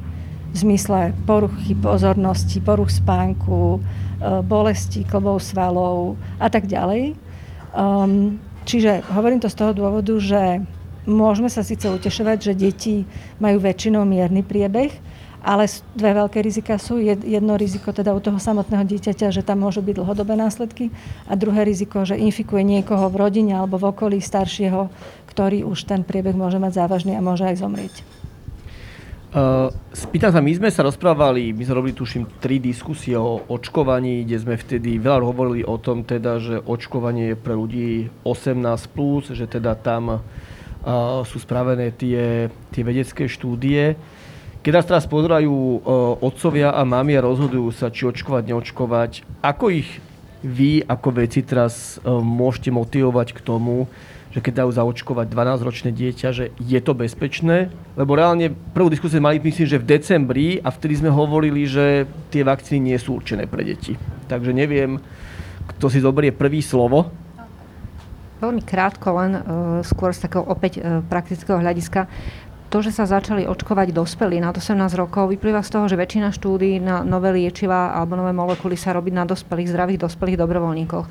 v 0.56 0.56
zmysle 0.56 1.12
poruchy 1.28 1.76
pozornosti, 1.76 2.64
poruch 2.64 2.88
spánku, 2.88 3.84
bolesti 4.48 5.04
klbov, 5.04 5.44
svalov 5.44 6.16
a 6.40 6.48
tak 6.48 6.72
ďalej. 6.72 7.20
Um, 7.76 8.40
čiže 8.66 9.06
hovorím 9.14 9.40
to 9.40 9.48
z 9.48 9.56
toho 9.62 9.72
dôvodu, 9.72 10.12
že 10.18 10.66
môžeme 11.06 11.48
sa 11.48 11.62
síce 11.62 11.86
utešovať, 11.86 12.38
že 12.52 12.54
deti 12.58 12.96
majú 13.38 13.62
väčšinou 13.62 14.04
mierny 14.04 14.42
priebeh, 14.42 14.90
ale 15.46 15.70
dve 15.94 16.12
veľké 16.26 16.42
rizika 16.42 16.82
sú. 16.82 16.98
Jedno 17.06 17.54
riziko 17.54 17.94
teda 17.94 18.18
u 18.18 18.20
toho 18.20 18.42
samotného 18.42 18.82
dieťaťa, 18.82 19.30
že 19.30 19.46
tam 19.46 19.62
môžu 19.62 19.86
byť 19.86 20.02
dlhodobé 20.02 20.34
následky 20.34 20.90
a 21.30 21.38
druhé 21.38 21.70
riziko, 21.70 22.02
že 22.02 22.18
infikuje 22.18 22.66
niekoho 22.66 23.06
v 23.14 23.22
rodine 23.22 23.54
alebo 23.54 23.78
v 23.78 23.94
okolí 23.94 24.18
staršieho, 24.18 24.90
ktorý 25.30 25.62
už 25.70 25.86
ten 25.86 26.02
priebeh 26.02 26.34
môže 26.34 26.58
mať 26.58 26.82
závažný 26.82 27.14
a 27.14 27.22
môže 27.22 27.46
aj 27.46 27.62
zomrieť. 27.62 28.25
Uh, 29.36 29.68
spýtam 29.92 30.32
sa, 30.32 30.40
my 30.40 30.54
sme 30.56 30.70
sa 30.72 30.86
rozprávali, 30.86 31.52
my 31.52 31.64
sme 31.66 31.76
robili 31.76 31.96
tuším 31.98 32.40
tri 32.40 32.62
diskusie 32.62 33.20
o 33.20 33.44
očkovaní, 33.52 34.24
kde 34.24 34.38
sme 34.40 34.56
vtedy 34.56 34.96
veľa 34.96 35.26
hovorili 35.26 35.62
o 35.66 35.76
tom 35.76 36.08
teda, 36.08 36.40
že 36.40 36.56
očkovanie 36.64 37.34
je 37.34 37.38
pre 37.38 37.58
ľudí 37.58 38.08
18+, 38.24 38.64
plus, 38.96 39.34
že 39.36 39.44
teda 39.50 39.76
tam 39.76 40.22
uh, 40.22 41.22
sú 41.28 41.42
spravené 41.42 41.92
tie, 41.92 42.48
tie 42.72 42.84
vedecké 42.86 43.28
štúdie. 43.28 44.00
Keď 44.64 44.72
nás 44.72 44.88
teraz 44.88 45.06
pozerajú 45.10 45.52
uh, 45.52 45.80
otcovia 46.24 46.72
a 46.72 46.88
mami 46.88 47.20
a 47.20 47.26
rozhodujú 47.26 47.76
sa, 47.76 47.92
či 47.92 48.08
očkovať, 48.08 48.56
neočkovať, 48.56 49.12
ako 49.44 49.66
ich 49.74 49.90
vy 50.46 50.86
ako 50.86 51.26
veci 51.26 51.42
teraz 51.42 51.98
môžete 52.06 52.70
motivovať 52.70 53.34
k 53.34 53.40
tomu, 53.42 53.90
že 54.36 54.44
keď 54.44 54.68
dajú 54.68 54.72
zaočkovať 54.76 55.32
12-ročné 55.32 55.96
dieťa, 55.96 56.28
že 56.36 56.52
je 56.60 56.80
to 56.84 56.92
bezpečné? 56.92 57.72
Lebo 57.96 58.20
reálne 58.20 58.52
prvú 58.52 58.92
diskusiu 58.92 59.24
mali, 59.24 59.40
myslím, 59.40 59.64
že 59.64 59.80
v 59.80 59.88
decembri 59.88 60.48
a 60.60 60.76
vtedy 60.76 61.00
sme 61.00 61.08
hovorili, 61.08 61.64
že 61.64 62.04
tie 62.36 62.44
vakcíny 62.44 62.92
nie 62.92 63.00
sú 63.00 63.16
určené 63.16 63.48
pre 63.48 63.64
deti. 63.64 63.96
Takže 64.28 64.52
neviem, 64.52 65.00
kto 65.72 65.88
si 65.88 66.04
zoberie 66.04 66.36
prvý 66.36 66.60
slovo. 66.60 67.08
Veľmi 68.44 68.60
krátko, 68.60 69.16
len 69.24 69.40
uh, 69.40 69.44
skôr 69.88 70.12
z 70.12 70.28
takého 70.28 70.44
opäť 70.44 70.84
uh, 70.84 71.00
praktického 71.00 71.56
hľadiska. 71.56 72.12
To, 72.76 72.84
že 72.84 72.92
sa 72.92 73.08
začali 73.08 73.48
očkovať 73.48 73.96
dospelí 73.96 74.44
na 74.44 74.52
18 74.52 74.76
rokov, 75.00 75.32
vyplýva 75.32 75.64
z 75.64 75.72
toho, 75.72 75.88
že 75.88 75.96
väčšina 75.96 76.36
štúdí 76.36 76.84
na 76.84 77.08
nové 77.08 77.32
liečiva 77.32 77.96
alebo 77.96 78.20
nové 78.20 78.36
molekuly 78.36 78.76
sa 78.76 78.92
robí 78.92 79.16
na 79.16 79.24
dospelých, 79.24 79.72
zdravých 79.72 80.04
dospelých 80.04 80.44
dobrovoľníkoch 80.44 81.08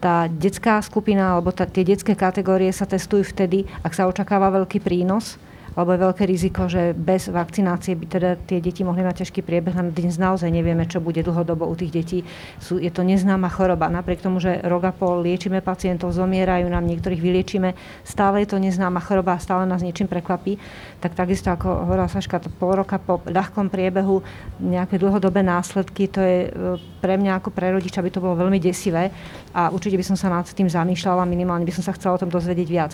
tá 0.00 0.28
detská 0.28 0.80
skupina 0.84 1.36
alebo 1.36 1.50
tá, 1.50 1.64
tie 1.64 1.84
detské 1.84 2.12
kategórie 2.12 2.68
sa 2.70 2.84
testujú 2.84 3.24
vtedy, 3.24 3.64
ak 3.80 3.92
sa 3.96 4.08
očakáva 4.08 4.52
veľký 4.52 4.82
prínos 4.84 5.40
alebo 5.76 5.92
je 5.92 6.04
veľké 6.08 6.24
riziko, 6.24 6.72
že 6.72 6.96
bez 6.96 7.28
vakcinácie 7.28 7.92
by 8.00 8.06
teda 8.08 8.30
tie 8.48 8.64
deti 8.64 8.80
mohli 8.80 9.04
mať 9.04 9.22
ťažký 9.22 9.44
priebeh. 9.44 9.76
Na 9.76 9.84
dnes 9.84 10.16
naozaj 10.16 10.48
nevieme, 10.48 10.88
čo 10.88 11.04
bude 11.04 11.20
dlhodobo 11.20 11.68
u 11.68 11.76
tých 11.76 11.92
detí. 11.92 12.18
Sú, 12.56 12.80
je 12.80 12.88
to 12.88 13.04
neznáma 13.04 13.52
choroba. 13.52 13.92
Napriek 13.92 14.24
tomu, 14.24 14.40
že 14.40 14.56
rok 14.64 14.88
a 14.88 14.92
pol 14.96 15.20
liečíme 15.20 15.60
pacientov, 15.60 16.16
zomierajú 16.16 16.64
nám, 16.72 16.88
niektorých 16.88 17.20
vyliečíme, 17.20 17.76
stále 18.08 18.42
je 18.42 18.56
to 18.56 18.56
neznáma 18.56 19.04
choroba 19.04 19.36
a 19.36 19.42
stále 19.44 19.68
nás 19.68 19.84
niečím 19.84 20.08
prekvapí. 20.08 20.56
Tak 21.04 21.12
takisto, 21.12 21.52
ako 21.52 21.84
hovorila 21.84 22.08
Saška, 22.08 22.40
to 22.40 22.48
pol 22.48 22.72
roka 22.72 22.96
po 22.96 23.20
ľahkom 23.28 23.68
priebehu 23.68 24.24
nejaké 24.56 24.96
dlhodobé 24.96 25.44
následky, 25.44 26.08
to 26.08 26.24
je 26.24 26.48
e, 26.48 26.80
pre 27.04 27.20
mňa 27.20 27.36
ako 27.36 27.52
pre 27.52 27.68
rodiča 27.76 28.00
by 28.00 28.08
to 28.08 28.24
bolo 28.24 28.40
veľmi 28.40 28.56
desivé 28.56 29.12
a 29.52 29.68
určite 29.68 30.00
by 30.00 30.04
som 30.08 30.16
sa 30.16 30.32
nad 30.32 30.48
tým 30.48 30.72
zamýšľala, 30.72 31.28
minimálne 31.28 31.68
by 31.68 31.74
som 31.76 31.84
sa 31.84 31.92
chcela 31.92 32.16
o 32.16 32.22
tom 32.24 32.32
dozvedieť 32.32 32.68
viac. 32.68 32.92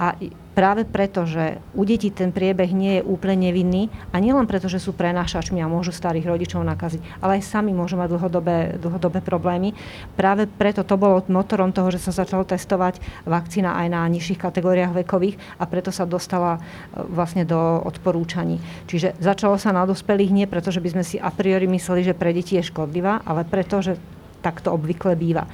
A 0.00 0.16
práve 0.52 0.84
preto, 0.84 1.24
že 1.24 1.60
u 1.72 1.82
detí 1.84 2.12
ten 2.12 2.30
priebeh 2.32 2.70
nie 2.72 3.00
je 3.00 3.02
úplne 3.04 3.48
nevinný 3.48 3.88
a 4.12 4.20
nielen 4.20 4.44
preto, 4.44 4.68
že 4.68 4.80
sú 4.80 4.92
prenášačmi 4.92 5.58
a 5.60 5.68
môžu 5.68 5.90
starých 5.92 6.28
rodičov 6.28 6.60
nakaziť, 6.64 7.00
ale 7.24 7.40
aj 7.40 7.48
sami 7.48 7.72
môžu 7.72 7.96
mať 7.96 8.08
dlhodobé, 8.12 8.56
dlhodobé 8.76 9.24
problémy. 9.24 9.72
Práve 10.14 10.44
preto 10.46 10.84
to 10.84 11.00
bolo 11.00 11.24
motorom 11.32 11.72
toho, 11.72 11.88
že 11.88 12.04
sa 12.04 12.24
začalo 12.24 12.44
testovať 12.44 13.00
vakcína 13.24 13.74
aj 13.80 13.86
na 13.88 14.04
nižších 14.12 14.40
kategóriách 14.40 14.92
vekových 15.04 15.40
a 15.56 15.64
preto 15.64 15.88
sa 15.88 16.04
dostala 16.04 16.60
e, 16.60 16.60
vlastne 17.08 17.48
do 17.48 17.80
odporúčaní. 17.82 18.60
Čiže 18.86 19.16
začalo 19.18 19.56
sa 19.56 19.72
na 19.72 19.88
dospelých 19.88 20.32
nie 20.32 20.46
preto, 20.46 20.68
že 20.68 20.84
by 20.84 20.88
sme 20.92 21.04
si 21.04 21.16
a 21.16 21.32
priori 21.32 21.64
mysleli, 21.66 22.04
že 22.04 22.16
pre 22.16 22.36
deti 22.36 22.60
je 22.60 22.68
škodlivá, 22.68 23.24
ale 23.24 23.48
preto, 23.48 23.80
že 23.80 23.96
takto 24.42 24.74
obvykle 24.74 25.14
býva. 25.14 25.46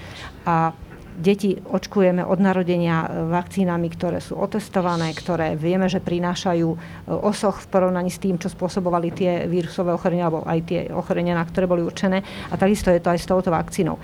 A 0.49 0.73
deti 1.19 1.59
očkujeme 1.59 2.23
od 2.23 2.39
narodenia 2.39 3.05
e, 3.05 3.07
vakcínami, 3.29 3.91
ktoré 3.91 4.23
sú 4.23 4.39
otestované, 4.39 5.11
ktoré 5.13 5.59
vieme, 5.59 5.91
že 5.91 5.99
prinášajú 5.99 6.69
e, 6.71 6.77
osoch 7.11 7.59
v 7.59 7.71
porovnaní 7.75 8.09
s 8.09 8.23
tým, 8.23 8.39
čo 8.39 8.47
spôsobovali 8.47 9.11
tie 9.11 9.33
vírusové 9.51 9.91
ochorenia 9.91 10.31
alebo 10.31 10.47
aj 10.47 10.59
tie 10.65 10.81
ochorenia, 10.95 11.35
na 11.35 11.45
ktoré 11.45 11.67
boli 11.67 11.83
určené. 11.83 12.23
A 12.49 12.55
takisto 12.55 12.95
je 12.95 13.03
to 13.03 13.11
aj 13.11 13.19
s 13.19 13.27
touto 13.27 13.51
vakcínou. 13.51 13.99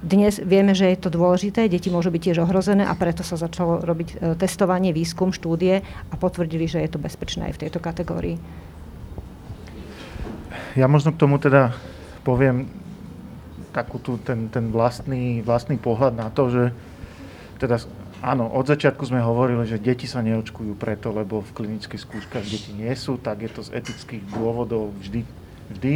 Dnes 0.00 0.40
vieme, 0.40 0.72
že 0.72 0.88
je 0.88 0.98
to 1.04 1.12
dôležité, 1.12 1.68
deti 1.68 1.92
môžu 1.92 2.08
byť 2.08 2.22
tiež 2.32 2.38
ohrozené 2.48 2.88
a 2.88 2.96
preto 2.96 3.20
sa 3.20 3.36
začalo 3.36 3.84
robiť 3.84 4.08
e, 4.08 4.16
testovanie, 4.40 4.94
výskum, 4.94 5.34
štúdie 5.34 5.84
a 5.84 6.14
potvrdili, 6.16 6.64
že 6.64 6.80
je 6.80 6.90
to 6.94 7.02
bezpečné 7.02 7.52
aj 7.52 7.60
v 7.60 7.62
tejto 7.68 7.82
kategórii. 7.82 8.40
Ja 10.72 10.88
možno 10.88 11.12
k 11.12 11.20
tomu 11.20 11.36
teda 11.36 11.76
poviem 12.24 12.85
takú 13.76 14.00
tu, 14.00 14.16
ten, 14.16 14.48
ten 14.48 14.72
vlastný, 14.72 15.44
vlastný 15.44 15.76
pohľad 15.76 16.16
na 16.16 16.32
to, 16.32 16.48
že 16.48 16.64
teda 17.60 17.76
áno, 18.24 18.48
od 18.48 18.64
začiatku 18.64 19.04
sme 19.04 19.20
hovorili, 19.20 19.68
že 19.68 19.76
deti 19.76 20.08
sa 20.08 20.24
neočkujú 20.24 20.72
preto, 20.80 21.12
lebo 21.12 21.44
v 21.44 21.52
klinických 21.52 22.00
skúškach 22.00 22.44
deti 22.48 22.72
nie 22.72 22.88
sú, 22.96 23.20
tak 23.20 23.44
je 23.44 23.50
to 23.52 23.60
z 23.68 23.76
etických 23.76 24.24
dôvodov 24.32 24.96
vždy, 25.04 25.28
vždy, 25.76 25.94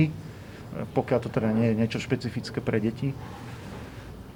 pokiaľ 0.92 1.18
to 1.24 1.32
teda 1.32 1.56
nie 1.56 1.72
je 1.72 1.78
niečo 1.80 1.98
špecifické 2.04 2.60
pre 2.60 2.76
deti. 2.84 3.16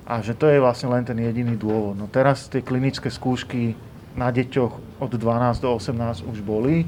A 0.04 0.20
že 0.20 0.36
to 0.36 0.48
je 0.48 0.60
vlastne 0.60 0.92
len 0.92 1.04
ten 1.04 1.16
jediný 1.16 1.56
dôvod. 1.56 1.96
No 1.96 2.08
teraz 2.08 2.48
tie 2.48 2.60
klinické 2.60 3.08
skúšky 3.08 3.72
na 4.16 4.28
deťoch 4.28 5.00
od 5.00 5.12
12 5.12 5.64
do 5.64 5.68
18 5.76 6.28
už 6.28 6.44
boli 6.44 6.84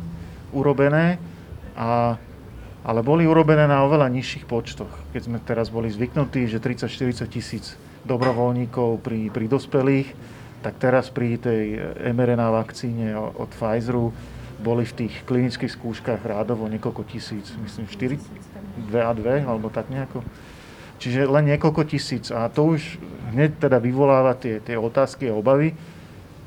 urobené 0.53 1.17
a 1.77 2.21
ale 2.87 3.03
boli 3.03 3.27
urobené 3.27 3.67
na 3.67 3.83
oveľa 3.83 4.07
nižších 4.15 4.47
počtoch. 4.47 4.91
Keď 5.11 5.23
sme 5.27 5.39
teraz 5.43 5.75
boli 5.75 5.91
zvyknutí, 5.91 6.47
že 6.47 6.63
30-40 6.63 7.27
tisíc 7.27 7.75
dobrovoľníkov 8.07 9.03
pri, 9.03 9.27
pri 9.35 9.51
dospelých, 9.51 10.09
tak 10.63 10.79
teraz 10.79 11.11
pri 11.11 11.35
tej 11.35 11.83
mRNA 12.15 12.47
vakcíne 12.55 13.19
od 13.19 13.51
Pfizeru 13.51 14.15
boli 14.63 14.87
v 14.87 15.05
tých 15.05 15.15
klinických 15.27 15.75
skúškach 15.75 16.23
rádovo 16.23 16.71
niekoľko 16.71 17.03
tisíc, 17.11 17.51
myslím 17.59 17.91
4, 17.91 18.23
2 18.89 18.95
a 19.03 19.13
2, 19.13 19.51
alebo 19.51 19.67
tak 19.69 19.91
nejako. 19.91 20.23
Čiže 21.03 21.27
len 21.29 21.51
niekoľko 21.51 21.83
tisíc 21.91 22.31
a 22.31 22.47
to 22.49 22.79
už 22.79 23.03
hneď 23.35 23.67
teda 23.67 23.83
vyvoláva 23.83 24.39
tie, 24.39 24.63
tie 24.63 24.79
otázky 24.79 25.29
a 25.29 25.37
obavy. 25.37 25.75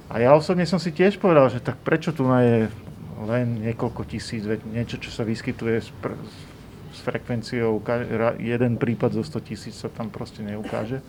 A 0.10 0.18
ja 0.24 0.34
osobne 0.34 0.66
som 0.66 0.82
si 0.82 0.90
tiež 0.90 1.22
povedal, 1.22 1.52
že 1.54 1.62
tak 1.62 1.78
prečo 1.86 2.10
tu 2.10 2.26
je 2.26 2.66
len 3.20 3.60
niekoľko 3.60 4.08
tisíc, 4.08 4.48
niečo, 4.72 4.96
čo 4.96 5.12
sa 5.12 5.28
vyskytuje 5.28 5.78
s, 5.84 5.92
pr- 6.00 6.16
s 6.96 7.00
frekvenciou, 7.04 7.84
jeden 8.40 8.80
prípad 8.80 9.20
zo 9.20 9.24
100 9.24 9.48
tisíc 9.48 9.76
sa 9.76 9.92
tam 9.92 10.08
proste 10.08 10.40
neukáže. 10.40 11.04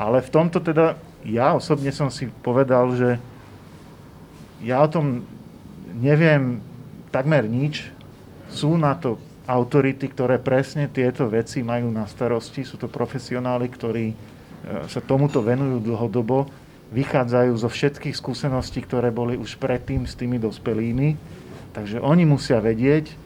Ale 0.00 0.24
v 0.24 0.32
tomto 0.32 0.58
teda, 0.64 0.96
ja 1.22 1.52
osobne 1.52 1.92
som 1.92 2.08
si 2.08 2.32
povedal, 2.40 2.96
že 2.96 3.20
ja 4.64 4.80
o 4.80 4.88
tom 4.88 5.26
neviem 6.00 6.64
takmer 7.12 7.44
nič. 7.44 7.92
Sú 8.48 8.80
na 8.80 8.96
to 8.96 9.20
autority, 9.44 10.08
ktoré 10.08 10.40
presne 10.40 10.88
tieto 10.88 11.28
veci 11.28 11.60
majú 11.60 11.92
na 11.92 12.08
starosti. 12.08 12.64
Sú 12.64 12.80
to 12.80 12.88
profesionáli, 12.88 13.68
ktorí 13.68 14.06
e, 14.12 14.16
sa 14.88 15.02
tomuto 15.02 15.42
venujú 15.44 15.82
dlhodobo 15.82 16.48
vychádzajú 16.92 17.52
zo 17.56 17.68
všetkých 17.72 18.14
skúseností, 18.14 18.84
ktoré 18.84 19.08
boli 19.08 19.40
už 19.40 19.56
predtým 19.56 20.04
s 20.04 20.12
tými 20.14 20.36
dospelými. 20.36 21.16
Takže 21.72 22.04
oni 22.04 22.28
musia 22.28 22.60
vedieť, 22.60 23.16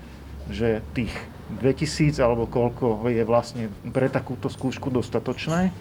že 0.46 0.80
tých 0.94 1.10
2000 1.58 2.18
alebo 2.22 2.46
koľko 2.46 3.06
je 3.10 3.22
vlastne 3.26 3.70
pre 3.90 4.06
takúto 4.06 4.46
skúšku 4.46 4.90
dostatočné. 4.90 5.74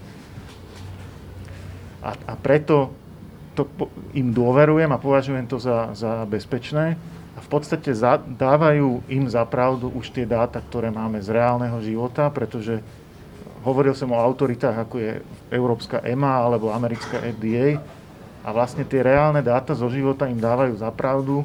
A, 2.06 2.12
a 2.14 2.34
preto 2.38 2.94
to 3.58 3.66
im 4.14 4.36
dôverujem 4.36 4.92
a 4.92 5.02
považujem 5.02 5.46
to 5.48 5.58
za, 5.58 5.94
za 5.94 6.26
bezpečné. 6.28 7.00
A 7.36 7.40
v 7.42 7.50
podstate 7.50 7.94
za, 7.96 8.20
dávajú 8.20 9.06
im 9.10 9.26
za 9.30 9.42
pravdu 9.48 9.90
už 9.94 10.12
tie 10.12 10.28
dáta, 10.28 10.62
ktoré 10.62 10.92
máme 10.92 11.22
z 11.24 11.34
reálneho 11.34 11.80
života, 11.82 12.30
pretože 12.30 12.84
hovoril 13.66 13.98
som 13.98 14.14
o 14.14 14.22
autoritách, 14.22 14.78
ako 14.86 14.96
je 15.02 15.12
Európska 15.50 16.06
EMA 16.06 16.30
alebo 16.30 16.70
americká 16.70 17.18
FDA 17.18 17.82
a 18.46 18.54
vlastne 18.54 18.86
tie 18.86 19.02
reálne 19.02 19.42
dáta 19.42 19.74
zo 19.74 19.90
života 19.90 20.30
im 20.30 20.38
dávajú 20.38 20.78
za 20.78 20.94
pravdu, 20.94 21.42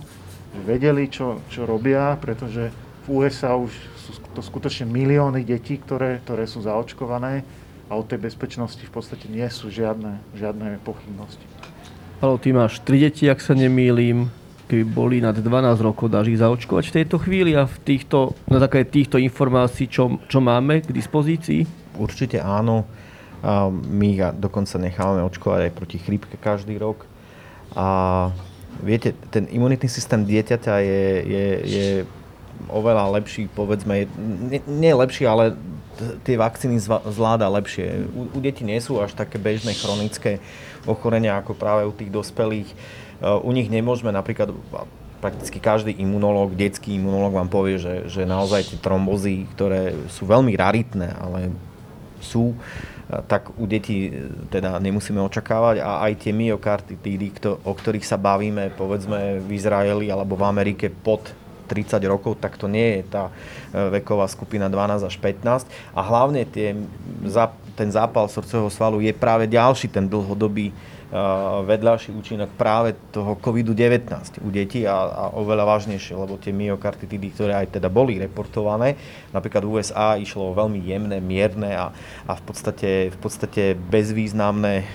že 0.53 0.61
vedeli, 0.69 1.09
čo, 1.09 1.41
čo 1.49 1.65
robia, 1.65 2.21
pretože 2.21 2.69
v 3.09 3.25
USA 3.25 3.57
už 3.57 3.73
sú 3.97 4.21
to 4.37 4.45
skutočne 4.45 4.85
milióny 4.85 5.49
detí, 5.49 5.81
ktoré, 5.81 6.21
ktoré 6.21 6.45
sú 6.45 6.61
zaočkované 6.61 7.41
a 7.89 7.97
o 7.97 8.05
tej 8.05 8.21
bezpečnosti 8.21 8.85
v 8.85 8.93
podstate 8.93 9.27
nie 9.33 9.49
sú 9.49 9.73
žiadne, 9.73 10.21
žiadne 10.37 10.77
pochybnosti. 10.85 11.43
Halo, 12.21 12.37
ty 12.37 12.53
máš 12.53 12.85
tri 12.85 13.01
deti, 13.01 13.25
ak 13.33 13.41
sa 13.41 13.57
nemýlim. 13.57 14.29
Keby 14.71 14.85
boli 14.87 15.19
nad 15.19 15.35
12 15.35 15.83
rokov, 15.83 16.15
dáš 16.15 16.31
ich 16.31 16.39
zaočkovať 16.39 16.85
v 16.87 16.97
tejto 17.03 17.19
chvíli 17.19 17.59
a 17.59 17.67
v 17.67 17.77
týchto, 17.83 18.39
na 18.47 18.63
základe 18.63 18.95
týchto 18.95 19.19
informácií, 19.19 19.91
čo, 19.91 20.23
čo 20.31 20.39
máme 20.39 20.87
k 20.87 20.95
dispozícii? 20.95 21.67
Určite 21.99 22.39
áno. 22.39 22.87
My 23.91 24.07
ich 24.15 24.23
dokonca 24.39 24.79
nechávame 24.79 25.27
očkovať 25.27 25.61
aj 25.67 25.73
proti 25.75 25.99
chrípke 25.99 26.39
každý 26.39 26.79
rok. 26.79 27.03
A 27.75 28.31
viete, 28.79 29.11
ten 29.35 29.51
imunitný 29.51 29.91
systém 29.91 30.23
dieťaťa 30.23 30.75
je, 30.79 31.05
je, 31.27 31.47
je 31.67 31.87
oveľa 32.71 33.11
lepší, 33.19 33.51
povedzme, 33.51 34.07
nie, 34.47 34.61
nie 34.69 34.93
lepší, 34.95 35.27
ale 35.27 35.59
tie 36.23 36.37
vakcíny 36.39 36.79
zvláda 37.11 37.49
lepšie. 37.51 38.07
U, 38.13 38.29
u 38.31 38.39
detí 38.39 38.63
nie 38.63 38.79
sú 38.79 39.03
až 39.03 39.17
také 39.19 39.41
bežné 39.41 39.75
chronické 39.75 40.39
ochorenia 40.85 41.41
ako 41.41 41.57
práve 41.57 41.83
u 41.89 41.93
tých 41.93 42.13
dospelých. 42.13 42.69
Uh, 42.71 43.10
u 43.21 43.51
nich 43.53 43.69
nemôžeme 43.69 44.09
napríklad 44.13 44.49
prakticky 45.21 45.61
každý 45.61 45.93
imunológ, 46.01 46.57
detský 46.57 46.97
imunológ 46.97 47.37
vám 47.37 47.53
povie, 47.53 47.77
že, 47.77 48.09
že 48.09 48.25
naozaj 48.25 48.73
tie 48.73 48.79
trombozy, 48.81 49.45
ktoré 49.53 49.93
sú 50.09 50.25
veľmi 50.25 50.57
raritné, 50.57 51.13
ale 51.13 51.53
sú, 52.25 52.57
uh, 52.57 53.21
tak 53.29 53.53
u 53.61 53.69
detí 53.69 54.09
uh, 54.09 54.33
teda 54.49 54.81
nemusíme 54.81 55.21
očakávať 55.21 55.85
a 55.85 56.09
aj 56.09 56.25
tie 56.25 56.33
myokarditídy, 56.33 57.37
o 57.45 57.73
ktorých 57.77 58.09
sa 58.09 58.17
bavíme, 58.17 58.73
povedzme 58.75 59.45
v 59.45 59.49
Izraeli 59.53 60.09
alebo 60.09 60.41
v 60.41 60.49
Amerike 60.49 60.89
pod 60.89 61.37
30 61.69 62.03
rokov, 62.11 62.43
tak 62.43 62.59
to 62.59 62.67
nie 62.67 62.99
je 62.99 63.15
tá 63.15 63.31
veková 63.71 64.27
skupina 64.27 64.67
12 64.67 65.07
až 65.07 65.17
15. 65.23 65.71
A 65.95 66.01
hlavne 66.03 66.43
tie, 66.43 66.75
ten 67.79 67.89
zápal 67.95 68.27
srdcového 68.27 68.67
svalu 68.75 68.99
je 69.07 69.15
práve 69.15 69.47
ďalší 69.47 69.87
ten 69.87 70.11
dlhodobý 70.11 70.75
vedľajší 71.67 72.15
účinok 72.15 72.55
práve 72.55 72.95
toho 73.11 73.35
COVID-19 73.43 74.47
u 74.47 74.49
detí 74.55 74.87
a, 74.87 74.95
a 75.11 75.25
oveľa 75.35 75.67
vážnejšie, 75.67 76.15
lebo 76.15 76.39
tie 76.39 76.55
myokarditidy, 76.55 77.35
ktoré 77.35 77.53
aj 77.59 77.83
teda 77.83 77.91
boli 77.91 78.23
reportované, 78.23 78.95
napríklad 79.35 79.67
USA 79.67 80.15
išlo 80.15 80.55
veľmi 80.55 80.79
jemné, 80.79 81.19
mierne 81.19 81.75
a, 81.75 81.91
a 82.31 82.33
v, 82.39 82.43
podstate, 82.47 82.91
v 83.11 83.19
podstate 83.19 83.75
bezvýznamné 83.75 84.87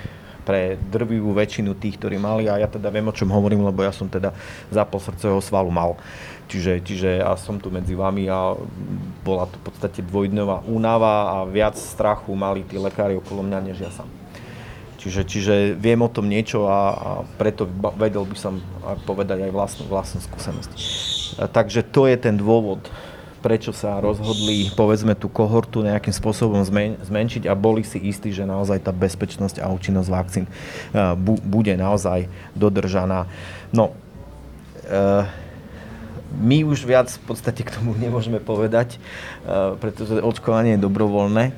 pre 0.47 0.77
drvivú 0.77 1.35
väčšinu 1.35 1.75
tých, 1.75 1.97
ktorí 1.99 2.15
mali 2.21 2.47
a 2.47 2.61
ja 2.61 2.69
teda 2.69 2.87
viem, 2.93 3.09
o 3.09 3.17
čom 3.17 3.33
hovorím, 3.33 3.65
lebo 3.65 3.81
ja 3.83 3.91
som 3.91 4.07
teda 4.07 4.31
zápal 4.69 5.01
srdcového 5.01 5.41
svalu 5.41 5.73
mal. 5.73 5.97
Čiže, 6.45 6.85
čiže 6.85 7.09
ja 7.25 7.33
som 7.35 7.57
tu 7.57 7.73
medzi 7.73 7.97
vami 7.97 8.29
a 8.29 8.53
bola 9.25 9.49
to 9.49 9.57
v 9.57 9.65
podstate 9.65 10.05
dvojdňová 10.05 10.69
únava 10.69 11.41
a 11.41 11.49
viac 11.49 11.73
strachu 11.73 12.37
mali 12.37 12.61
tí 12.63 12.77
lekári 12.77 13.17
okolo 13.17 13.41
mňa, 13.41 13.59
než 13.65 13.81
ja 13.81 13.89
sám. 13.89 14.24
Čiže, 15.05 15.21
čiže 15.21 15.53
viem 15.77 16.01
o 16.01 16.09
tom 16.09 16.25
niečo 16.25 16.65
a, 16.65 16.81
a 16.97 17.09
preto 17.37 17.69
vedel 17.93 18.25
by 18.25 18.33
som 18.33 18.57
povedať 19.05 19.45
aj 19.45 19.51
vlastnú, 19.53 19.83
vlastnú 19.85 20.19
skúsenosť. 20.25 20.71
A 21.37 21.45
takže 21.45 21.85
to 21.85 22.09
je 22.09 22.17
ten 22.17 22.33
dôvod, 22.33 22.81
prečo 23.45 23.69
sa 23.69 24.01
rozhodli, 24.01 24.73
povedzme, 24.73 25.13
tú 25.13 25.29
kohortu 25.29 25.85
nejakým 25.85 26.09
spôsobom 26.09 26.65
zmen- 26.65 26.97
zmenšiť 27.05 27.45
a 27.45 27.53
boli 27.53 27.85
si 27.85 28.01
istí, 28.01 28.33
že 28.33 28.49
naozaj 28.49 28.81
tá 28.81 28.89
bezpečnosť 28.89 29.61
a 29.61 29.69
účinnosť 29.69 30.09
vakcín 30.09 30.49
bu- 31.21 31.37
bude 31.45 31.77
naozaj 31.77 32.25
dodržaná. 32.57 33.29
No, 33.69 33.93
e, 34.89 35.21
my 36.41 36.65
už 36.65 36.81
viac 36.81 37.13
v 37.13 37.21
podstate 37.29 37.61
k 37.61 37.77
tomu 37.77 37.93
nemôžeme 37.93 38.41
povedať, 38.41 38.97
e, 38.97 39.77
pretože 39.77 40.17
očkovanie 40.25 40.81
je 40.81 40.85
dobrovoľné 40.89 41.53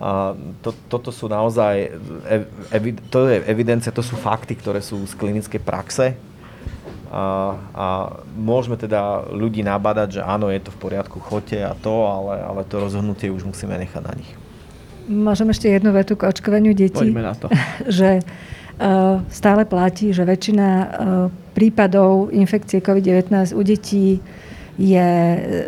a 0.00 0.32
to, 0.64 0.72
toto 0.88 1.12
sú 1.12 1.28
naozaj, 1.28 1.92
evi, 2.72 2.96
to 3.12 3.28
je 3.28 3.44
evidencia, 3.44 3.92
to 3.92 4.00
sú 4.00 4.16
fakty, 4.16 4.56
ktoré 4.56 4.80
sú 4.80 5.04
z 5.04 5.12
klinickej 5.12 5.60
praxe. 5.60 6.16
A, 7.12 7.58
a 7.76 7.86
môžeme 8.32 8.80
teda 8.80 9.28
ľudí 9.28 9.60
nabadať, 9.60 10.08
že 10.18 10.22
áno, 10.24 10.48
je 10.48 10.62
to 10.64 10.72
v 10.72 10.80
poriadku, 10.80 11.20
chote 11.20 11.60
a 11.60 11.76
to, 11.76 12.08
ale, 12.08 12.40
ale 12.40 12.60
to 12.64 12.80
rozhodnutie 12.80 13.28
už 13.28 13.44
musíme 13.44 13.76
nechať 13.76 14.00
na 14.00 14.14
nich. 14.16 14.30
Môžem 15.10 15.52
ešte 15.52 15.68
jednu 15.68 15.92
vetu 15.92 16.16
k 16.16 16.32
očkovaniu 16.32 16.72
detí. 16.72 16.96
Poďme 16.96 17.20
na 17.20 17.34
to. 17.36 17.52
že 18.00 18.24
uh, 18.24 19.20
stále 19.28 19.68
platí, 19.68 20.16
že 20.16 20.24
väčšina 20.24 20.68
uh, 20.70 20.88
prípadov 21.52 22.32
infekcie 22.32 22.80
COVID-19 22.80 23.52
u 23.52 23.60
detí 23.60 24.22
je 24.80 25.08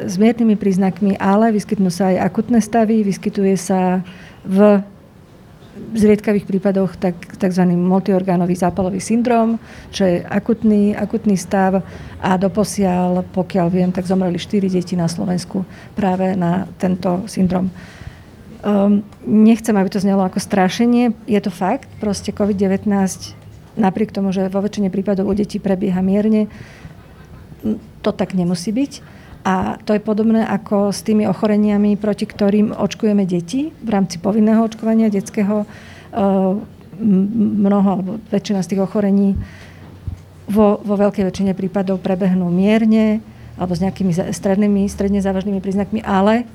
s 0.08 0.16
miernymi 0.16 0.56
príznakmi, 0.56 1.20
ale 1.20 1.52
vyskytnú 1.52 1.92
sa 1.92 2.08
aj 2.08 2.32
akutné 2.32 2.64
stavy, 2.64 3.04
vyskytuje 3.04 3.60
sa 3.60 4.00
v 4.40 4.80
zriedkavých 5.92 6.48
prípadoch 6.48 6.96
tak, 6.96 7.16
tzv. 7.36 7.64
multiorgánový 7.76 8.56
zápalový 8.56 9.00
syndrom, 9.00 9.60
čo 9.92 10.08
je 10.08 10.24
akutný, 10.24 10.96
akutný 10.96 11.36
stav 11.36 11.84
a 12.20 12.30
doposiaľ, 12.40 13.24
pokiaľ 13.36 13.66
viem, 13.68 13.92
tak 13.92 14.08
zomreli 14.08 14.40
4 14.40 14.68
deti 14.72 14.96
na 14.96 15.08
Slovensku 15.08 15.64
práve 15.92 16.32
na 16.32 16.68
tento 16.80 17.24
syndrom. 17.28 17.68
Um, 18.62 19.02
nechcem, 19.26 19.74
aby 19.74 19.90
to 19.90 20.00
znelo 20.00 20.22
ako 20.24 20.38
strašenie, 20.38 21.12
je 21.28 21.40
to 21.42 21.50
fakt, 21.50 21.90
proste 22.00 22.32
COVID-19 22.32 22.88
napriek 23.76 24.12
tomu, 24.12 24.30
že 24.30 24.52
vo 24.52 24.60
väčšine 24.60 24.92
prípadov 24.92 25.28
u 25.28 25.34
detí 25.34 25.56
prebieha 25.56 26.04
mierne, 26.04 26.52
to 28.02 28.10
tak 28.10 28.34
nemusí 28.34 28.74
byť. 28.74 29.22
A 29.42 29.74
to 29.82 29.94
je 29.94 30.02
podobné 30.02 30.46
ako 30.46 30.94
s 30.94 31.02
tými 31.02 31.26
ochoreniami, 31.26 31.98
proti 31.98 32.26
ktorým 32.30 32.74
očkujeme 32.74 33.26
deti 33.26 33.74
v 33.82 33.88
rámci 33.90 34.22
povinného 34.22 34.62
očkovania 34.62 35.10
detského. 35.10 35.66
Mnoho 37.02 37.88
alebo 37.88 38.10
väčšina 38.30 38.62
z 38.62 38.70
tých 38.74 38.84
ochorení 38.84 39.34
vo, 40.46 40.78
vo 40.84 40.94
veľkej 40.94 41.26
väčšine 41.26 41.52
prípadov 41.56 41.98
prebehnú 42.04 42.52
mierne 42.52 43.24
alebo 43.56 43.74
s 43.74 43.82
nejakými 43.82 44.12
strednými, 44.14 44.86
stredne 44.86 45.18
závažnými 45.18 45.58
príznakmi, 45.58 46.04
ale 46.04 46.46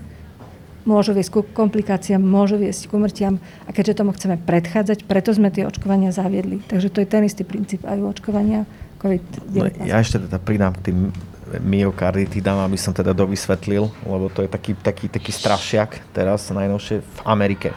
môžu 0.88 1.12
viesť 1.12 1.32
ku 1.36 1.42
komplikáciám, 1.44 2.24
môžu 2.24 2.56
viesť 2.56 2.88
k 2.88 2.92
umrtiam 2.96 3.36
a 3.68 3.76
keďže 3.76 4.00
tomu 4.00 4.16
chceme 4.16 4.40
predchádzať, 4.40 5.04
preto 5.04 5.36
sme 5.36 5.52
tie 5.52 5.68
očkovania 5.68 6.16
zaviedli. 6.16 6.64
Takže 6.64 6.88
to 6.88 7.04
je 7.04 7.08
ten 7.12 7.28
istý 7.28 7.44
princíp 7.44 7.84
aj 7.84 7.98
u 8.00 8.08
očkovania 8.08 8.64
COVID-19. 9.04 9.84
No, 9.84 9.84
ja 9.84 10.00
ešte 10.00 10.24
teda 10.24 10.40
pridám 10.40 10.74
k 10.80 10.94
tým 10.94 11.00
myokarditidám, 11.64 12.60
aby 12.68 12.76
som 12.76 12.92
teda 12.92 13.16
dovysvetlil, 13.16 13.88
lebo 14.04 14.28
to 14.28 14.44
je 14.44 14.50
taký, 14.52 14.76
taký, 14.76 15.08
taký 15.08 15.32
strašiak 15.32 16.00
teraz 16.12 16.52
najnovšie 16.52 17.02
v 17.02 17.20
Amerike. 17.24 17.72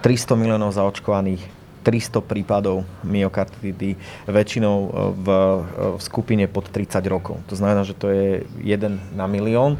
300 0.00 0.36
miliónov 0.36 0.76
zaočkovaných, 0.76 1.40
300 1.84 2.24
prípadov 2.24 2.84
myokarditidy, 3.04 3.96
väčšinou 4.24 4.76
e, 4.76 4.88
v, 5.20 5.26
e, 5.28 5.60
v 5.96 6.00
skupine 6.00 6.44
pod 6.48 6.68
30 6.72 7.00
rokov. 7.08 7.40
To 7.52 7.54
znamená, 7.56 7.84
že 7.84 7.96
to 7.96 8.08
je 8.08 8.48
1 8.64 9.16
na 9.16 9.28
milión. 9.28 9.76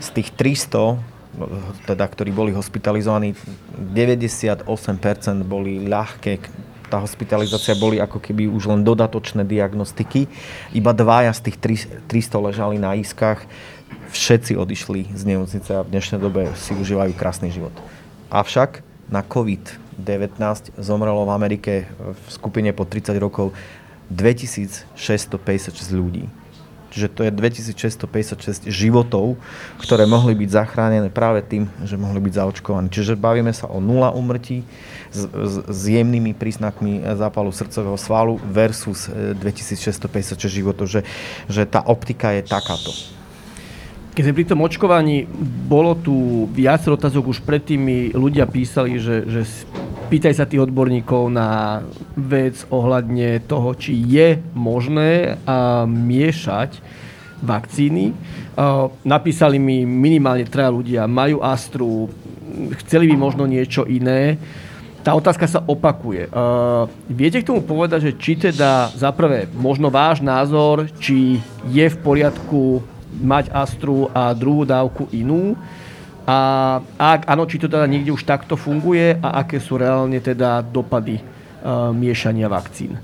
Z 0.00 0.12
tých 0.16 0.32
300 0.36 1.00
no, 1.36 1.44
teda, 1.88 2.04
ktorí 2.04 2.32
boli 2.32 2.52
hospitalizovaní, 2.52 3.32
98% 3.76 4.68
boli 5.44 5.84
ľahké 5.88 6.40
tá 6.86 7.02
hospitalizácia 7.02 7.74
boli 7.74 7.98
ako 7.98 8.22
keby 8.22 8.46
už 8.46 8.70
len 8.70 8.86
dodatočné 8.86 9.42
diagnostiky. 9.42 10.30
Iba 10.70 10.94
dvaja 10.94 11.34
z 11.34 11.50
tých 11.50 11.56
300 12.06 12.46
ležali 12.46 12.76
na 12.78 12.94
iskách. 12.94 13.42
Všetci 14.10 14.54
odišli 14.54 15.10
z 15.12 15.22
nemocnice 15.26 15.70
a 15.76 15.82
v 15.82 15.90
dnešnej 15.92 16.22
dobe 16.22 16.54
si 16.54 16.72
užívajú 16.72 17.12
krásny 17.18 17.50
život. 17.50 17.74
Avšak 18.30 18.82
na 19.10 19.22
COVID-19 19.22 20.38
zomrelo 20.78 21.26
v 21.26 21.34
Amerike 21.34 21.72
v 21.98 22.26
skupine 22.30 22.70
po 22.70 22.86
30 22.86 23.18
rokov 23.18 23.50
2656 24.10 24.94
ľudí. 25.90 26.30
Čiže 26.96 27.12
to 27.12 27.28
je 27.28 27.30
2656 27.30 28.72
životov, 28.72 29.36
ktoré 29.76 30.08
mohli 30.08 30.32
byť 30.32 30.48
zachránené 30.48 31.12
práve 31.12 31.44
tým, 31.44 31.68
že 31.84 32.00
mohli 32.00 32.24
byť 32.24 32.40
zaočkovaní. 32.40 32.88
Čiže 32.88 33.20
bavíme 33.20 33.52
sa 33.52 33.68
o 33.68 33.84
nula 33.84 34.16
umrtí 34.16 34.64
s, 35.12 35.28
s, 35.28 35.54
s 35.68 35.80
jemnými 35.92 36.32
príznakmi 36.32 37.04
zápalu 37.20 37.52
srdcového 37.52 38.00
svalu 38.00 38.40
versus 38.48 39.12
2656 39.12 40.40
e, 40.40 40.48
životov, 40.48 40.88
že, 40.88 41.04
že 41.52 41.68
tá 41.68 41.84
optika 41.84 42.32
je 42.32 42.40
takáto. 42.48 42.96
Keď 44.16 44.24
sme 44.24 44.38
pri 44.40 44.48
tom 44.48 44.64
očkovaní, 44.64 45.28
bolo 45.68 45.92
tu 45.92 46.48
viacero 46.56 46.96
otázok, 46.96 47.36
už 47.36 47.44
predtým 47.44 47.76
mi 47.76 47.98
ľudia 48.16 48.48
písali, 48.48 48.96
že, 48.96 49.28
že 49.28 49.44
pýtaj 50.08 50.40
sa 50.40 50.48
tých 50.48 50.64
odborníkov 50.64 51.28
na 51.28 51.84
vec 52.16 52.64
ohľadne 52.72 53.44
toho, 53.44 53.76
či 53.76 53.92
je 53.92 54.40
možné 54.56 55.36
a, 55.44 55.84
miešať 55.84 56.80
vakcíny. 57.44 58.16
Napísali 59.04 59.60
mi 59.60 59.84
minimálne 59.84 60.48
traja 60.48 60.72
ľudia, 60.72 61.04
majú 61.04 61.44
astru, 61.44 62.08
chceli 62.80 63.12
by 63.12 63.20
možno 63.20 63.44
niečo 63.44 63.84
iné. 63.84 64.40
Tá 65.04 65.12
otázka 65.12 65.44
sa 65.44 65.60
opakuje. 65.60 66.32
Uh, 66.32 66.88
viete 67.06 67.44
k 67.44 67.52
tomu 67.52 67.60
povedať, 67.60 68.10
že 68.10 68.16
či 68.16 68.32
teda 68.40 68.90
zaprvé 68.96 69.44
možno 69.52 69.92
váš 69.92 70.24
názor, 70.24 70.88
či 70.96 71.36
je 71.68 71.84
v 71.84 71.96
poriadku 72.00 72.80
mať 73.20 73.52
Astru 73.52 74.12
a 74.12 74.32
druhú 74.36 74.68
dávku 74.68 75.08
inú. 75.12 75.56
A 76.26 76.38
ak 76.98 77.30
áno, 77.30 77.46
či 77.46 77.62
to 77.62 77.70
teda 77.70 77.86
niekde 77.86 78.10
už 78.10 78.26
takto 78.26 78.58
funguje 78.58 79.14
a 79.22 79.46
aké 79.46 79.62
sú 79.62 79.78
reálne 79.78 80.18
teda 80.18 80.58
dopady 80.58 81.22
uh, 81.22 81.94
miešania 81.94 82.50
vakcín? 82.50 82.98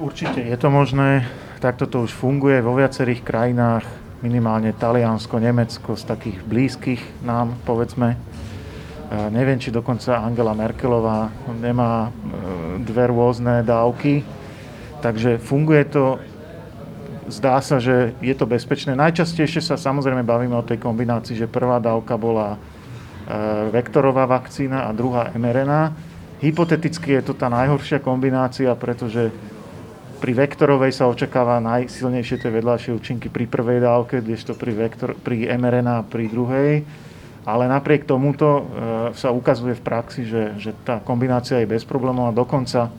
Určite 0.00 0.40
je 0.40 0.56
to 0.56 0.72
možné. 0.72 1.28
takto 1.62 1.86
to 1.86 2.02
už 2.08 2.10
funguje 2.10 2.58
vo 2.58 2.74
viacerých 2.74 3.22
krajinách, 3.22 3.86
minimálne 4.18 4.74
Taliansko, 4.74 5.38
Nemecko, 5.38 5.94
z 5.94 6.04
takých 6.10 6.42
blízkych 6.42 7.22
nám, 7.22 7.54
povedzme. 7.62 8.18
Neviem, 9.12 9.60
či 9.60 9.68
dokonca 9.68 10.24
Angela 10.24 10.56
Merkelová 10.56 11.28
nemá 11.52 12.08
e, 12.08 12.10
dve 12.80 13.12
rôzne 13.12 13.60
dávky. 13.60 14.24
Takže 15.04 15.36
funguje 15.36 15.84
to, 15.92 16.16
zdá 17.28 17.60
sa, 17.62 17.78
že 17.78 18.14
je 18.18 18.34
to 18.34 18.48
bezpečné. 18.48 18.98
Najčastejšie 18.98 19.62
sa 19.62 19.78
samozrejme 19.78 20.26
bavíme 20.26 20.56
o 20.58 20.66
tej 20.66 20.82
kombinácii, 20.82 21.38
že 21.38 21.50
prvá 21.50 21.78
dávka 21.78 22.18
bola 22.18 22.54
e, 22.54 22.58
vektorová 23.70 24.26
vakcína 24.26 24.88
a 24.88 24.94
druhá 24.96 25.30
mRNA. 25.34 25.94
Hypoteticky 26.42 27.20
je 27.20 27.22
to 27.30 27.34
tá 27.38 27.46
najhoršia 27.46 28.02
kombinácia, 28.02 28.74
pretože 28.74 29.30
pri 30.22 30.38
vektorovej 30.38 30.94
sa 30.94 31.10
očakáva 31.10 31.58
najsilnejšie 31.62 32.46
tie 32.46 32.50
vedľajšie 32.50 32.94
účinky 32.94 33.26
pri 33.26 33.50
prvej 33.50 33.82
dávke, 33.82 34.22
kdežto 34.22 34.54
pri, 34.54 34.70
vektor, 34.74 35.18
pri 35.18 35.50
mRNA 35.50 36.06
pri 36.06 36.30
druhej. 36.30 36.72
Ale 37.42 37.66
napriek 37.66 38.06
tomuto 38.06 38.46
e, 38.46 38.62
sa 39.18 39.34
ukazuje 39.34 39.74
v 39.74 39.82
praxi, 39.82 40.22
že, 40.22 40.54
že 40.62 40.70
tá 40.86 41.02
kombinácia 41.02 41.58
je 41.58 41.66
bez 41.66 41.82
problémov 41.82 42.30
a 42.30 42.38
dokonca 42.38 42.86
e, 42.86 42.90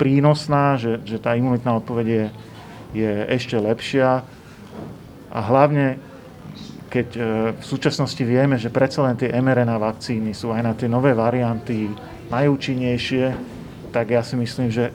prínosná, 0.00 0.80
že, 0.80 1.02
že 1.04 1.20
tá 1.20 1.36
imunitná 1.36 1.76
odpoveď 1.76 2.06
je, 2.06 2.24
je 2.92 3.26
ešte 3.28 3.56
lepšia. 3.58 4.24
A 5.28 5.38
hlavne, 5.44 6.00
keď 6.88 7.08
e, 7.14 7.20
v 7.56 7.64
súčasnosti 7.64 8.20
vieme, 8.24 8.56
že 8.56 8.72
predsa 8.72 9.04
len 9.04 9.16
tie 9.16 9.28
mRNA 9.28 9.76
vakcíny 9.76 10.32
sú 10.32 10.52
aj 10.56 10.62
na 10.64 10.72
tie 10.72 10.88
nové 10.88 11.12
varianty 11.12 11.92
najúčinnejšie, 12.32 13.32
tak 13.92 14.12
ja 14.12 14.20
si 14.24 14.36
myslím, 14.36 14.68
že 14.68 14.92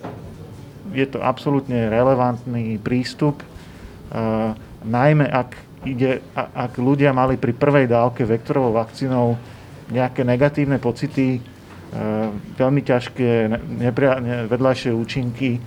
je 0.94 1.06
to 1.10 1.20
absolútne 1.20 1.90
relevantný 1.90 2.78
prístup, 2.78 3.42
uh, 3.42 4.54
najmä 4.86 5.26
ak, 5.26 5.58
ide, 5.90 6.22
ak 6.38 6.78
ľudia 6.78 7.10
mali 7.10 7.36
pri 7.36 7.58
prvej 7.58 7.90
dávke 7.90 8.22
vektorovou 8.30 8.78
vakcínou 8.78 9.34
nejaké 9.90 10.22
negatívne 10.22 10.78
pocity, 10.78 11.42
uh, 11.42 12.30
veľmi 12.56 12.86
ťažké 12.86 13.30
vedľajšie 14.54 14.92
účinky, 14.94 15.58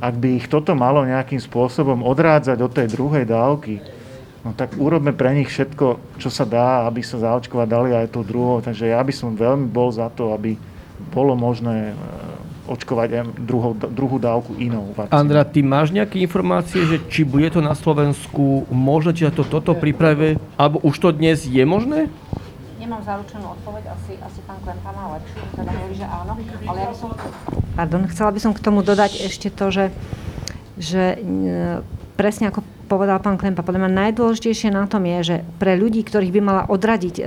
ak 0.00 0.14
by 0.16 0.28
ich 0.40 0.48
toto 0.48 0.72
malo 0.72 1.04
nejakým 1.04 1.38
spôsobom 1.38 2.00
odrádzať 2.02 2.56
do 2.56 2.68
tej 2.72 2.88
druhej 2.88 3.28
dávky, 3.28 3.84
no 4.40 4.56
tak 4.56 4.72
urobme 4.80 5.12
pre 5.12 5.36
nich 5.36 5.52
všetko, 5.52 6.16
čo 6.16 6.32
sa 6.32 6.48
dá, 6.48 6.88
aby 6.88 7.04
sa 7.04 7.20
zaočkovať 7.20 7.68
dali 7.68 7.92
aj 7.92 8.08
tú 8.16 8.24
druhou. 8.24 8.64
Takže 8.64 8.88
ja 8.88 9.00
by 9.04 9.12
som 9.12 9.36
veľmi 9.36 9.68
bol 9.68 9.92
za 9.92 10.08
to, 10.08 10.32
aby 10.32 10.56
bolo 11.12 11.36
možné 11.36 11.92
očkovať 12.70 13.08
aj 13.12 13.22
druhú, 13.40 13.72
druhú 13.76 14.16
dávku 14.16 14.54
inou 14.56 14.94
vakcínou. 14.96 15.16
Andra, 15.16 15.42
ty 15.44 15.60
máš 15.60 15.90
nejaké 15.90 16.22
informácie, 16.22 16.86
že 16.86 16.96
či 17.10 17.26
bude 17.26 17.50
to 17.50 17.60
na 17.60 17.74
Slovensku 17.74 18.64
možné, 18.70 19.12
či 19.12 19.28
to 19.28 19.44
toto 19.44 19.74
pripravuje, 19.74 20.38
alebo 20.54 20.78
už 20.86 20.96
to 20.96 21.08
dnes 21.10 21.44
je 21.44 21.64
možné? 21.66 22.08
Nemám 22.90 23.06
zaručenú 23.06 23.54
odpoveď, 23.54 23.86
asi, 23.86 24.18
asi 24.18 24.42
pán 24.50 24.58
Klempa 24.66 24.90
má 24.90 25.14
lepšiu, 25.14 25.38
teda 25.54 25.70
hovorí, 25.78 25.94
že 25.94 26.06
áno, 26.10 26.34
ale 26.42 26.78
ja 26.82 26.88
by 26.90 26.96
som... 26.98 27.14
Pardon, 27.78 28.02
chcela 28.10 28.30
by 28.34 28.40
som 28.42 28.50
k 28.50 28.64
tomu 28.66 28.82
dodať 28.82 29.30
ešte 29.30 29.46
to, 29.46 29.70
že, 29.70 29.94
že 30.74 31.14
e, 31.14 31.86
presne 32.18 32.50
ako 32.50 32.66
povedal 32.90 33.22
pán 33.22 33.38
Klempa, 33.38 33.62
podľa 33.62 33.86
mňa 33.86 33.94
najdôležitejšie 33.94 34.74
na 34.74 34.90
tom 34.90 35.06
je, 35.06 35.18
že 35.22 35.36
pre 35.62 35.78
ľudí, 35.78 36.02
ktorých 36.02 36.34
by 36.34 36.40
mala 36.42 36.62
odradiť 36.66 37.14
e, 37.14 37.24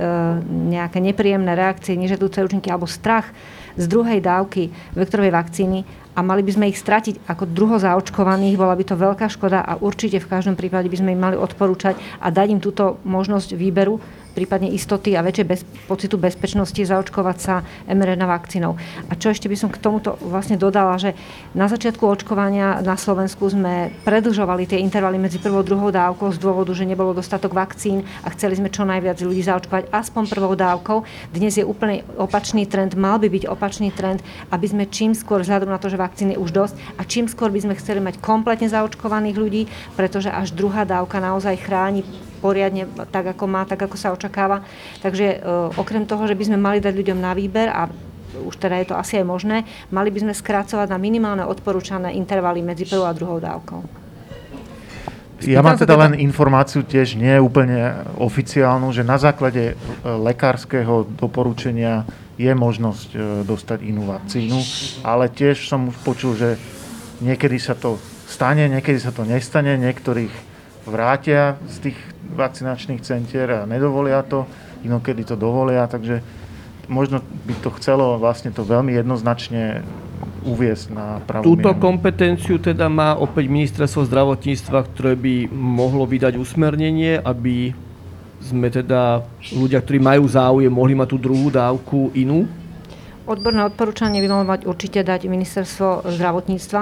nejaké 0.68 1.00
nepríjemné 1.00 1.56
reakcie, 1.56 1.96
nežadúce 1.96 2.44
účinky 2.44 2.68
alebo 2.68 2.84
strach, 2.84 3.32
z 3.80 3.88
druhej 3.88 4.20
dávky 4.20 4.68
vektorovej 4.92 5.32
vakcíny 5.32 5.78
a 6.12 6.20
mali 6.20 6.44
by 6.44 6.52
sme 6.60 6.68
ich 6.68 6.76
stratiť 6.76 7.24
ako 7.24 7.48
druho 7.48 7.80
zaočkovaných, 7.80 8.60
bola 8.60 8.76
by 8.76 8.84
to 8.84 9.00
veľká 9.00 9.32
škoda 9.32 9.64
a 9.64 9.80
určite 9.80 10.20
v 10.20 10.28
každom 10.28 10.60
prípade 10.60 10.92
by 10.92 11.00
sme 11.00 11.16
im 11.16 11.24
mali 11.24 11.36
odporúčať 11.40 11.96
a 12.20 12.28
dať 12.28 12.52
im 12.52 12.60
túto 12.60 13.00
možnosť 13.08 13.56
výberu 13.56 13.98
prípadne 14.34 14.68
istoty 14.74 15.14
a 15.14 15.22
väčšej 15.22 15.46
bez, 15.46 15.60
pocitu 15.86 16.18
bezpečnosti 16.18 16.76
zaočkovať 16.76 17.36
sa 17.38 17.62
mRNA 17.86 18.26
vakcínou. 18.26 18.74
A 19.08 19.12
čo 19.14 19.30
ešte 19.30 19.46
by 19.46 19.56
som 19.56 19.70
k 19.70 19.78
tomuto 19.78 20.18
vlastne 20.20 20.58
dodala, 20.58 20.98
že 20.98 21.14
na 21.54 21.70
začiatku 21.70 22.02
očkovania 22.02 22.82
na 22.82 22.98
Slovensku 22.98 23.46
sme 23.46 23.94
predlžovali 24.02 24.66
tie 24.66 24.82
intervaly 24.82 25.16
medzi 25.16 25.38
prvou 25.38 25.62
a 25.62 25.66
druhou 25.66 25.94
dávkou 25.94 26.34
z 26.34 26.38
dôvodu, 26.42 26.74
že 26.74 26.84
nebolo 26.84 27.14
dostatok 27.14 27.54
vakcín 27.54 28.02
a 28.26 28.28
chceli 28.34 28.58
sme 28.58 28.68
čo 28.68 28.82
najviac 28.82 29.22
ľudí 29.22 29.46
zaočkovať 29.46 29.94
aspoň 29.94 30.22
prvou 30.26 30.52
dávkou. 30.58 30.98
Dnes 31.30 31.54
je 31.54 31.64
úplne 31.64 32.02
opačný 32.18 32.66
trend, 32.66 32.98
mal 32.98 33.22
by 33.22 33.30
byť 33.30 33.44
opačný 33.46 33.94
trend, 33.94 34.20
aby 34.50 34.66
sme 34.66 34.90
čím 34.90 35.14
skôr, 35.14 35.46
vzhľadom 35.46 35.70
na 35.70 35.78
to, 35.78 35.86
že 35.86 36.00
vakcín 36.00 36.34
je 36.34 36.40
už 36.42 36.50
dosť, 36.50 36.74
a 36.98 37.06
čím 37.06 37.30
skôr 37.30 37.54
by 37.54 37.62
sme 37.62 37.78
chceli 37.78 38.02
mať 38.02 38.18
kompletne 38.18 38.66
zaočkovaných 38.66 39.36
ľudí, 39.38 39.62
pretože 39.94 40.32
až 40.32 40.50
druhá 40.50 40.82
dávka 40.82 41.22
naozaj 41.22 41.62
chráni 41.62 42.02
poriadne 42.44 42.84
tak, 43.08 43.32
ako 43.32 43.48
má, 43.48 43.64
tak, 43.64 43.80
ako 43.88 43.96
sa 43.96 44.12
očakáva. 44.12 44.60
Takže 45.00 45.26
e, 45.32 45.36
okrem 45.80 46.04
toho, 46.04 46.28
že 46.28 46.36
by 46.36 46.52
sme 46.52 46.58
mali 46.60 46.84
dať 46.84 46.92
ľuďom 46.92 47.16
na 47.16 47.32
výber 47.32 47.72
a 47.72 47.88
už 48.36 48.60
teda 48.60 48.84
je 48.84 48.92
to 48.92 48.98
asi 49.00 49.16
aj 49.22 49.26
možné, 49.26 49.64
mali 49.88 50.12
by 50.12 50.28
sme 50.28 50.34
skracovať 50.36 50.92
na 50.92 50.98
minimálne 51.00 51.46
odporúčané 51.48 52.12
intervaly 52.12 52.60
medzi 52.60 52.84
prvou 52.84 53.08
a 53.08 53.16
druhou 53.16 53.40
dávkou. 53.40 54.04
Ja 55.44 55.60
mám 55.60 55.76
teda 55.76 55.96
len 55.98 56.16
informáciu 56.16 56.86
tiež 56.86 57.20
nie 57.20 57.36
úplne 57.36 58.06
oficiálnu, 58.16 58.92
že 58.92 59.04
na 59.04 59.16
základe 59.16 59.72
e, 59.72 59.74
lekárskeho 60.04 61.08
doporučenia 61.16 62.04
je 62.36 62.52
možnosť 62.52 63.08
e, 63.12 63.18
dostať 63.44 63.78
inú 63.84 64.08
vakcínu, 64.08 64.58
ale 65.04 65.28
tiež 65.32 65.68
som 65.68 65.88
už 65.88 65.96
počul, 66.04 66.32
že 66.36 66.56
niekedy 67.20 67.60
sa 67.60 67.76
to 67.76 68.00
stane, 68.28 68.66
niekedy 68.72 68.96
sa 68.96 69.12
to 69.12 69.22
nestane, 69.28 69.76
niektorých 69.76 70.32
vrátia 70.88 71.60
z 71.68 71.90
tých 71.90 71.98
vakcinačných 72.32 73.04
centier 73.04 73.48
a 73.52 73.68
nedovolia 73.68 74.24
to, 74.24 74.48
inokedy 74.80 75.28
to 75.28 75.36
dovolia, 75.36 75.84
takže 75.84 76.24
možno 76.88 77.20
by 77.44 77.54
to 77.60 77.70
chcelo 77.80 78.16
vlastne 78.20 78.52
to 78.52 78.64
veľmi 78.64 78.96
jednoznačne 78.96 79.84
uviesť 80.44 80.86
na 80.92 81.06
pravú 81.24 81.56
Túto 81.56 81.72
mienu. 81.72 81.80
kompetenciu 81.80 82.60
teda 82.60 82.92
má 82.92 83.16
opäť 83.16 83.48
ministerstvo 83.48 84.04
zdravotníctva, 84.04 84.78
ktoré 84.92 85.16
by 85.16 85.48
mohlo 85.52 86.04
vydať 86.04 86.36
usmernenie, 86.36 87.16
aby 87.24 87.72
sme 88.44 88.68
teda 88.68 89.24
ľudia, 89.56 89.80
ktorí 89.80 90.04
majú 90.04 90.28
záujem, 90.28 90.68
mohli 90.68 90.92
mať 90.92 91.16
tú 91.16 91.18
druhú 91.18 91.48
dávku 91.48 92.12
inú? 92.12 92.44
Odborné 93.24 93.64
odporúčanie 93.64 94.20
by 94.20 94.28
malo 94.28 94.44
mať 94.44 94.68
určite 94.68 95.00
dať 95.00 95.24
ministerstvo 95.32 96.12
zdravotníctva 96.12 96.80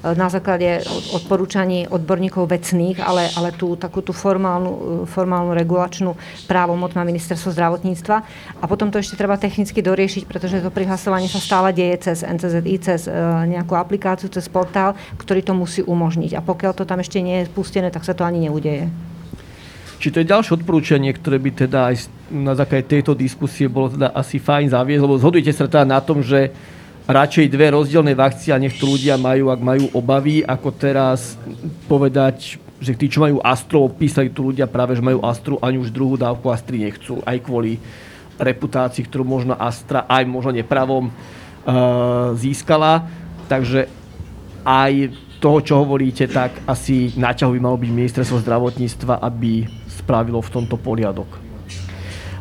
na 0.00 0.32
základe 0.32 0.80
odporúčaní 1.12 1.84
odborníkov 1.84 2.48
vecných, 2.48 3.04
ale, 3.04 3.28
ale 3.36 3.52
tú 3.52 3.76
takú 3.76 4.00
tú 4.00 4.16
formálnu, 4.16 5.04
formálnu 5.04 5.52
regulačnú 5.52 6.16
právomoc 6.48 6.96
má 6.96 7.04
ministerstvo 7.04 7.52
zdravotníctva. 7.52 8.16
A 8.60 8.64
potom 8.64 8.88
to 8.88 8.96
ešte 8.96 9.20
treba 9.20 9.36
technicky 9.36 9.84
doriešiť, 9.84 10.24
pretože 10.24 10.64
to 10.64 10.72
prihlasovanie 10.72 11.28
sa 11.28 11.36
stále 11.36 11.76
deje 11.76 12.10
cez 12.10 12.24
NCZI, 12.24 12.74
cez 12.80 13.00
e, 13.04 13.12
nejakú 13.44 13.76
aplikáciu, 13.76 14.32
cez 14.32 14.48
portál, 14.48 14.96
ktorý 15.20 15.44
to 15.44 15.52
musí 15.52 15.84
umožniť. 15.84 16.32
A 16.32 16.40
pokiaľ 16.40 16.72
to 16.72 16.88
tam 16.88 17.04
ešte 17.04 17.20
nie 17.20 17.44
je 17.44 17.52
spustené, 17.52 17.92
tak 17.92 18.08
sa 18.08 18.16
to 18.16 18.24
ani 18.24 18.48
neudeje. 18.48 18.88
Či 20.00 20.16
to 20.16 20.24
je 20.24 20.32
ďalšie 20.32 20.64
odporúčanie, 20.64 21.12
ktoré 21.12 21.36
by 21.36 21.50
teda 21.68 21.92
aj 21.92 22.08
na 22.32 22.56
základe 22.56 22.88
tejto 22.88 23.12
diskusie 23.12 23.68
bolo 23.68 23.92
teda 23.92 24.16
asi 24.16 24.40
fajn 24.40 24.72
zaviesť, 24.72 25.02
lebo 25.04 25.20
zhodujete 25.20 25.52
sa 25.52 25.68
teda 25.68 25.84
na 25.84 26.00
tom, 26.00 26.24
že 26.24 26.56
radšej 27.10 27.50
dve 27.50 27.74
rozdielne 27.74 28.14
vakcie 28.14 28.54
a 28.54 28.62
nech 28.62 28.78
to 28.78 28.86
ľudia 28.86 29.18
majú, 29.18 29.50
ak 29.50 29.60
majú 29.60 29.84
obavy, 29.90 30.46
ako 30.46 30.70
teraz 30.70 31.34
povedať, 31.90 32.62
že 32.80 32.94
tí, 32.94 33.10
čo 33.10 33.26
majú 33.26 33.42
Astro, 33.42 33.84
opísali 33.84 34.30
tu 34.30 34.54
ľudia 34.54 34.70
práve, 34.70 34.94
že 34.94 35.04
majú 35.04 35.20
Astru, 35.26 35.58
ani 35.58 35.76
už 35.82 35.90
druhú 35.90 36.14
dávku 36.14 36.48
Astry 36.48 36.86
nechcú, 36.86 37.18
aj 37.26 37.36
kvôli 37.42 37.82
reputácii, 38.40 39.04
ktorú 39.04 39.26
možno 39.26 39.52
Astra 39.58 40.08
aj 40.08 40.24
možno 40.24 40.56
nepravom 40.56 41.10
uh, 41.10 42.32
získala. 42.38 43.04
Takže 43.50 43.90
aj 44.64 45.12
toho, 45.42 45.58
čo 45.60 45.74
hovoríte, 45.82 46.24
tak 46.30 46.56
asi 46.64 47.12
na 47.18 47.36
ťahu 47.36 47.52
by 47.56 47.60
malo 47.60 47.76
byť 47.76 47.90
ministerstvo 47.90 48.40
zdravotníctva, 48.44 49.20
aby 49.20 49.68
spravilo 49.88 50.40
v 50.40 50.52
tomto 50.52 50.80
poriadok. 50.80 51.28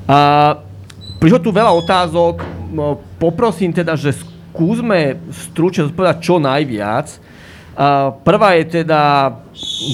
A 0.08 0.56
prišlo 1.20 1.40
tu 1.44 1.52
veľa 1.52 1.72
otázok. 1.76 2.44
No, 2.70 3.02
poprosím 3.18 3.76
teda, 3.76 3.98
že 4.00 4.14
skúsme 4.50 5.22
stručne 5.30 5.86
zodpovedať 5.88 6.18
čo 6.20 6.42
najviac. 6.42 7.08
Prvá 8.28 8.50
je 8.60 8.84
teda 8.84 9.32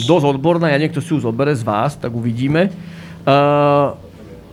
dosť 0.09 0.25
odborná, 0.25 0.73
ja 0.73 0.81
niekto 0.81 1.03
si 1.03 1.13
ju 1.13 1.21
zobere 1.21 1.53
z 1.53 1.61
vás, 1.61 1.93
tak 1.99 2.09
uvidíme. 2.15 2.73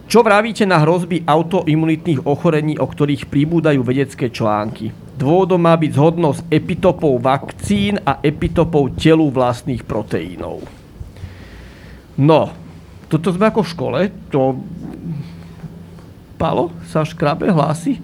Čo 0.04 0.20
vravíte 0.20 0.68
na 0.68 0.76
hrozby 0.82 1.24
autoimunitných 1.24 2.28
ochorení, 2.28 2.76
o 2.76 2.84
ktorých 2.84 3.32
pribúdajú 3.32 3.80
vedecké 3.80 4.28
články? 4.28 4.92
Dôvodom 5.16 5.64
má 5.64 5.72
byť 5.72 5.92
zhodnosť 5.96 6.40
epitopov 6.52 7.16
vakcín 7.22 7.96
a 8.04 8.20
epitopov 8.20 8.92
telu 9.00 9.32
vlastných 9.32 9.80
proteínov. 9.86 10.60
No, 12.20 12.52
toto 13.08 13.32
sme 13.32 13.48
ako 13.48 13.60
v 13.64 13.72
škole, 13.72 14.00
to... 14.28 14.60
Palo 16.36 16.74
sa 16.90 17.06
škrabe 17.06 17.48
hlási? 17.48 18.02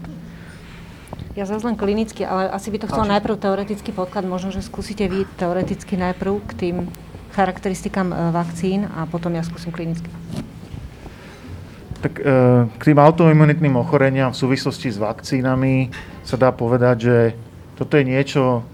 Ja 1.39 1.47
zase 1.47 1.71
len 1.71 1.79
klinicky, 1.79 2.27
ale 2.27 2.51
asi 2.51 2.67
by 2.75 2.83
to 2.83 2.91
chcel 2.91 3.07
najprv 3.07 3.39
teoretický 3.39 3.95
podklad. 3.95 4.27
Možno, 4.27 4.51
že 4.51 4.59
skúsite 4.59 5.07
vy 5.07 5.23
teoreticky 5.39 5.95
najprv 5.95 6.43
k 6.51 6.53
tým 6.59 6.77
charakteristikám 7.31 8.11
e, 8.11 8.35
vakcín 8.35 8.91
a 8.91 9.07
potom 9.07 9.31
ja 9.39 9.47
skúsim 9.47 9.71
klinicky. 9.71 10.11
Tak 12.03 12.19
e, 12.19 12.27
k 12.67 12.83
tým 12.83 12.99
autoimunitným 12.99 13.79
ochoreniam 13.79 14.35
v 14.35 14.41
súvislosti 14.51 14.91
s 14.91 14.99
vakcínami 14.99 15.95
sa 16.27 16.35
dá 16.35 16.51
povedať, 16.51 16.97
že 17.07 17.17
toto 17.79 17.95
je 17.95 18.11
niečo, 18.11 18.67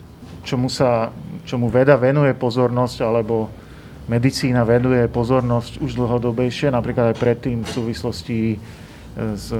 čomu, 0.48 0.72
sa, 0.72 1.12
čomu 1.44 1.68
veda 1.68 2.00
venuje 2.00 2.32
pozornosť, 2.32 3.04
alebo 3.04 3.52
medicína 4.08 4.64
venuje 4.64 5.04
pozornosť 5.12 5.84
už 5.84 6.00
dlhodobejšie, 6.00 6.72
napríklad 6.72 7.12
aj 7.12 7.20
predtým 7.20 7.60
v 7.60 7.68
súvislosti 7.68 8.56
e, 8.56 8.58
s 9.36 9.52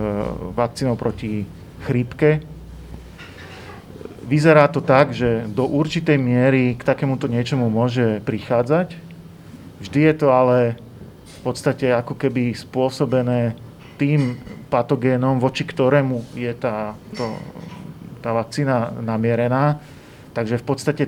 vakcínou 0.57 0.97
proti 0.97 1.45
chrípke, 1.85 2.54
vyzerá 4.25 4.67
to 4.73 4.81
tak, 4.81 5.13
že 5.13 5.45
do 5.53 5.69
určitej 5.69 6.17
miery 6.17 6.75
k 6.75 6.83
takémuto 6.83 7.29
niečomu 7.29 7.69
môže 7.69 8.25
prichádzať. 8.25 8.97
Vždy 9.85 10.01
je 10.01 10.15
to 10.17 10.29
ale 10.33 10.81
v 11.25 11.39
podstate 11.45 11.93
ako 11.93 12.17
keby 12.17 12.57
spôsobené 12.57 13.53
tým 14.01 14.41
patogénom, 14.73 15.39
voči 15.39 15.63
ktorému 15.63 16.35
je 16.35 16.51
tá, 16.57 16.97
to, 17.15 17.37
tá 18.25 18.33
vakcína 18.33 18.97
namierená. 18.99 19.79
Takže 20.35 20.59
v 20.59 20.65
podstate 20.67 21.05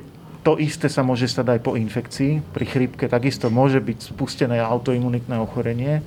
to 0.46 0.54
isté 0.62 0.86
sa 0.86 1.02
môže 1.02 1.26
stať 1.26 1.58
aj 1.58 1.60
po 1.66 1.74
infekcii. 1.74 2.38
Pri 2.54 2.64
chrípke 2.68 3.10
takisto 3.10 3.50
môže 3.50 3.82
byť 3.82 4.14
spustené 4.14 4.62
autoimunitné 4.62 5.34
ochorenie. 5.42 6.04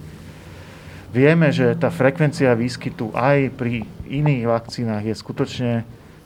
Vieme, 1.11 1.49
že 1.51 1.75
tá 1.75 1.89
frekvencia 1.89 2.55
výskytu 2.55 3.11
aj 3.17 3.51
pri 3.57 3.83
iných 4.07 4.45
vakcínach 4.45 5.03
je 5.03 5.11
skutočne 5.17 5.71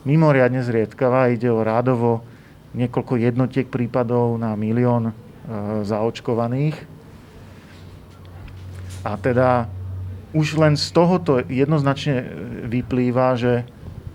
mimoriadne 0.04 0.64
zriedkavá. 0.64 1.32
Ide 1.32 1.52
o 1.52 1.64
rádovo 1.64 2.24
niekoľko 2.74 3.20
jednotiek 3.20 3.68
prípadov 3.70 4.36
na 4.40 4.56
milión 4.58 5.10
e, 5.10 5.14
zaočkovaných. 5.86 6.76
A 9.04 9.20
teda 9.20 9.68
už 10.34 10.58
len 10.58 10.74
z 10.80 10.90
tohoto 10.90 11.44
jednoznačne 11.46 12.26
vyplýva, 12.66 13.38
že 13.38 13.68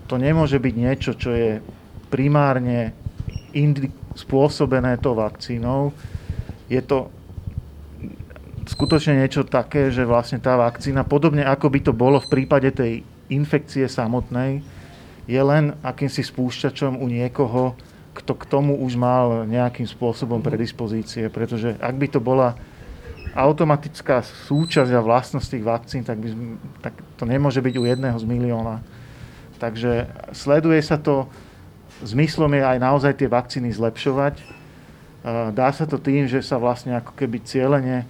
to 0.09 0.17
nemôže 0.17 0.57
byť 0.57 0.73
niečo, 0.75 1.11
čo 1.15 1.31
je 1.31 1.61
primárne 2.09 2.91
indi- 3.53 3.93
spôsobené 4.17 4.97
to 4.99 5.15
vakcínou. 5.15 5.93
Je 6.67 6.81
to 6.81 7.07
skutočne 8.67 9.17
niečo 9.21 9.47
také, 9.47 9.89
že 9.89 10.05
vlastne 10.05 10.37
tá 10.37 10.59
vakcína, 10.59 11.07
podobne 11.07 11.41
ako 11.45 11.71
by 11.71 11.79
to 11.81 11.93
bolo 11.95 12.21
v 12.21 12.29
prípade 12.29 12.69
tej 12.75 13.01
infekcie 13.29 13.85
samotnej, 13.89 14.61
je 15.29 15.41
len 15.45 15.77
akýmsi 15.85 16.25
spúšťačom 16.25 16.97
u 16.97 17.05
niekoho, 17.05 17.77
kto 18.17 18.33
k 18.33 18.43
tomu 18.49 18.81
už 18.81 18.97
mal 18.97 19.45
nejakým 19.45 19.85
spôsobom 19.85 20.41
predispozície. 20.41 21.29
Pretože 21.29 21.77
ak 21.77 21.95
by 21.95 22.07
to 22.09 22.17
bola 22.17 22.57
automatická 23.37 24.25
súčasť 24.25 24.89
a 24.89 25.05
vlastnosť 25.05 25.47
tých 25.53 25.65
vakcín, 25.65 26.01
tak, 26.01 26.17
by, 26.17 26.29
tak 26.81 26.97
to 27.13 27.29
nemôže 27.29 27.61
byť 27.61 27.75
u 27.77 27.85
jedného 27.85 28.17
z 28.17 28.25
milióna. 28.25 28.81
Takže 29.61 30.09
sleduje 30.33 30.81
sa 30.81 30.97
to, 30.97 31.29
zmyslom 32.01 32.49
je 32.57 32.63
aj 32.65 32.77
naozaj 32.81 33.13
tie 33.21 33.29
vakcíny 33.29 33.69
zlepšovať. 33.69 34.41
Dá 35.53 35.69
sa 35.69 35.85
to 35.85 36.01
tým, 36.01 36.25
že 36.25 36.41
sa 36.41 36.57
vlastne 36.57 36.97
ako 36.97 37.13
keby 37.13 37.43
cieľene 37.45 38.07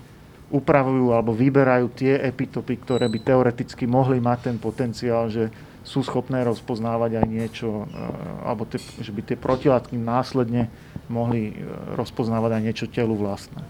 upravujú 0.50 1.14
alebo 1.14 1.36
vyberajú 1.36 1.90
tie 1.94 2.22
epitopy, 2.22 2.80
ktoré 2.82 3.06
by 3.12 3.20
teoreticky 3.22 3.86
mohli 3.86 4.18
mať 4.22 4.50
ten 4.50 4.58
potenciál, 4.58 5.30
že 5.30 5.50
sú 5.90 6.06
schopné 6.06 6.46
rozpoznávať 6.46 7.18
aj 7.18 7.26
niečo, 7.26 7.90
eh, 7.90 8.46
alebo 8.46 8.70
tie, 8.70 8.78
že 8.78 9.10
by 9.10 9.22
tie 9.26 9.38
protilátky 9.42 9.98
následne 9.98 10.70
mohli 11.10 11.50
eh, 11.50 11.58
rozpoznávať 11.98 12.52
aj 12.54 12.62
niečo 12.62 12.86
telu 12.86 13.18
vlastné. 13.18 13.66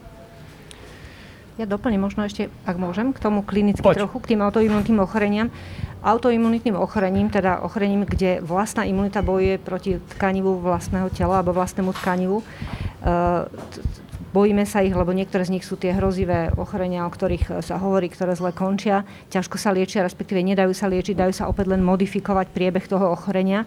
Ja 1.60 1.68
doplním 1.68 2.00
možno 2.00 2.24
ešte, 2.24 2.48
ak 2.64 2.80
môžem, 2.80 3.12
k 3.12 3.20
tomu 3.20 3.44
klinicky 3.44 3.84
Poď. 3.84 4.08
trochu, 4.08 4.24
k 4.24 4.36
tým 4.36 4.40
autoimunitným 4.48 5.04
ochoreniam. 5.04 5.52
Autoimunitným 6.00 6.80
ochorením, 6.80 7.28
teda 7.28 7.60
ochorením, 7.60 8.08
kde 8.08 8.40
vlastná 8.40 8.88
imunita 8.88 9.20
bojuje 9.20 9.60
proti 9.60 10.00
tkanivu 10.16 10.64
vlastného 10.64 11.12
tela 11.12 11.44
alebo 11.44 11.52
vlastnému 11.52 11.92
tkanivu, 12.00 12.40
eh, 12.40 13.44
Bojíme 14.30 14.64
sa 14.64 14.86
ich, 14.86 14.94
lebo 14.94 15.10
niektoré 15.10 15.42
z 15.46 15.58
nich 15.58 15.66
sú 15.66 15.74
tie 15.74 15.96
hrozivé 15.96 16.54
ochorenia, 16.54 17.06
o 17.06 17.12
ktorých 17.12 17.46
e, 17.50 17.52
sa 17.66 17.82
hovorí, 17.82 18.08
ktoré 18.14 18.38
zle 18.38 18.54
končia, 18.54 19.02
ťažko 19.34 19.58
sa 19.58 19.74
liečia, 19.74 20.06
respektíve 20.06 20.42
nedajú 20.46 20.70
sa 20.74 20.86
liečiť, 20.86 21.18
dajú 21.18 21.34
sa 21.34 21.50
opäť 21.50 21.74
len 21.74 21.82
modifikovať 21.82 22.54
priebeh 22.54 22.86
toho 22.86 23.10
ochorenia 23.14 23.66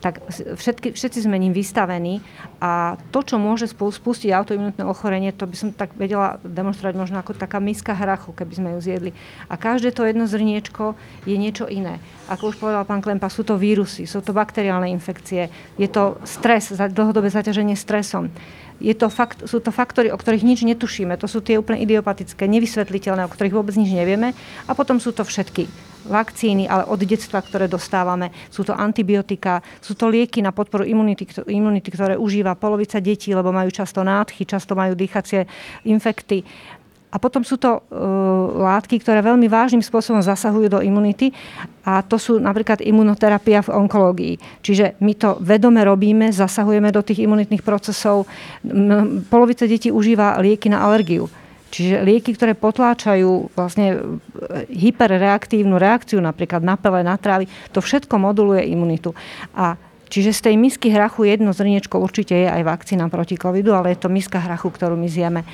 tak 0.00 0.24
všetky, 0.32 0.96
všetci 0.96 1.28
sme 1.28 1.36
ním 1.36 1.52
vystavení 1.52 2.24
a 2.58 2.96
to, 3.12 3.20
čo 3.20 3.36
môže 3.36 3.68
spustiť 3.68 4.32
autoimunitné 4.32 4.84
ochorenie, 4.88 5.30
to 5.30 5.44
by 5.44 5.56
som 5.56 5.70
tak 5.76 5.92
vedela 5.92 6.40
demonstrovať 6.40 6.94
možno 6.96 7.20
ako 7.20 7.36
taká 7.36 7.60
miska 7.60 7.92
hrachu, 7.92 8.32
keby 8.32 8.52
sme 8.56 8.68
ju 8.74 8.78
zjedli. 8.80 9.10
A 9.52 9.60
každé 9.60 9.92
to 9.92 10.08
jedno 10.08 10.24
zrniečko 10.24 10.96
je 11.28 11.36
niečo 11.36 11.68
iné. 11.68 12.00
Ako 12.32 12.50
už 12.50 12.56
povedal 12.56 12.88
pán 12.88 13.04
Klempa, 13.04 13.28
sú 13.28 13.44
to 13.44 13.60
vírusy, 13.60 14.08
sú 14.08 14.24
to 14.24 14.32
bakteriálne 14.32 14.88
infekcie, 14.88 15.52
je 15.76 15.88
to 15.92 16.16
stres, 16.24 16.72
dlhodobé 16.72 17.28
zaťaženie 17.28 17.76
stresom 17.76 18.32
je 18.80 18.94
to 18.96 19.12
fakt, 19.12 19.44
sú 19.44 19.60
to 19.60 19.68
faktory, 19.70 20.08
o 20.08 20.16
ktorých 20.16 20.42
nič 20.42 20.64
netušíme. 20.64 21.14
To 21.20 21.28
sú 21.28 21.44
tie 21.44 21.60
úplne 21.60 21.84
idiopatické, 21.84 22.48
nevysvetliteľné, 22.48 23.28
o 23.28 23.32
ktorých 23.32 23.54
vôbec 23.54 23.76
nič 23.76 23.92
nevieme. 23.92 24.32
A 24.66 24.72
potom 24.72 24.96
sú 24.96 25.12
to 25.12 25.22
všetky 25.22 25.68
vakcíny, 26.08 26.64
ale 26.64 26.88
od 26.88 26.96
detstva, 27.04 27.44
ktoré 27.44 27.68
dostávame. 27.68 28.32
Sú 28.48 28.64
to 28.64 28.72
antibiotika, 28.72 29.60
sú 29.84 29.92
to 29.92 30.08
lieky 30.08 30.40
na 30.40 30.48
podporu 30.48 30.88
imunity, 30.88 31.28
imunity 31.52 31.92
ktoré 31.92 32.16
užíva 32.16 32.56
polovica 32.56 32.96
detí, 33.04 33.36
lebo 33.36 33.52
majú 33.52 33.68
často 33.68 34.00
nádchy, 34.00 34.48
často 34.48 34.72
majú 34.72 34.96
dýchacie 34.96 35.44
infekty. 35.84 36.40
A 37.10 37.16
potom 37.18 37.42
sú 37.42 37.58
to 37.58 37.78
uh, 37.78 37.82
látky, 38.62 39.02
ktoré 39.02 39.18
veľmi 39.18 39.50
vážnym 39.50 39.82
spôsobom 39.82 40.22
zasahujú 40.22 40.70
do 40.70 40.78
imunity 40.78 41.34
a 41.82 42.06
to 42.06 42.20
sú 42.20 42.38
napríklad 42.38 42.78
imunoterapia 42.86 43.66
v 43.66 43.74
onkológii. 43.74 44.34
Čiže 44.62 45.00
my 45.02 45.12
to 45.18 45.34
vedome 45.42 45.82
robíme, 45.82 46.30
zasahujeme 46.30 46.94
do 46.94 47.02
tých 47.02 47.26
imunitných 47.26 47.66
procesov. 47.66 48.30
Polovica 49.26 49.66
detí 49.66 49.90
užíva 49.90 50.38
lieky 50.38 50.70
na 50.70 50.86
alergiu. 50.86 51.26
Čiže 51.70 52.02
lieky, 52.02 52.34
ktoré 52.34 52.58
potláčajú 52.58 53.54
vlastne 53.54 53.94
e, 53.94 53.98
hyperreaktívnu 54.74 55.78
reakciu 55.78 56.18
napríklad 56.18 56.66
na 56.66 56.74
pele, 56.74 57.06
na 57.06 57.14
trávy, 57.14 57.46
to 57.70 57.78
všetko 57.78 58.18
moduluje 58.18 58.66
imunitu. 58.66 59.14
A 59.54 59.78
Čiže 60.10 60.34
z 60.34 60.40
tej 60.50 60.54
misky 60.58 60.90
hrachu 60.90 61.22
jedno 61.22 61.54
zrniečko 61.54 62.02
určite 62.02 62.34
je 62.34 62.50
aj 62.50 62.66
vakcína 62.66 63.06
proti 63.06 63.38
covidu, 63.38 63.70
ale 63.70 63.94
je 63.94 64.02
to 64.02 64.10
miska 64.10 64.42
hrachu, 64.42 64.66
ktorú 64.66 64.98
my 64.98 65.06
zjeme. 65.06 65.46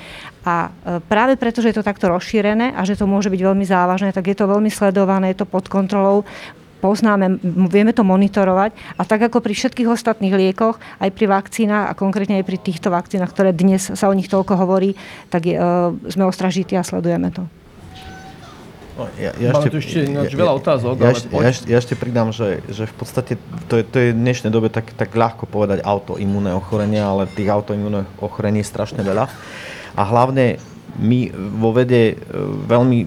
A 0.48 0.72
e, 0.72 0.98
práve 1.04 1.36
preto, 1.36 1.60
že 1.60 1.70
je 1.70 1.76
to 1.76 1.84
takto 1.84 2.08
rozšírené 2.08 2.72
a 2.72 2.80
že 2.88 2.96
to 2.96 3.04
môže 3.04 3.28
byť 3.28 3.40
veľmi 3.44 3.68
závažné, 3.68 4.16
tak 4.16 4.32
je 4.32 4.36
to 4.40 4.48
veľmi 4.48 4.72
sledované, 4.72 5.36
je 5.36 5.44
to 5.44 5.46
pod 5.46 5.68
kontrolou 5.68 6.24
poznáme, 6.76 7.40
vieme 7.72 7.90
to 7.90 8.04
monitorovať 8.04 9.00
a 9.00 9.02
tak 9.02 9.26
ako 9.26 9.40
pri 9.40 9.56
všetkých 9.56 9.88
ostatných 9.90 10.34
liekoch, 10.36 10.76
aj 11.00 11.10
pri 11.10 11.26
vakcínach 11.26 11.90
a 11.90 11.98
konkrétne 11.98 12.38
aj 12.38 12.46
pri 12.46 12.58
týchto 12.60 12.92
vakcínach, 12.92 13.32
ktoré 13.32 13.50
dnes 13.56 13.90
sa 13.96 14.06
o 14.06 14.14
nich 14.14 14.30
toľko 14.30 14.54
hovorí, 14.54 14.94
tak 15.32 15.48
je, 15.48 15.56
uh, 15.56 15.90
sme 16.06 16.28
ostražití 16.28 16.76
a 16.76 16.86
sledujeme 16.86 17.32
to. 17.32 17.48
No, 18.96 19.12
ja, 19.20 19.36
ja 19.36 19.52
Máme 19.52 19.68
ešte, 19.68 19.72
tu 19.72 19.78
ešte 19.84 19.98
ja, 20.08 20.24
veľa 20.24 20.54
otázok, 20.56 20.96
ja, 20.96 21.04
ale 21.04 21.12
ešte, 21.12 21.28
ja, 21.28 21.48
ešte, 21.52 21.66
ja 21.68 21.78
ešte 21.84 21.94
pridám, 22.00 22.32
že, 22.32 22.64
že 22.72 22.88
v 22.88 22.94
podstate 22.96 23.36
to 23.68 23.76
je, 23.76 23.84
to 23.84 23.96
je 24.00 24.08
v 24.16 24.16
dnešnej 24.16 24.48
dobe 24.48 24.72
tak, 24.72 24.88
tak 24.96 25.12
ľahko 25.12 25.44
povedať 25.44 25.84
autoimmunné 25.84 26.56
ochorenia, 26.56 27.04
ale 27.04 27.28
tých 27.28 27.52
autoimmunných 27.52 28.08
ochorení 28.24 28.64
je 28.64 28.72
strašne 28.72 29.04
veľa. 29.04 29.28
A 29.92 30.00
hlavne 30.00 30.56
my 30.96 31.28
vo 31.60 31.76
vede 31.76 32.16
e, 32.16 32.34
veľmi 32.64 33.04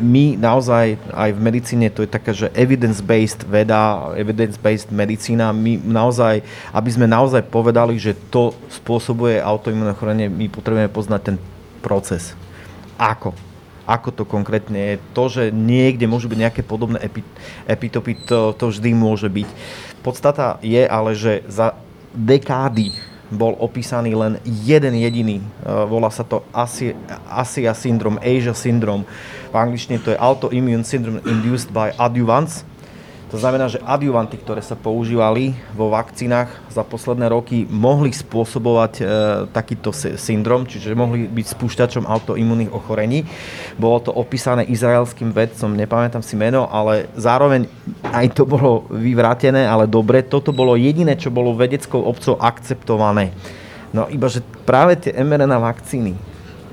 my 0.00 0.40
naozaj 0.40 0.96
aj 1.12 1.30
v 1.36 1.40
medicíne 1.40 1.92
to 1.92 2.00
je 2.00 2.08
taká, 2.08 2.32
že 2.32 2.48
evidence-based 2.56 3.44
veda, 3.44 4.08
evidence-based 4.16 4.88
medicína, 4.88 5.52
my 5.52 5.76
naozaj, 5.84 6.40
aby 6.72 6.90
sme 6.90 7.04
naozaj 7.04 7.44
povedali, 7.44 8.00
že 8.00 8.16
to 8.32 8.56
spôsobuje 8.72 9.36
autoimunné 9.36 9.92
ochorenie, 9.92 10.32
my 10.32 10.48
potrebujeme 10.48 10.88
poznať 10.88 11.20
ten 11.22 11.36
proces. 11.84 12.32
Ako? 12.96 13.36
Ako 13.86 14.10
to 14.10 14.26
konkrétne 14.26 14.76
je? 14.76 14.94
To, 15.14 15.30
že 15.30 15.54
niekde 15.54 16.10
môžu 16.10 16.26
byť 16.26 16.38
nejaké 16.42 16.62
podobné 16.66 16.98
epitopy, 17.70 18.18
to, 18.26 18.52
to 18.58 18.74
vždy 18.74 18.90
môže 18.92 19.30
byť. 19.30 19.48
Podstata 20.02 20.58
je 20.62 20.82
ale, 20.82 21.14
že 21.14 21.46
za 21.46 21.78
dekády 22.14 22.94
bol 23.30 23.58
opísaný 23.58 24.14
len 24.14 24.38
jeden 24.46 24.94
jediný. 24.94 25.42
E, 25.42 25.46
volá 25.90 26.10
sa 26.14 26.22
to 26.22 26.46
Asia, 26.54 26.94
Asia 27.26 27.74
syndrom, 27.74 28.22
Asia 28.22 28.54
syndrom. 28.54 29.02
V 29.50 29.56
angličtine 29.56 29.98
to 29.98 30.14
je 30.14 30.18
Autoimmune 30.18 30.86
Syndrome 30.86 31.22
Induced 31.26 31.74
by 31.74 31.90
Adjuvants. 31.98 32.62
To 33.26 33.42
znamená, 33.42 33.66
že 33.66 33.82
adjuvanty, 33.82 34.38
ktoré 34.38 34.62
sa 34.62 34.78
používali 34.78 35.50
vo 35.74 35.90
vakcínach 35.90 36.46
za 36.70 36.86
posledné 36.86 37.26
roky, 37.26 37.66
mohli 37.66 38.14
spôsobovať 38.14 38.92
e, 38.96 39.04
takýto 39.50 39.90
syndrom, 40.14 40.62
čiže 40.62 40.94
mohli 40.94 41.26
byť 41.26 41.46
spúšťačom 41.58 42.06
autoimunných 42.06 42.70
ochorení. 42.70 43.26
Bolo 43.82 43.98
to 43.98 44.14
opísané 44.14 44.62
izraelským 44.70 45.34
vedcom, 45.34 45.74
nepamätám 45.74 46.22
si 46.22 46.38
meno, 46.38 46.70
ale 46.70 47.10
zároveň 47.18 47.66
aj 48.14 48.26
to 48.38 48.46
bolo 48.46 48.86
vyvrátené, 48.94 49.66
ale 49.66 49.90
dobre, 49.90 50.22
toto 50.22 50.54
bolo 50.54 50.78
jediné, 50.78 51.18
čo 51.18 51.34
bolo 51.34 51.58
vedeckou 51.58 52.06
obcov 52.06 52.38
akceptované. 52.38 53.34
No 53.90 54.06
iba, 54.06 54.30
že 54.30 54.38
práve 54.62 55.02
tie 55.02 55.10
mRNA 55.18 55.58
vakcíny 55.58 56.14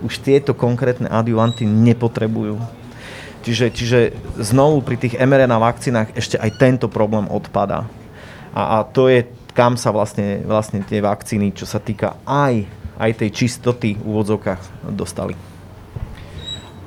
už 0.05 0.21
tieto 0.21 0.53
konkrétne 0.53 1.09
adjuvanty 1.09 1.65
nepotrebujú 1.65 2.82
Čiže, 3.43 3.75
čiže 3.75 3.99
znovu 4.39 4.79
pri 4.79 4.95
tých 4.95 5.19
mRNA 5.19 5.59
vakcínach 5.59 6.15
ešte 6.15 6.39
aj 6.39 6.55
tento 6.55 6.87
problém 6.87 7.27
odpadá. 7.27 7.83
A, 8.55 8.79
a 8.79 8.87
to 8.87 9.11
je, 9.11 9.27
kam 9.51 9.75
sa 9.75 9.91
vlastne, 9.91 10.47
vlastne 10.47 10.79
tie 10.79 11.03
vakcíny, 11.03 11.51
čo 11.51 11.67
sa 11.67 11.83
týka 11.83 12.15
aj, 12.23 12.63
aj 12.95 13.11
tej 13.19 13.29
čistoty 13.35 13.99
v 13.99 14.03
úvodzovkách 14.07 14.93
dostali. 14.95 15.35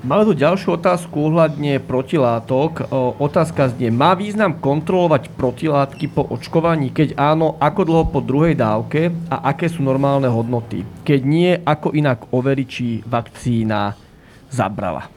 Máme 0.06 0.22
tu 0.22 0.38
ďalšiu 0.38 0.78
otázku 0.78 1.18
ohľadne 1.18 1.82
protilátok. 1.82 2.94
Otázka 3.18 3.74
znie, 3.74 3.90
má 3.90 4.14
význam 4.14 4.54
kontrolovať 4.54 5.34
protilátky 5.34 6.14
po 6.14 6.22
očkovaní? 6.30 6.94
Keď 6.94 7.18
áno, 7.18 7.58
ako 7.58 7.80
dlho 7.82 8.04
po 8.14 8.22
druhej 8.22 8.54
dávke 8.54 9.10
a 9.26 9.50
aké 9.50 9.66
sú 9.66 9.82
normálne 9.82 10.30
hodnoty? 10.30 10.86
Keď 11.02 11.20
nie, 11.26 11.58
ako 11.58 11.90
inak 11.90 12.30
overiť, 12.30 12.68
či 12.70 13.02
vakcína 13.02 13.98
zabrala? 14.46 15.15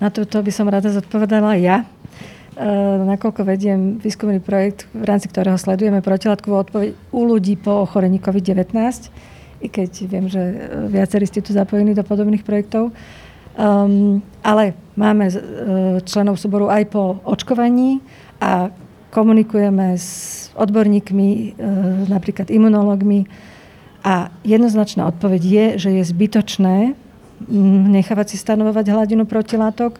Na 0.00 0.08
to, 0.08 0.24
to 0.24 0.40
by 0.40 0.48
som 0.48 0.64
rada 0.66 0.88
zodpovedala 0.88 1.60
ja. 1.60 1.84
E, 2.56 2.64
nakoľko 3.04 3.44
vediem 3.44 4.00
výskumný 4.00 4.40
projekt, 4.40 4.88
v 4.96 5.04
rámci 5.04 5.28
ktorého 5.28 5.60
sledujeme 5.60 6.00
protilátkovú 6.00 6.56
odpoveď 6.56 6.88
u 7.12 7.20
ľudí 7.28 7.60
po 7.60 7.84
ochorení 7.84 8.16
COVID-19, 8.16 8.72
i 9.60 9.68
keď 9.68 9.90
viem, 10.08 10.26
že 10.26 10.40
viacerí 10.88 11.28
ste 11.28 11.44
tu 11.44 11.52
zapojení 11.52 11.92
do 11.92 12.00
podobných 12.00 12.48
projektov. 12.48 12.96
Um, 13.60 14.24
ale 14.40 14.72
máme 14.96 15.28
e, 15.28 15.34
členov 16.08 16.40
súboru 16.40 16.72
aj 16.72 16.88
po 16.88 17.20
očkovaní 17.28 18.00
a 18.40 18.72
komunikujeme 19.12 20.00
s 20.00 20.48
odborníkmi, 20.56 21.28
e, 21.28 21.48
napríklad 22.08 22.48
imunológmi. 22.48 23.28
A 24.00 24.32
jednoznačná 24.48 25.04
odpoveď 25.12 25.42
je, 25.44 25.64
že 25.76 25.90
je 25.92 26.02
zbytočné 26.08 26.96
nechávať 27.48 28.34
si 28.34 28.36
stanovovať 28.36 28.92
hladinu 28.92 29.24
protilátok 29.24 29.96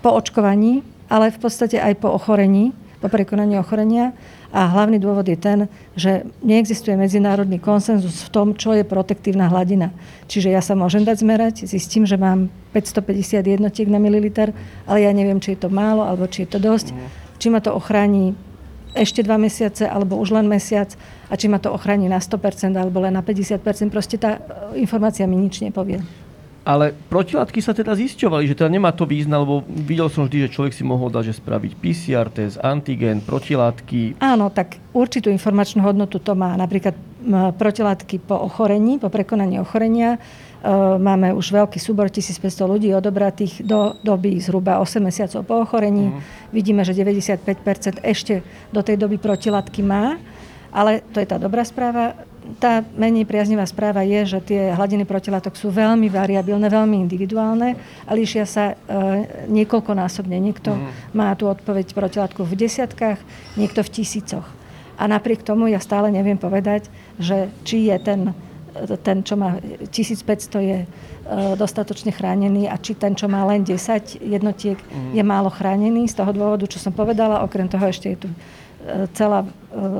po 0.00 0.10
očkovaní, 0.14 0.86
ale 1.10 1.34
v 1.34 1.38
podstate 1.40 1.76
aj 1.80 1.98
po 2.00 2.12
ochorení, 2.12 2.72
po 3.02 3.08
prekonaní 3.12 3.58
ochorenia. 3.58 4.12
A 4.48 4.64
hlavný 4.64 4.96
dôvod 4.96 5.28
je 5.28 5.36
ten, 5.36 5.68
že 5.92 6.24
neexistuje 6.40 6.96
medzinárodný 6.96 7.60
konsenzus 7.60 8.24
v 8.24 8.32
tom, 8.32 8.56
čo 8.56 8.72
je 8.72 8.80
protektívna 8.80 9.44
hladina. 9.44 9.92
Čiže 10.24 10.48
ja 10.48 10.64
sa 10.64 10.72
môžem 10.72 11.04
dať 11.04 11.20
zmerať, 11.20 11.54
zistím, 11.68 12.08
že 12.08 12.16
mám 12.16 12.48
550 12.72 13.44
jednotiek 13.44 13.84
na 13.92 14.00
mililiter, 14.00 14.56
ale 14.88 15.04
ja 15.04 15.12
neviem, 15.12 15.36
či 15.36 15.52
je 15.52 15.68
to 15.68 15.68
málo, 15.68 16.00
alebo 16.00 16.24
či 16.24 16.48
je 16.48 16.56
to 16.56 16.64
dosť. 16.64 16.96
Mm. 16.96 17.08
Či 17.36 17.46
ma 17.52 17.60
to 17.60 17.76
ochráni 17.76 18.32
ešte 18.96 19.20
dva 19.20 19.36
mesiace, 19.36 19.84
alebo 19.84 20.16
už 20.16 20.32
len 20.32 20.48
mesiac 20.48 20.96
a 21.28 21.34
či 21.36 21.46
ma 21.46 21.60
to 21.60 21.72
ochráni 21.72 22.08
na 22.08 22.18
100% 22.18 22.72
alebo 22.74 23.04
len 23.04 23.12
na 23.12 23.22
50%, 23.22 23.60
proste 23.92 24.16
tá 24.16 24.40
e, 24.74 24.80
informácia 24.80 25.28
mi 25.28 25.36
nič 25.36 25.60
nepovie. 25.60 26.00
Ale 26.68 26.92
protilátky 27.08 27.64
sa 27.64 27.72
teda 27.72 27.96
zisťovali, 27.96 28.44
že 28.44 28.52
teda 28.52 28.68
nemá 28.68 28.92
to 28.92 29.08
význam, 29.08 29.48
lebo 29.48 29.64
videl 29.64 30.12
som 30.12 30.28
vždy, 30.28 30.44
že 30.44 30.52
človek 30.52 30.76
si 30.76 30.84
mohol 30.84 31.08
dať, 31.08 31.32
že 31.32 31.40
spraviť 31.40 31.72
PCR 31.80 32.28
test, 32.28 32.60
antigen, 32.60 33.24
protilátky. 33.24 34.20
Áno, 34.20 34.52
tak 34.52 34.76
určitú 34.92 35.32
informačnú 35.32 35.80
hodnotu 35.80 36.20
to 36.20 36.36
má. 36.36 36.52
Napríklad 36.60 36.92
protilátky 37.56 38.20
po 38.20 38.36
ochorení, 38.36 39.00
po 39.00 39.08
prekonaní 39.08 39.56
ochorenia. 39.64 40.16
E, 40.16 40.68
máme 41.00 41.32
už 41.32 41.56
veľký 41.56 41.80
súbor 41.80 42.12
1500 42.12 42.68
ľudí 42.68 42.92
odobratých 42.92 43.64
do 43.64 43.96
doby 44.04 44.36
zhruba 44.36 44.76
8 44.84 45.00
mesiacov 45.00 45.48
po 45.48 45.64
ochorení. 45.64 46.12
Mm. 46.12 46.20
Vidíme, 46.52 46.82
že 46.84 46.92
95% 46.92 48.04
ešte 48.04 48.44
do 48.76 48.84
tej 48.84 49.00
doby 49.00 49.16
protilátky 49.16 49.80
má. 49.80 50.20
Ale 50.72 51.00
to 51.12 51.20
je 51.20 51.28
tá 51.28 51.40
dobrá 51.40 51.64
správa. 51.64 52.14
Tá 52.60 52.80
menej 52.96 53.28
priaznivá 53.28 53.68
správa 53.68 54.00
je, 54.04 54.36
že 54.36 54.38
tie 54.40 54.72
hladiny 54.72 55.04
protilátok 55.04 55.52
sú 55.52 55.68
veľmi 55.68 56.08
variabilné, 56.08 56.72
veľmi 56.72 56.96
individuálne 57.04 57.76
a 58.08 58.10
líšia 58.16 58.48
sa 58.48 58.72
e, 58.72 58.74
niekoľkonásobne. 59.52 60.36
Niekto 60.40 60.72
mm. 60.72 61.12
má 61.12 61.36
tú 61.36 61.52
odpoveď 61.52 61.92
protilátku 61.92 62.48
v 62.48 62.56
desiatkách, 62.56 63.20
niekto 63.60 63.84
v 63.84 63.92
tisícoch. 64.00 64.48
A 64.96 65.04
napriek 65.04 65.44
tomu 65.44 65.68
ja 65.68 65.78
stále 65.78 66.08
neviem 66.08 66.40
povedať, 66.40 66.88
že 67.20 67.52
či 67.68 67.92
je 67.92 67.96
ten, 68.00 68.20
ten 69.04 69.20
čo 69.20 69.36
má 69.36 69.60
1500 69.92 70.24
je 70.58 70.78
e, 70.82 70.86
dostatočne 71.52 72.16
chránený 72.16 72.64
a 72.66 72.80
či 72.80 72.96
ten, 72.96 73.12
čo 73.12 73.28
má 73.28 73.44
len 73.44 73.60
10 73.60 74.24
jednotiek, 74.24 74.80
mm. 74.80 75.12
je 75.12 75.22
málo 75.22 75.52
chránený. 75.52 76.08
Z 76.08 76.24
toho 76.24 76.32
dôvodu, 76.32 76.64
čo 76.64 76.80
som 76.80 76.96
povedala, 76.96 77.44
okrem 77.44 77.68
toho 77.68 77.84
ešte 77.88 78.08
je 78.16 78.18
tu 78.24 78.28
celá 79.14 79.44
e, 79.44 79.48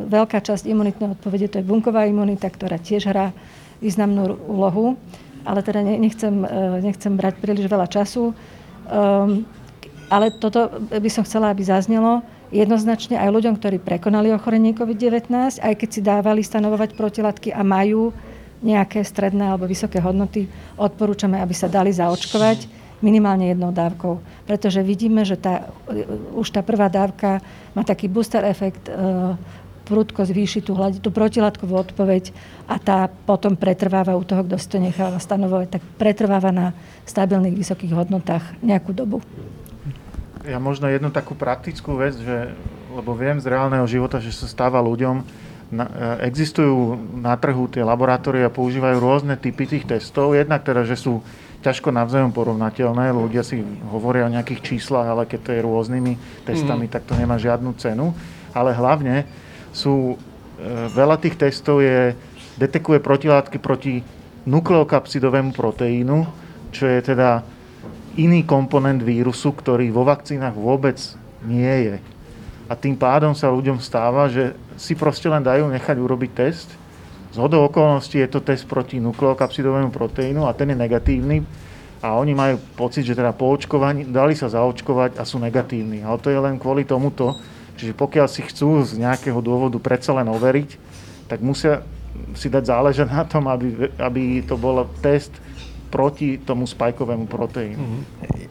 veľká 0.08 0.38
časť 0.38 0.64
imunitnej 0.70 1.18
odpovede, 1.18 1.50
to 1.50 1.58
je 1.60 1.66
bunková 1.66 2.06
imunita, 2.06 2.48
ktorá 2.48 2.78
tiež 2.78 3.10
hrá 3.10 3.34
významnú 3.82 4.38
úlohu, 4.46 4.94
ale 5.42 5.60
teda 5.62 5.82
nechcem, 5.82 6.44
e, 6.44 6.82
nechcem 6.82 7.12
brať 7.14 7.42
príliš 7.42 7.66
veľa 7.66 7.86
času. 7.90 8.32
Um, 8.88 9.44
ale 10.08 10.32
toto 10.32 10.72
by 10.88 11.10
som 11.12 11.20
chcela, 11.28 11.52
aby 11.52 11.60
zaznelo 11.60 12.24
jednoznačne 12.48 13.20
aj 13.20 13.28
ľuďom, 13.28 13.54
ktorí 13.60 13.76
prekonali 13.76 14.32
ochorenie 14.32 14.72
COVID-19, 14.72 15.60
aj 15.60 15.74
keď 15.76 15.88
si 15.92 16.00
dávali 16.00 16.40
stanovovať 16.40 16.96
protilátky 16.96 17.52
a 17.52 17.60
majú 17.60 18.16
nejaké 18.64 19.04
stredné 19.04 19.52
alebo 19.52 19.68
vysoké 19.68 20.00
hodnoty, 20.00 20.48
odporúčame, 20.80 21.36
aby 21.36 21.52
sa 21.52 21.68
dali 21.68 21.92
zaočkovať 21.92 22.77
minimálne 23.00 23.50
jednou 23.50 23.70
dávkou. 23.70 24.18
Pretože 24.44 24.82
vidíme, 24.82 25.22
že 25.22 25.38
tá, 25.38 25.70
už 26.34 26.50
tá 26.50 26.60
prvá 26.66 26.90
dávka 26.90 27.38
má 27.74 27.82
taký 27.86 28.10
booster 28.10 28.42
efekt, 28.44 28.90
e, 28.90 28.92
prudko 29.88 30.28
zvýši 30.28 30.60
tú, 30.60 30.76
hladinu, 30.76 31.00
tú 31.00 31.08
protilátkovú 31.08 31.80
odpoveď 31.80 32.36
a 32.68 32.76
tá 32.76 33.08
potom 33.08 33.56
pretrváva 33.56 34.20
u 34.20 34.22
toho, 34.22 34.44
kto 34.44 34.60
si 34.60 34.68
to 34.68 34.76
necháva 34.76 35.16
stanovovať, 35.16 35.80
tak 35.80 35.82
pretrváva 35.96 36.52
na 36.52 36.66
stabilných 37.08 37.56
vysokých 37.56 37.96
hodnotách 37.96 38.44
nejakú 38.60 38.92
dobu. 38.92 39.24
Ja 40.44 40.60
možno 40.60 40.92
jednu 40.92 41.08
takú 41.08 41.32
praktickú 41.32 41.96
vec, 41.96 42.20
že, 42.20 42.52
lebo 42.92 43.16
viem 43.16 43.40
z 43.40 43.48
reálneho 43.48 43.88
života, 43.88 44.20
že 44.20 44.32
sa 44.32 44.44
stáva 44.44 44.84
ľuďom, 44.84 45.24
na, 45.68 45.84
e, 45.88 46.28
existujú 46.28 46.96
na 47.20 47.36
trhu 47.36 47.68
tie 47.68 47.84
laboratórie 47.84 48.44
a 48.44 48.52
používajú 48.52 48.96
rôzne 49.00 49.36
typy 49.40 49.68
tých 49.68 49.84
testov. 49.88 50.36
Jednak 50.36 50.64
teda, 50.64 50.84
že 50.84 50.96
sú 50.96 51.20
ťažko 51.68 51.92
navzájom 51.92 52.32
porovnateľné. 52.32 53.12
Ľudia 53.12 53.44
si 53.44 53.60
hovoria 53.92 54.24
o 54.24 54.32
nejakých 54.32 54.64
číslach, 54.64 55.04
ale 55.04 55.28
keď 55.28 55.40
to 55.44 55.50
je 55.52 55.60
rôznymi 55.60 56.12
testami, 56.48 56.88
mm. 56.88 56.92
tak 56.96 57.04
to 57.04 57.12
nemá 57.12 57.36
žiadnu 57.36 57.76
cenu. 57.76 58.16
Ale 58.56 58.72
hlavne 58.72 59.28
sú, 59.68 60.16
e, 60.56 60.88
veľa 60.88 61.20
tých 61.20 61.36
testov 61.36 61.84
je, 61.84 62.16
detekuje 62.56 63.04
protilátky 63.04 63.60
proti 63.60 64.00
nukleokapsidovému 64.48 65.52
proteínu, 65.52 66.24
čo 66.72 66.88
je 66.88 67.00
teda 67.04 67.44
iný 68.16 68.48
komponent 68.48 69.04
vírusu, 69.04 69.52
ktorý 69.52 69.92
vo 69.92 70.08
vakcínach 70.08 70.56
vôbec 70.56 70.96
nie 71.44 71.92
je. 71.92 71.96
A 72.68 72.72
tým 72.76 72.96
pádom 72.96 73.36
sa 73.36 73.52
ľuďom 73.52 73.78
stáva, 73.78 74.32
že 74.32 74.56
si 74.80 74.96
proste 74.96 75.28
len 75.28 75.44
dajú 75.44 75.68
nechať 75.68 75.96
urobiť 76.00 76.30
test 76.32 76.68
z 77.32 77.36
hodou 77.36 77.68
okolností 77.68 78.18
je 78.18 78.28
to 78.28 78.40
test 78.40 78.64
proti 78.64 79.00
nukleokapsidovému 79.00 79.92
proteínu 79.92 80.48
a 80.48 80.56
ten 80.56 80.72
je 80.72 80.76
negatívny 80.76 81.44
a 81.98 82.14
oni 82.14 82.32
majú 82.32 82.56
pocit, 82.78 83.02
že 83.02 83.18
teda 83.18 83.34
po 83.34 83.50
očkovaní 83.50 84.06
dali 84.06 84.38
sa 84.38 84.46
zaočkovať 84.46 85.18
a 85.18 85.26
sú 85.26 85.42
negatívni. 85.42 86.06
Ale 86.06 86.22
to 86.22 86.30
je 86.30 86.38
len 86.38 86.54
kvôli 86.54 86.86
tomuto, 86.86 87.34
čiže 87.74 87.92
pokiaľ 87.92 88.26
si 88.30 88.46
chcú 88.46 88.86
z 88.86 89.02
nejakého 89.02 89.42
dôvodu 89.42 89.76
predsa 89.82 90.14
len 90.14 90.30
overiť, 90.30 90.70
tak 91.26 91.42
musia 91.42 91.82
si 92.38 92.46
dať 92.48 92.64
záležať 92.70 93.08
na 93.10 93.22
tom, 93.26 93.50
aby, 93.50 93.90
aby 93.98 94.42
to 94.46 94.54
bol 94.54 94.86
test 95.02 95.34
proti 95.88 96.36
tomu 96.36 96.68
spajkovému 96.68 97.24
proteínu. 97.26 97.80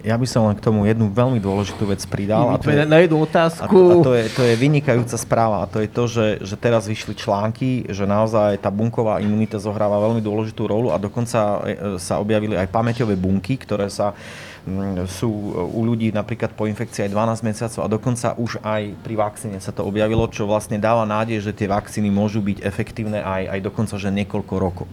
Ja 0.02 0.18
by 0.18 0.26
som 0.26 0.50
len 0.50 0.58
k 0.58 0.62
tomu 0.66 0.90
jednu 0.90 1.14
veľmi 1.14 1.38
dôležitú 1.38 1.86
vec 1.86 2.02
pridal. 2.10 2.50
A 2.54 2.58
to 2.58 2.74
je, 2.74 2.84
na 2.84 2.98
jednu 3.02 3.22
otázku. 3.22 3.70
A, 3.70 3.94
a 3.94 4.04
to, 4.04 4.12
je, 4.18 4.26
to 4.34 4.42
je 4.42 4.54
vynikajúca 4.58 5.18
správa. 5.18 5.64
A 5.64 5.70
to 5.70 5.78
je 5.80 5.90
to, 5.90 6.04
že, 6.10 6.28
že 6.42 6.56
teraz 6.58 6.90
vyšli 6.90 7.14
články, 7.14 7.86
že 7.90 8.10
naozaj 8.10 8.58
tá 8.58 8.74
bunková 8.74 9.22
imunita 9.22 9.62
zohráva 9.62 10.02
veľmi 10.02 10.22
dôležitú 10.22 10.66
rolu 10.66 10.90
a 10.90 10.98
dokonca 10.98 11.40
e, 11.40 12.02
sa 12.02 12.18
objavili 12.18 12.58
aj 12.58 12.72
pamäťové 12.74 13.14
bunky, 13.14 13.60
ktoré 13.62 13.92
sa 13.92 14.18
mm, 14.66 15.06
sú 15.06 15.30
u 15.54 15.82
ľudí 15.86 16.10
napríklad 16.10 16.58
po 16.58 16.66
infekcii 16.66 17.08
aj 17.08 17.12
12 17.44 17.48
mesiacov 17.48 17.82
a 17.86 17.94
dokonca 17.94 18.28
už 18.40 18.64
aj 18.66 18.82
pri 19.06 19.16
vakcíne 19.16 19.58
sa 19.62 19.70
to 19.70 19.86
objavilo, 19.86 20.26
čo 20.32 20.50
vlastne 20.50 20.82
dáva 20.82 21.06
nádej, 21.06 21.44
že 21.44 21.56
tie 21.56 21.70
vakcíny 21.70 22.10
môžu 22.10 22.42
byť 22.42 22.66
efektívne 22.66 23.22
aj, 23.22 23.54
aj 23.54 23.60
dokonca 23.62 23.96
že 24.00 24.10
niekoľko 24.10 24.54
rokov. 24.58 24.88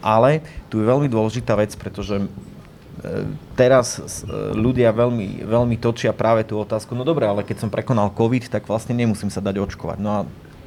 Ale 0.00 0.40
tu 0.72 0.80
je 0.80 0.88
veľmi 0.88 1.08
dôležitá 1.08 1.56
vec, 1.56 1.76
pretože 1.76 2.24
teraz 3.56 4.00
ľudia 4.52 4.92
veľmi, 4.92 5.44
veľmi 5.48 5.76
točia 5.80 6.12
práve 6.12 6.44
tú 6.44 6.60
otázku, 6.60 6.92
no 6.92 7.04
dobre, 7.04 7.24
ale 7.24 7.46
keď 7.46 7.64
som 7.64 7.72
prekonal 7.72 8.12
COVID, 8.12 8.52
tak 8.52 8.68
vlastne 8.68 8.92
nemusím 8.92 9.32
sa 9.32 9.40
dať 9.40 9.56
očkovať. 9.56 9.98
No 10.00 10.10
a 10.12 10.20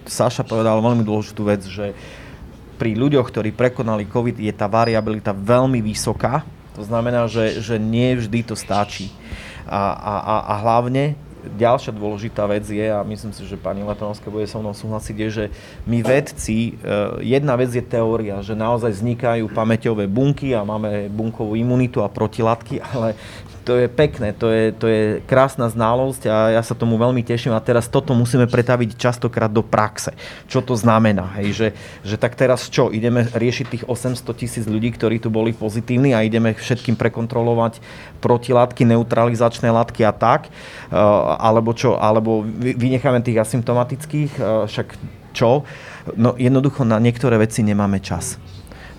Saša 0.10 0.44
povedal 0.44 0.82
veľmi 0.82 1.06
dôležitú 1.06 1.42
vec, 1.46 1.62
že 1.64 1.94
pri 2.82 2.98
ľuďoch, 2.98 3.30
ktorí 3.30 3.54
prekonali 3.54 4.10
COVID, 4.10 4.42
je 4.42 4.54
tá 4.54 4.66
variabilita 4.66 5.32
veľmi 5.32 5.80
vysoká. 5.80 6.42
To 6.74 6.82
znamená, 6.82 7.30
že, 7.30 7.62
že 7.62 7.78
nie 7.78 8.18
vždy 8.18 8.50
to 8.50 8.58
stačí. 8.58 9.14
A, 9.70 9.94
a, 9.94 10.36
a 10.50 10.54
hlavne 10.66 11.16
ďalšia 11.60 11.92
dôležitá 11.92 12.48
vec 12.48 12.64
je, 12.66 12.88
a 12.88 13.04
myslím 13.04 13.32
si, 13.36 13.44
že 13.44 13.60
pani 13.60 13.84
Letonovská 13.84 14.32
bude 14.32 14.48
so 14.48 14.64
mnou 14.64 14.72
súhlasiť, 14.72 15.16
je, 15.16 15.30
že 15.30 15.46
my 15.86 16.00
vedci, 16.00 16.80
e, 16.80 17.24
jedna 17.24 17.54
vec 17.60 17.72
je 17.72 17.84
teória, 17.84 18.40
že 18.40 18.56
naozaj 18.56 18.96
vznikajú 18.96 19.52
pamäťové 19.52 20.08
bunky 20.08 20.56
a 20.56 20.64
máme 20.64 21.12
bunkovú 21.12 21.54
imunitu 21.60 22.02
a 22.02 22.12
protilátky, 22.12 22.80
ale 22.96 23.16
to 23.64 23.80
je 23.80 23.88
pekné, 23.88 24.36
to 24.36 24.52
je, 24.52 24.76
to 24.76 24.86
je 24.92 25.02
krásna 25.24 25.72
znalosť 25.72 26.28
a 26.28 26.36
ja 26.60 26.62
sa 26.62 26.76
tomu 26.76 27.00
veľmi 27.00 27.24
teším 27.24 27.56
a 27.56 27.64
teraz 27.64 27.88
toto 27.88 28.12
musíme 28.12 28.46
pretaviť 28.46 29.00
častokrát 29.00 29.48
do 29.48 29.64
praxe. 29.64 30.12
Čo 30.52 30.60
to 30.60 30.76
znamená? 30.76 31.40
Hej? 31.40 31.48
Že, 31.56 31.68
že 32.04 32.16
tak 32.20 32.36
teraz 32.36 32.68
čo? 32.68 32.92
Ideme 32.92 33.24
riešiť 33.32 33.66
tých 33.72 33.84
800 33.88 34.20
tisíc 34.36 34.66
ľudí, 34.68 34.92
ktorí 34.92 35.24
tu 35.24 35.32
boli 35.32 35.56
pozitívni 35.56 36.12
a 36.12 36.28
ideme 36.28 36.52
všetkým 36.52 37.00
prekontrolovať 37.00 37.80
protilátky, 38.20 38.84
neutralizačné 38.84 39.72
látky 39.72 40.04
a 40.04 40.12
tak? 40.12 40.52
Uh, 40.92 41.40
alebo 41.40 41.72
čo? 41.72 41.96
Alebo 41.96 42.44
vynecháme 42.60 43.24
tých 43.24 43.40
asymptomatických? 43.40 44.32
Uh, 44.38 44.68
však 44.68 44.88
čo? 45.32 45.64
No 46.20 46.36
jednoducho 46.36 46.84
na 46.84 47.00
niektoré 47.00 47.40
veci 47.40 47.64
nemáme 47.64 48.04
čas. 48.04 48.36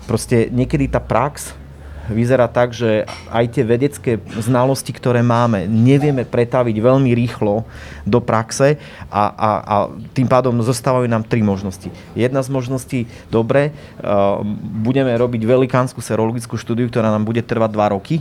Proste 0.09 0.49
niekedy 0.49 0.89
tá 0.89 1.01
prax 1.01 1.64
vyzerá 2.09 2.45
tak, 2.45 2.73
že 2.75 3.05
aj 3.29 3.45
tie 3.55 3.63
vedecké 3.65 4.11
znalosti, 4.37 4.93
ktoré 4.93 5.25
máme, 5.25 5.65
nevieme 5.65 6.25
pretaviť 6.27 6.75
veľmi 6.77 7.11
rýchlo 7.15 7.65
do 8.05 8.19
praxe 8.21 8.77
a, 9.09 9.23
a, 9.33 9.49
a 9.61 9.75
tým 10.13 10.29
pádom 10.29 10.53
zostávajú 10.61 11.09
nám 11.09 11.25
tri 11.25 11.41
možnosti. 11.41 11.89
Jedna 12.13 12.41
z 12.45 12.49
možností, 12.53 12.99
dobre, 13.33 13.73
uh, 14.01 14.41
budeme 14.83 15.13
robiť 15.15 15.41
velikánsku 15.45 15.99
serologickú 15.99 16.57
štúdiu, 16.59 16.91
ktorá 16.91 17.09
nám 17.09 17.25
bude 17.25 17.41
trvať 17.41 17.69
2 17.73 17.95
roky. 17.95 18.15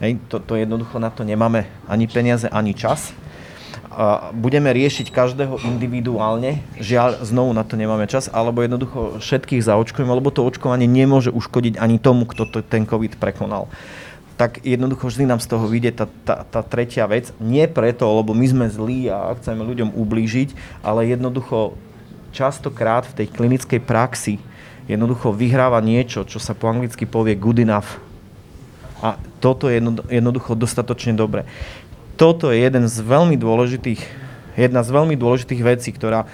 Hej, 0.00 0.16
to, 0.32 0.40
to 0.40 0.56
jednoducho 0.56 0.96
na 0.96 1.12
to 1.12 1.24
nemáme 1.24 1.68
ani 1.84 2.08
peniaze, 2.08 2.48
ani 2.48 2.72
čas 2.72 3.12
budeme 4.32 4.72
riešiť 4.72 5.12
každého 5.12 5.60
individuálne, 5.68 6.64
žiaľ, 6.80 7.20
znovu 7.20 7.52
na 7.52 7.66
to 7.68 7.76
nemáme 7.76 8.08
čas, 8.08 8.32
alebo 8.32 8.64
jednoducho 8.64 9.20
všetkých 9.20 9.60
zaočkujeme, 9.60 10.08
lebo 10.08 10.32
to 10.32 10.46
očkovanie 10.46 10.88
nemôže 10.88 11.28
uškodiť 11.28 11.76
ani 11.76 12.00
tomu, 12.00 12.24
kto 12.24 12.48
to, 12.48 12.58
ten 12.64 12.88
COVID 12.88 13.20
prekonal 13.20 13.68
tak 14.40 14.64
jednoducho 14.64 15.12
vždy 15.12 15.28
nám 15.28 15.36
z 15.36 15.52
toho 15.52 15.68
vyjde 15.68 16.00
tá, 16.00 16.08
tá, 16.24 16.48
tá 16.48 16.64
tretia 16.64 17.04
vec. 17.04 17.28
Nie 17.36 17.68
preto, 17.68 18.08
lebo 18.08 18.32
my 18.32 18.48
sme 18.48 18.66
zlí 18.72 19.12
a 19.12 19.36
chceme 19.36 19.60
ľuďom 19.60 19.92
ublížiť, 19.92 20.80
ale 20.80 21.12
jednoducho 21.12 21.76
častokrát 22.32 23.04
v 23.04 23.20
tej 23.20 23.26
klinickej 23.36 23.84
praxi 23.84 24.40
jednoducho 24.88 25.36
vyhráva 25.36 25.84
niečo, 25.84 26.24
čo 26.24 26.40
sa 26.40 26.56
po 26.56 26.72
anglicky 26.72 27.04
povie 27.04 27.36
good 27.36 27.60
enough. 27.60 28.00
A 29.04 29.20
toto 29.44 29.68
je 29.68 29.76
jednoducho 30.08 30.56
dostatočne 30.56 31.12
dobre 31.12 31.44
toto 32.20 32.52
je 32.52 32.60
jeden 32.60 32.84
z 32.84 33.00
veľmi 33.00 33.40
dôležitých, 33.40 34.04
jedna 34.52 34.84
z 34.84 34.92
veľmi 34.92 35.16
dôležitých 35.16 35.64
vecí, 35.64 35.88
ktorá, 35.88 36.28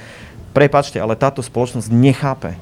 prepačte, 0.50 0.98
ale 0.98 1.14
táto 1.14 1.38
spoločnosť 1.46 1.94
nechápe. 1.94 2.58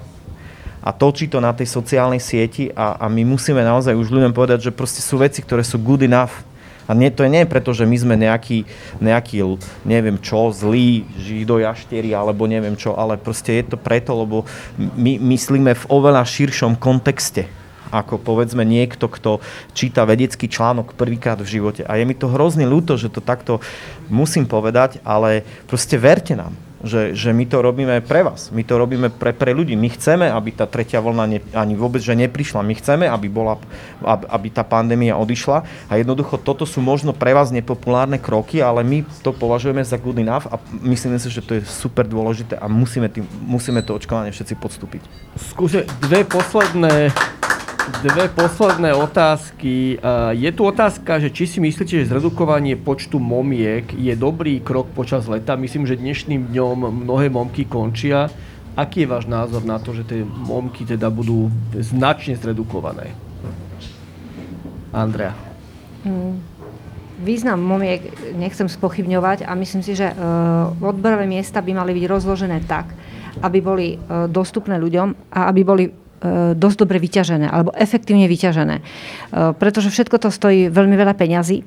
A 0.84 0.92
točí 0.92 1.24
to 1.32 1.40
na 1.40 1.56
tej 1.56 1.72
sociálnej 1.72 2.20
sieti 2.20 2.68
a, 2.76 3.01
a 3.01 3.09
my 3.09 3.24
musíme 3.24 3.64
naozaj 3.64 3.96
už 3.96 4.12
ľuďom 4.12 4.36
povedať, 4.36 4.68
že 4.68 4.76
proste 4.76 5.01
sú 5.01 5.16
veci, 5.24 5.40
ktoré 5.40 5.64
sú 5.64 5.80
good 5.80 6.05
enough. 6.05 6.44
A 6.84 6.92
nie, 6.92 7.09
to 7.09 7.24
je 7.24 7.48
preto, 7.48 7.72
že 7.72 7.88
my 7.88 7.96
sme 7.96 8.14
nejaký, 8.20 8.68
nejaký 9.01 9.40
neviem 9.88 10.20
čo, 10.20 10.52
zlí 10.52 11.09
židojaštieri 11.16 12.12
alebo 12.12 12.44
neviem 12.44 12.76
čo, 12.76 12.92
ale 12.92 13.16
proste 13.16 13.56
je 13.56 13.72
to 13.72 13.80
preto, 13.80 14.12
lebo 14.12 14.44
my 14.76 15.16
myslíme 15.16 15.72
v 15.72 15.88
oveľa 15.88 16.28
širšom 16.28 16.76
kontexte 16.76 17.63
ako 17.90 18.20
povedzme 18.20 18.62
niekto, 18.62 19.11
kto 19.11 19.44
číta 19.77 20.06
vedecký 20.09 20.48
článok 20.48 20.97
prvýkrát 20.97 21.40
v 21.40 21.61
živote. 21.61 21.82
A 21.85 21.98
je 22.01 22.05
mi 22.09 22.16
to 22.16 22.31
hrozne 22.31 22.65
ľúto, 22.65 22.97
že 22.97 23.11
to 23.11 23.24
takto 23.24 23.61
musím 24.09 24.48
povedať, 24.48 25.02
ale 25.05 25.44
proste 25.66 25.98
verte 26.01 26.36
nám 26.39 26.55
že, 26.85 27.16
že 27.16 27.32
my 27.32 27.48
to 27.48 27.65
robíme 27.65 27.97
pre 28.05 28.20
vás, 28.20 28.52
my 28.52 28.61
to 28.61 28.77
robíme 28.77 29.09
pre, 29.09 29.32
pre 29.32 29.56
ľudí. 29.56 29.73
My 29.73 29.89
chceme, 29.89 30.28
aby 30.28 30.52
tá 30.52 30.69
tretia 30.69 31.01
vlna 31.01 31.24
ne, 31.24 31.40
ani 31.56 31.73
vôbec 31.74 32.05
že 32.05 32.12
neprišla. 32.12 32.61
My 32.61 32.77
chceme, 32.77 33.09
aby, 33.09 33.27
bola, 33.32 33.56
aby, 34.05 34.24
aby 34.28 34.48
tá 34.52 34.61
pandémia 34.61 35.16
odišla 35.16 35.65
a 35.89 35.93
jednoducho 35.97 36.36
toto 36.36 36.69
sú 36.69 36.85
možno 36.85 37.16
pre 37.16 37.32
vás 37.32 37.48
nepopulárne 37.48 38.20
kroky, 38.20 38.61
ale 38.61 38.85
my 38.85 39.01
to 39.24 39.32
považujeme 39.32 39.81
za 39.81 39.97
good 39.97 40.20
enough 40.20 40.44
a 40.52 40.61
myslíme 40.85 41.16
si, 41.16 41.32
že 41.32 41.40
to 41.40 41.56
je 41.56 41.62
super 41.65 42.05
dôležité 42.05 42.61
a 42.61 42.69
musíme, 42.69 43.09
tým, 43.09 43.24
musíme 43.48 43.81
to 43.81 43.97
očkovanie 43.97 44.31
všetci 44.31 44.55
podstúpiť. 44.61 45.02
Skúse 45.40 45.89
dve 46.05 46.28
posledné 46.28 47.11
dve 47.85 48.28
posledné 48.32 48.97
otázky. 48.97 50.01
Je 50.32 50.51
tu 50.52 50.62
otázka, 50.65 51.20
že 51.20 51.28
či 51.28 51.44
si 51.44 51.59
myslíte, 51.61 52.01
že 52.01 52.09
zredukovanie 52.09 52.81
počtu 52.81 53.20
momiek 53.20 53.93
je 53.93 54.15
dobrý 54.16 54.61
krok 54.65 54.89
počas 54.97 55.28
leta? 55.28 55.56
Myslím, 55.56 55.85
že 55.85 56.01
dnešným 56.01 56.48
dňom 56.48 57.05
mnohé 57.05 57.28
momky 57.28 57.69
končia. 57.69 58.32
Aký 58.74 59.05
je 59.05 59.12
váš 59.12 59.28
názor 59.31 59.62
na 59.62 59.78
to, 59.78 59.94
že 59.94 60.02
tie 60.09 60.20
momky 60.24 60.89
teda 60.89 61.12
budú 61.12 61.52
značne 61.77 62.35
zredukované? 62.35 63.12
Andrea. 64.90 65.36
Hmm. 66.02 66.40
Význam 67.23 67.62
momiek 67.62 68.02
nechcem 68.35 68.66
spochybňovať 68.66 69.47
a 69.47 69.55
myslím 69.55 69.82
si, 69.86 69.94
že 69.94 70.11
uh, 70.11 70.74
odberové 70.82 71.31
miesta 71.31 71.62
by 71.62 71.70
mali 71.70 71.94
byť 71.94 72.05
rozložené 72.11 72.66
tak, 72.66 72.90
aby 73.39 73.59
boli 73.62 73.94
uh, 73.94 74.27
dostupné 74.27 74.74
ľuďom 74.82 75.31
a 75.31 75.47
aby 75.47 75.62
boli 75.62 75.85
E, 75.86 76.03
dosť 76.56 76.76
dobre 76.80 76.98
vyťažené 77.01 77.46
alebo 77.48 77.70
efektívne 77.76 78.24
vyťažené. 78.26 78.76
E, 78.80 78.82
pretože 79.55 79.92
všetko 79.92 80.16
to 80.16 80.28
stojí 80.32 80.72
veľmi 80.72 80.96
veľa 80.96 81.14
peňazí 81.14 81.62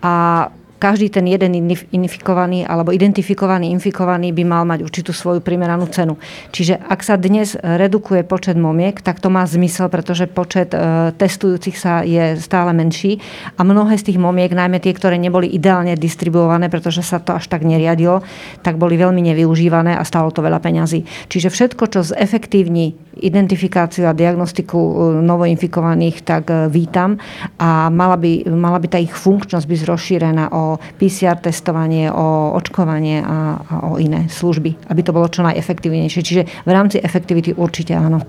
a 0.00 0.48
každý 0.78 1.10
ten 1.10 1.26
jeden 1.26 1.74
infikovaný 1.90 2.62
alebo 2.62 2.94
identifikovaný 2.94 3.74
infikovaný 3.74 4.30
by 4.30 4.44
mal 4.46 4.62
mať 4.62 4.86
určitú 4.86 5.10
svoju 5.10 5.42
primeranú 5.42 5.90
cenu. 5.90 6.14
Čiže 6.54 6.78
ak 6.78 7.00
sa 7.02 7.18
dnes 7.18 7.58
redukuje 7.58 8.22
počet 8.22 8.54
momiek, 8.54 9.02
tak 9.02 9.18
to 9.18 9.28
má 9.28 9.42
zmysel, 9.44 9.90
pretože 9.90 10.30
počet 10.30 10.70
e, 10.72 11.10
testujúcich 11.18 11.74
sa 11.74 12.06
je 12.06 12.38
stále 12.38 12.70
menší 12.70 13.18
a 13.58 13.66
mnohé 13.66 13.98
z 13.98 14.12
tých 14.12 14.18
momiek, 14.22 14.54
najmä 14.54 14.78
tie, 14.78 14.94
ktoré 14.94 15.18
neboli 15.18 15.50
ideálne 15.50 15.98
distribuované, 15.98 16.70
pretože 16.70 17.02
sa 17.02 17.18
to 17.18 17.34
až 17.34 17.50
tak 17.50 17.66
neriadilo, 17.66 18.22
tak 18.62 18.78
boli 18.78 18.94
veľmi 18.94 19.20
nevyužívané 19.34 19.98
a 19.98 20.02
stalo 20.06 20.30
to 20.30 20.46
veľa 20.46 20.62
peňazí. 20.62 21.02
Čiže 21.26 21.50
všetko, 21.50 21.84
čo 21.90 22.00
zefektívni 22.06 22.94
identifikáciu 23.18 24.06
a 24.06 24.14
diagnostiku 24.14 24.78
e, 24.78 24.92
novoinfikovaných, 25.26 26.22
tak 26.22 26.70
vítam 26.70 27.18
a 27.58 27.90
mala 27.90 28.14
by, 28.14 28.46
mala 28.46 28.78
by 28.78 28.86
tá 28.86 28.98
ich 29.00 29.10
funkčnosť 29.10 29.66
byť 29.66 29.80
rozšírená 29.88 30.44
o 30.54 30.67
PCR 31.00 31.40
testovanie, 31.40 32.12
o 32.12 32.52
očkovanie 32.52 33.24
a, 33.24 33.56
a 33.56 33.74
o 33.88 33.96
iné 33.96 34.28
služby, 34.28 34.92
aby 34.92 35.00
to 35.00 35.16
bolo 35.16 35.32
čo 35.32 35.40
najefektívnejšie. 35.40 36.20
Čiže 36.20 36.42
v 36.68 36.70
rámci 36.70 37.00
efektivity 37.00 37.56
určite 37.56 37.96
áno. 37.96 38.20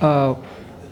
Uh, 0.00 0.38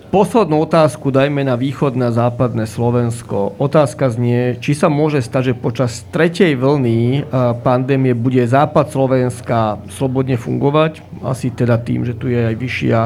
poslednú 0.09 0.65
otázku 0.65 1.13
dajme 1.13 1.45
na 1.45 1.57
východné 1.57 2.09
a 2.09 2.17
západné 2.17 2.65
Slovensko. 2.65 3.57
Otázka 3.61 4.09
znie, 4.09 4.57
či 4.61 4.73
sa 4.73 4.89
môže 4.89 5.21
stať, 5.21 5.53
že 5.53 5.61
počas 5.61 6.05
tretej 6.09 6.57
vlny 6.57 7.29
pandémie 7.61 8.17
bude 8.17 8.41
západ 8.45 8.89
Slovenska 8.89 9.81
slobodne 9.93 10.41
fungovať, 10.41 11.05
asi 11.25 11.53
teda 11.53 11.77
tým, 11.81 12.09
že 12.09 12.17
tu 12.17 12.33
je 12.33 12.41
aj 12.41 12.57
vyššia 12.57 12.99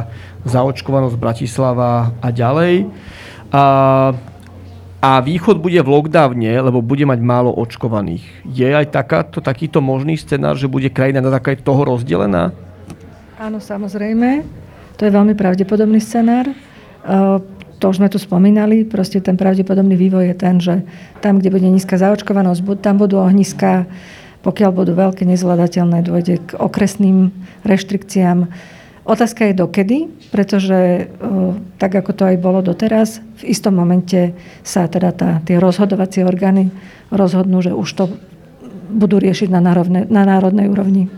zaočkovanosť 0.47 1.17
Bratislava 1.19 2.15
a 2.23 2.29
ďalej. 2.31 2.87
A 3.53 3.65
a 5.03 5.19
východ 5.19 5.59
bude 5.59 5.83
v 5.83 5.91
lockdowne, 5.91 6.63
lebo 6.63 6.79
bude 6.79 7.03
mať 7.03 7.19
málo 7.19 7.51
očkovaných. 7.51 8.23
Je 8.47 8.71
aj 8.71 8.95
takáto, 8.95 9.43
takýto 9.43 9.83
možný 9.83 10.15
scenár, 10.15 10.55
že 10.55 10.71
bude 10.71 10.87
krajina 10.95 11.19
na 11.19 11.35
základe 11.35 11.67
toho 11.67 11.83
rozdelená? 11.83 12.55
Áno, 13.35 13.59
samozrejme. 13.59 14.47
To 14.95 15.03
je 15.03 15.11
veľmi 15.11 15.35
pravdepodobný 15.35 15.99
scenár. 15.99 16.47
To 17.83 17.85
už 17.91 17.99
sme 17.99 18.07
tu 18.07 18.23
spomínali, 18.23 18.87
proste 18.87 19.19
ten 19.19 19.35
pravdepodobný 19.35 19.99
vývoj 19.99 20.31
je 20.31 20.37
ten, 20.39 20.57
že 20.63 20.87
tam, 21.19 21.43
kde 21.43 21.51
bude 21.51 21.67
nízka 21.67 21.99
zaočkovanosť, 21.99 22.63
tam 22.79 23.03
budú 23.03 23.19
ohniska, 23.19 23.91
pokiaľ 24.47 24.71
budú 24.71 24.95
veľké 24.95 25.27
nezvládateľné, 25.27 26.07
dôjde 26.07 26.39
k 26.47 26.51
okresným 26.63 27.35
reštrikciám 27.67 28.47
Otázka 29.03 29.51
je 29.51 29.59
dokedy, 29.59 29.99
pretože 30.31 31.11
tak 31.75 31.91
ako 31.91 32.11
to 32.15 32.23
aj 32.23 32.37
bolo 32.39 32.63
doteraz, 32.63 33.19
v 33.43 33.51
istom 33.51 33.75
momente 33.75 34.31
sa 34.63 34.87
teda 34.87 35.11
tá, 35.11 35.31
tie 35.43 35.59
rozhodovacie 35.59 36.23
orgány 36.23 36.71
rozhodnú, 37.11 37.59
že 37.67 37.75
už 37.75 37.89
to 37.99 38.05
budú 38.95 39.19
riešiť 39.19 39.51
na 39.51 39.59
národnej, 39.59 40.07
na 40.07 40.23
národnej 40.23 40.71
úrovni. 40.71 41.11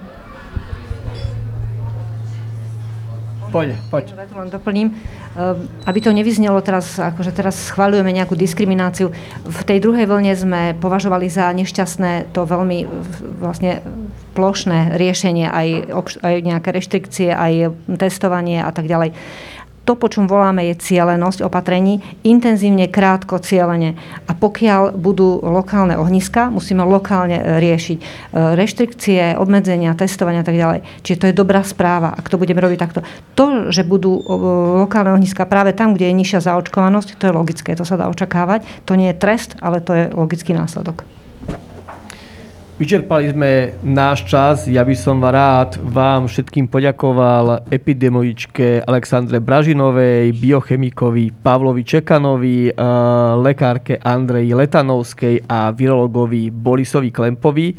Poď, 3.55 3.69
poď. 3.87 4.05
Len 4.19 4.51
doplním, 4.51 4.89
ehm, 4.91 5.71
aby 5.87 5.99
to 6.03 6.11
nevyznelo 6.11 6.59
teraz, 6.59 6.99
akože 6.99 7.31
teraz 7.31 7.55
schvaľujeme 7.71 8.11
nejakú 8.11 8.35
diskrimináciu. 8.35 9.15
V 9.47 9.61
tej 9.63 9.79
druhej 9.79 10.11
vlne 10.11 10.35
sme 10.35 10.63
považovali 10.75 11.31
za 11.31 11.55
nešťastné 11.55 12.35
to 12.35 12.43
veľmi 12.43 12.83
vlastne 13.39 13.79
plošné 14.35 14.99
riešenie, 14.99 15.47
aj, 15.47 15.95
aj 16.27 16.35
nejaké 16.43 16.69
reštrikcie, 16.75 17.31
aj 17.31 17.71
testovanie 17.95 18.59
a 18.59 18.75
tak 18.75 18.91
ďalej. 18.91 19.15
To, 19.85 19.93
po 20.01 20.09
čom 20.09 20.25
voláme, 20.25 20.65
je 20.73 20.81
cielenosť 20.81 21.45
opatrení, 21.45 22.01
intenzívne, 22.25 22.89
krátko, 22.89 23.37
cieľene. 23.37 24.01
A 24.25 24.33
pokiaľ 24.33 24.97
budú 24.97 25.45
lokálne 25.45 26.01
ohniska, 26.01 26.49
musíme 26.49 26.81
lokálne 26.89 27.37
e, 27.37 27.45
riešiť 27.61 27.99
e, 28.01 28.05
reštrikcie, 28.57 29.37
obmedzenia, 29.37 29.93
testovania 29.93 30.41
a 30.41 30.49
tak 30.49 30.57
ďalej. 30.57 30.81
Čiže 31.05 31.21
to 31.21 31.29
je 31.29 31.37
dobrá 31.37 31.61
správa, 31.61 32.17
ak 32.17 32.33
to 32.33 32.41
budeme 32.41 32.65
robiť 32.65 32.79
takto. 32.81 33.01
To, 33.37 33.69
že 33.69 33.85
budú 33.85 34.25
lokálne 34.81 35.13
ohniska 35.13 35.45
práve 35.45 35.77
tam, 35.77 35.93
kde 35.93 36.09
je 36.09 36.19
nižšia 36.19 36.41
zaočkovanosť, 36.49 37.21
to 37.21 37.29
je 37.29 37.37
logické, 37.37 37.77
to 37.77 37.85
sa 37.85 38.01
dá 38.01 38.09
očakávať. 38.09 38.65
To 38.89 38.97
nie 38.97 39.13
je 39.13 39.21
trest, 39.21 39.55
ale 39.61 39.85
to 39.85 39.93
je 39.93 40.05
logický 40.17 40.57
následok. 40.57 41.14
Vyčerpali 42.75 43.31
sme 43.31 43.79
náš 43.87 44.27
čas. 44.27 44.67
Ja 44.67 44.83
by 44.83 44.99
som 44.99 45.23
rád 45.23 45.79
vám 45.79 46.27
všetkým 46.27 46.67
poďakoval 46.67 47.71
epidemiologičke 47.71 48.83
Alexandre 48.83 49.39
Bražinovej, 49.39 50.35
biochemikovi 50.35 51.31
Pavlovi 51.39 51.87
Čekanovi, 51.87 52.67
eh, 52.67 52.75
lekárke 53.39 54.03
Andreji 54.03 54.59
Letanovskej 54.59 55.47
a 55.47 55.71
virologovi 55.71 56.51
Borisovi 56.51 57.15
Klempovi. 57.15 57.79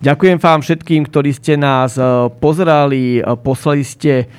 Ďakujem 0.00 0.40
vám 0.40 0.64
všetkým, 0.64 1.12
ktorí 1.12 1.36
ste 1.36 1.60
nás 1.60 2.00
eh, 2.00 2.32
pozerali, 2.32 3.20
eh, 3.20 3.36
poslali 3.36 3.84
ste 3.84 4.32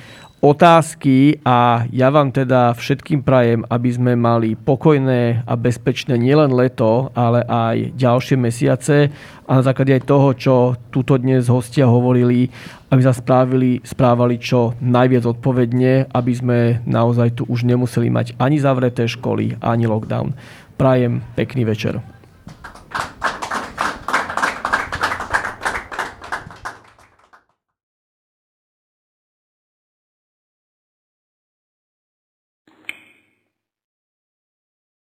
otázky 0.44 1.40
a 1.40 1.88
ja 1.88 2.12
vám 2.12 2.28
teda 2.28 2.76
všetkým 2.76 3.24
prajem, 3.24 3.64
aby 3.72 3.88
sme 3.88 4.12
mali 4.12 4.52
pokojné 4.52 5.40
a 5.48 5.52
bezpečné 5.56 6.20
nielen 6.20 6.52
leto, 6.52 7.08
ale 7.16 7.40
aj 7.48 7.96
ďalšie 7.96 8.36
mesiace 8.36 9.08
a 9.48 9.50
na 9.56 9.62
základe 9.64 9.96
aj 9.96 10.04
toho, 10.04 10.28
čo 10.36 10.54
tuto 10.92 11.16
dnes 11.16 11.48
hostia 11.48 11.88
hovorili, 11.88 12.52
aby 12.92 13.00
sa 13.00 13.16
správili, 13.16 13.80
správali 13.88 14.36
čo 14.36 14.76
najviac 14.84 15.24
odpovedne, 15.24 16.12
aby 16.12 16.32
sme 16.36 16.58
naozaj 16.84 17.40
tu 17.40 17.48
už 17.48 17.64
nemuseli 17.64 18.12
mať 18.12 18.36
ani 18.36 18.60
zavreté 18.60 19.08
školy, 19.08 19.56
ani 19.64 19.88
lockdown. 19.88 20.36
Prajem 20.76 21.24
pekný 21.40 21.64
večer. 21.64 22.04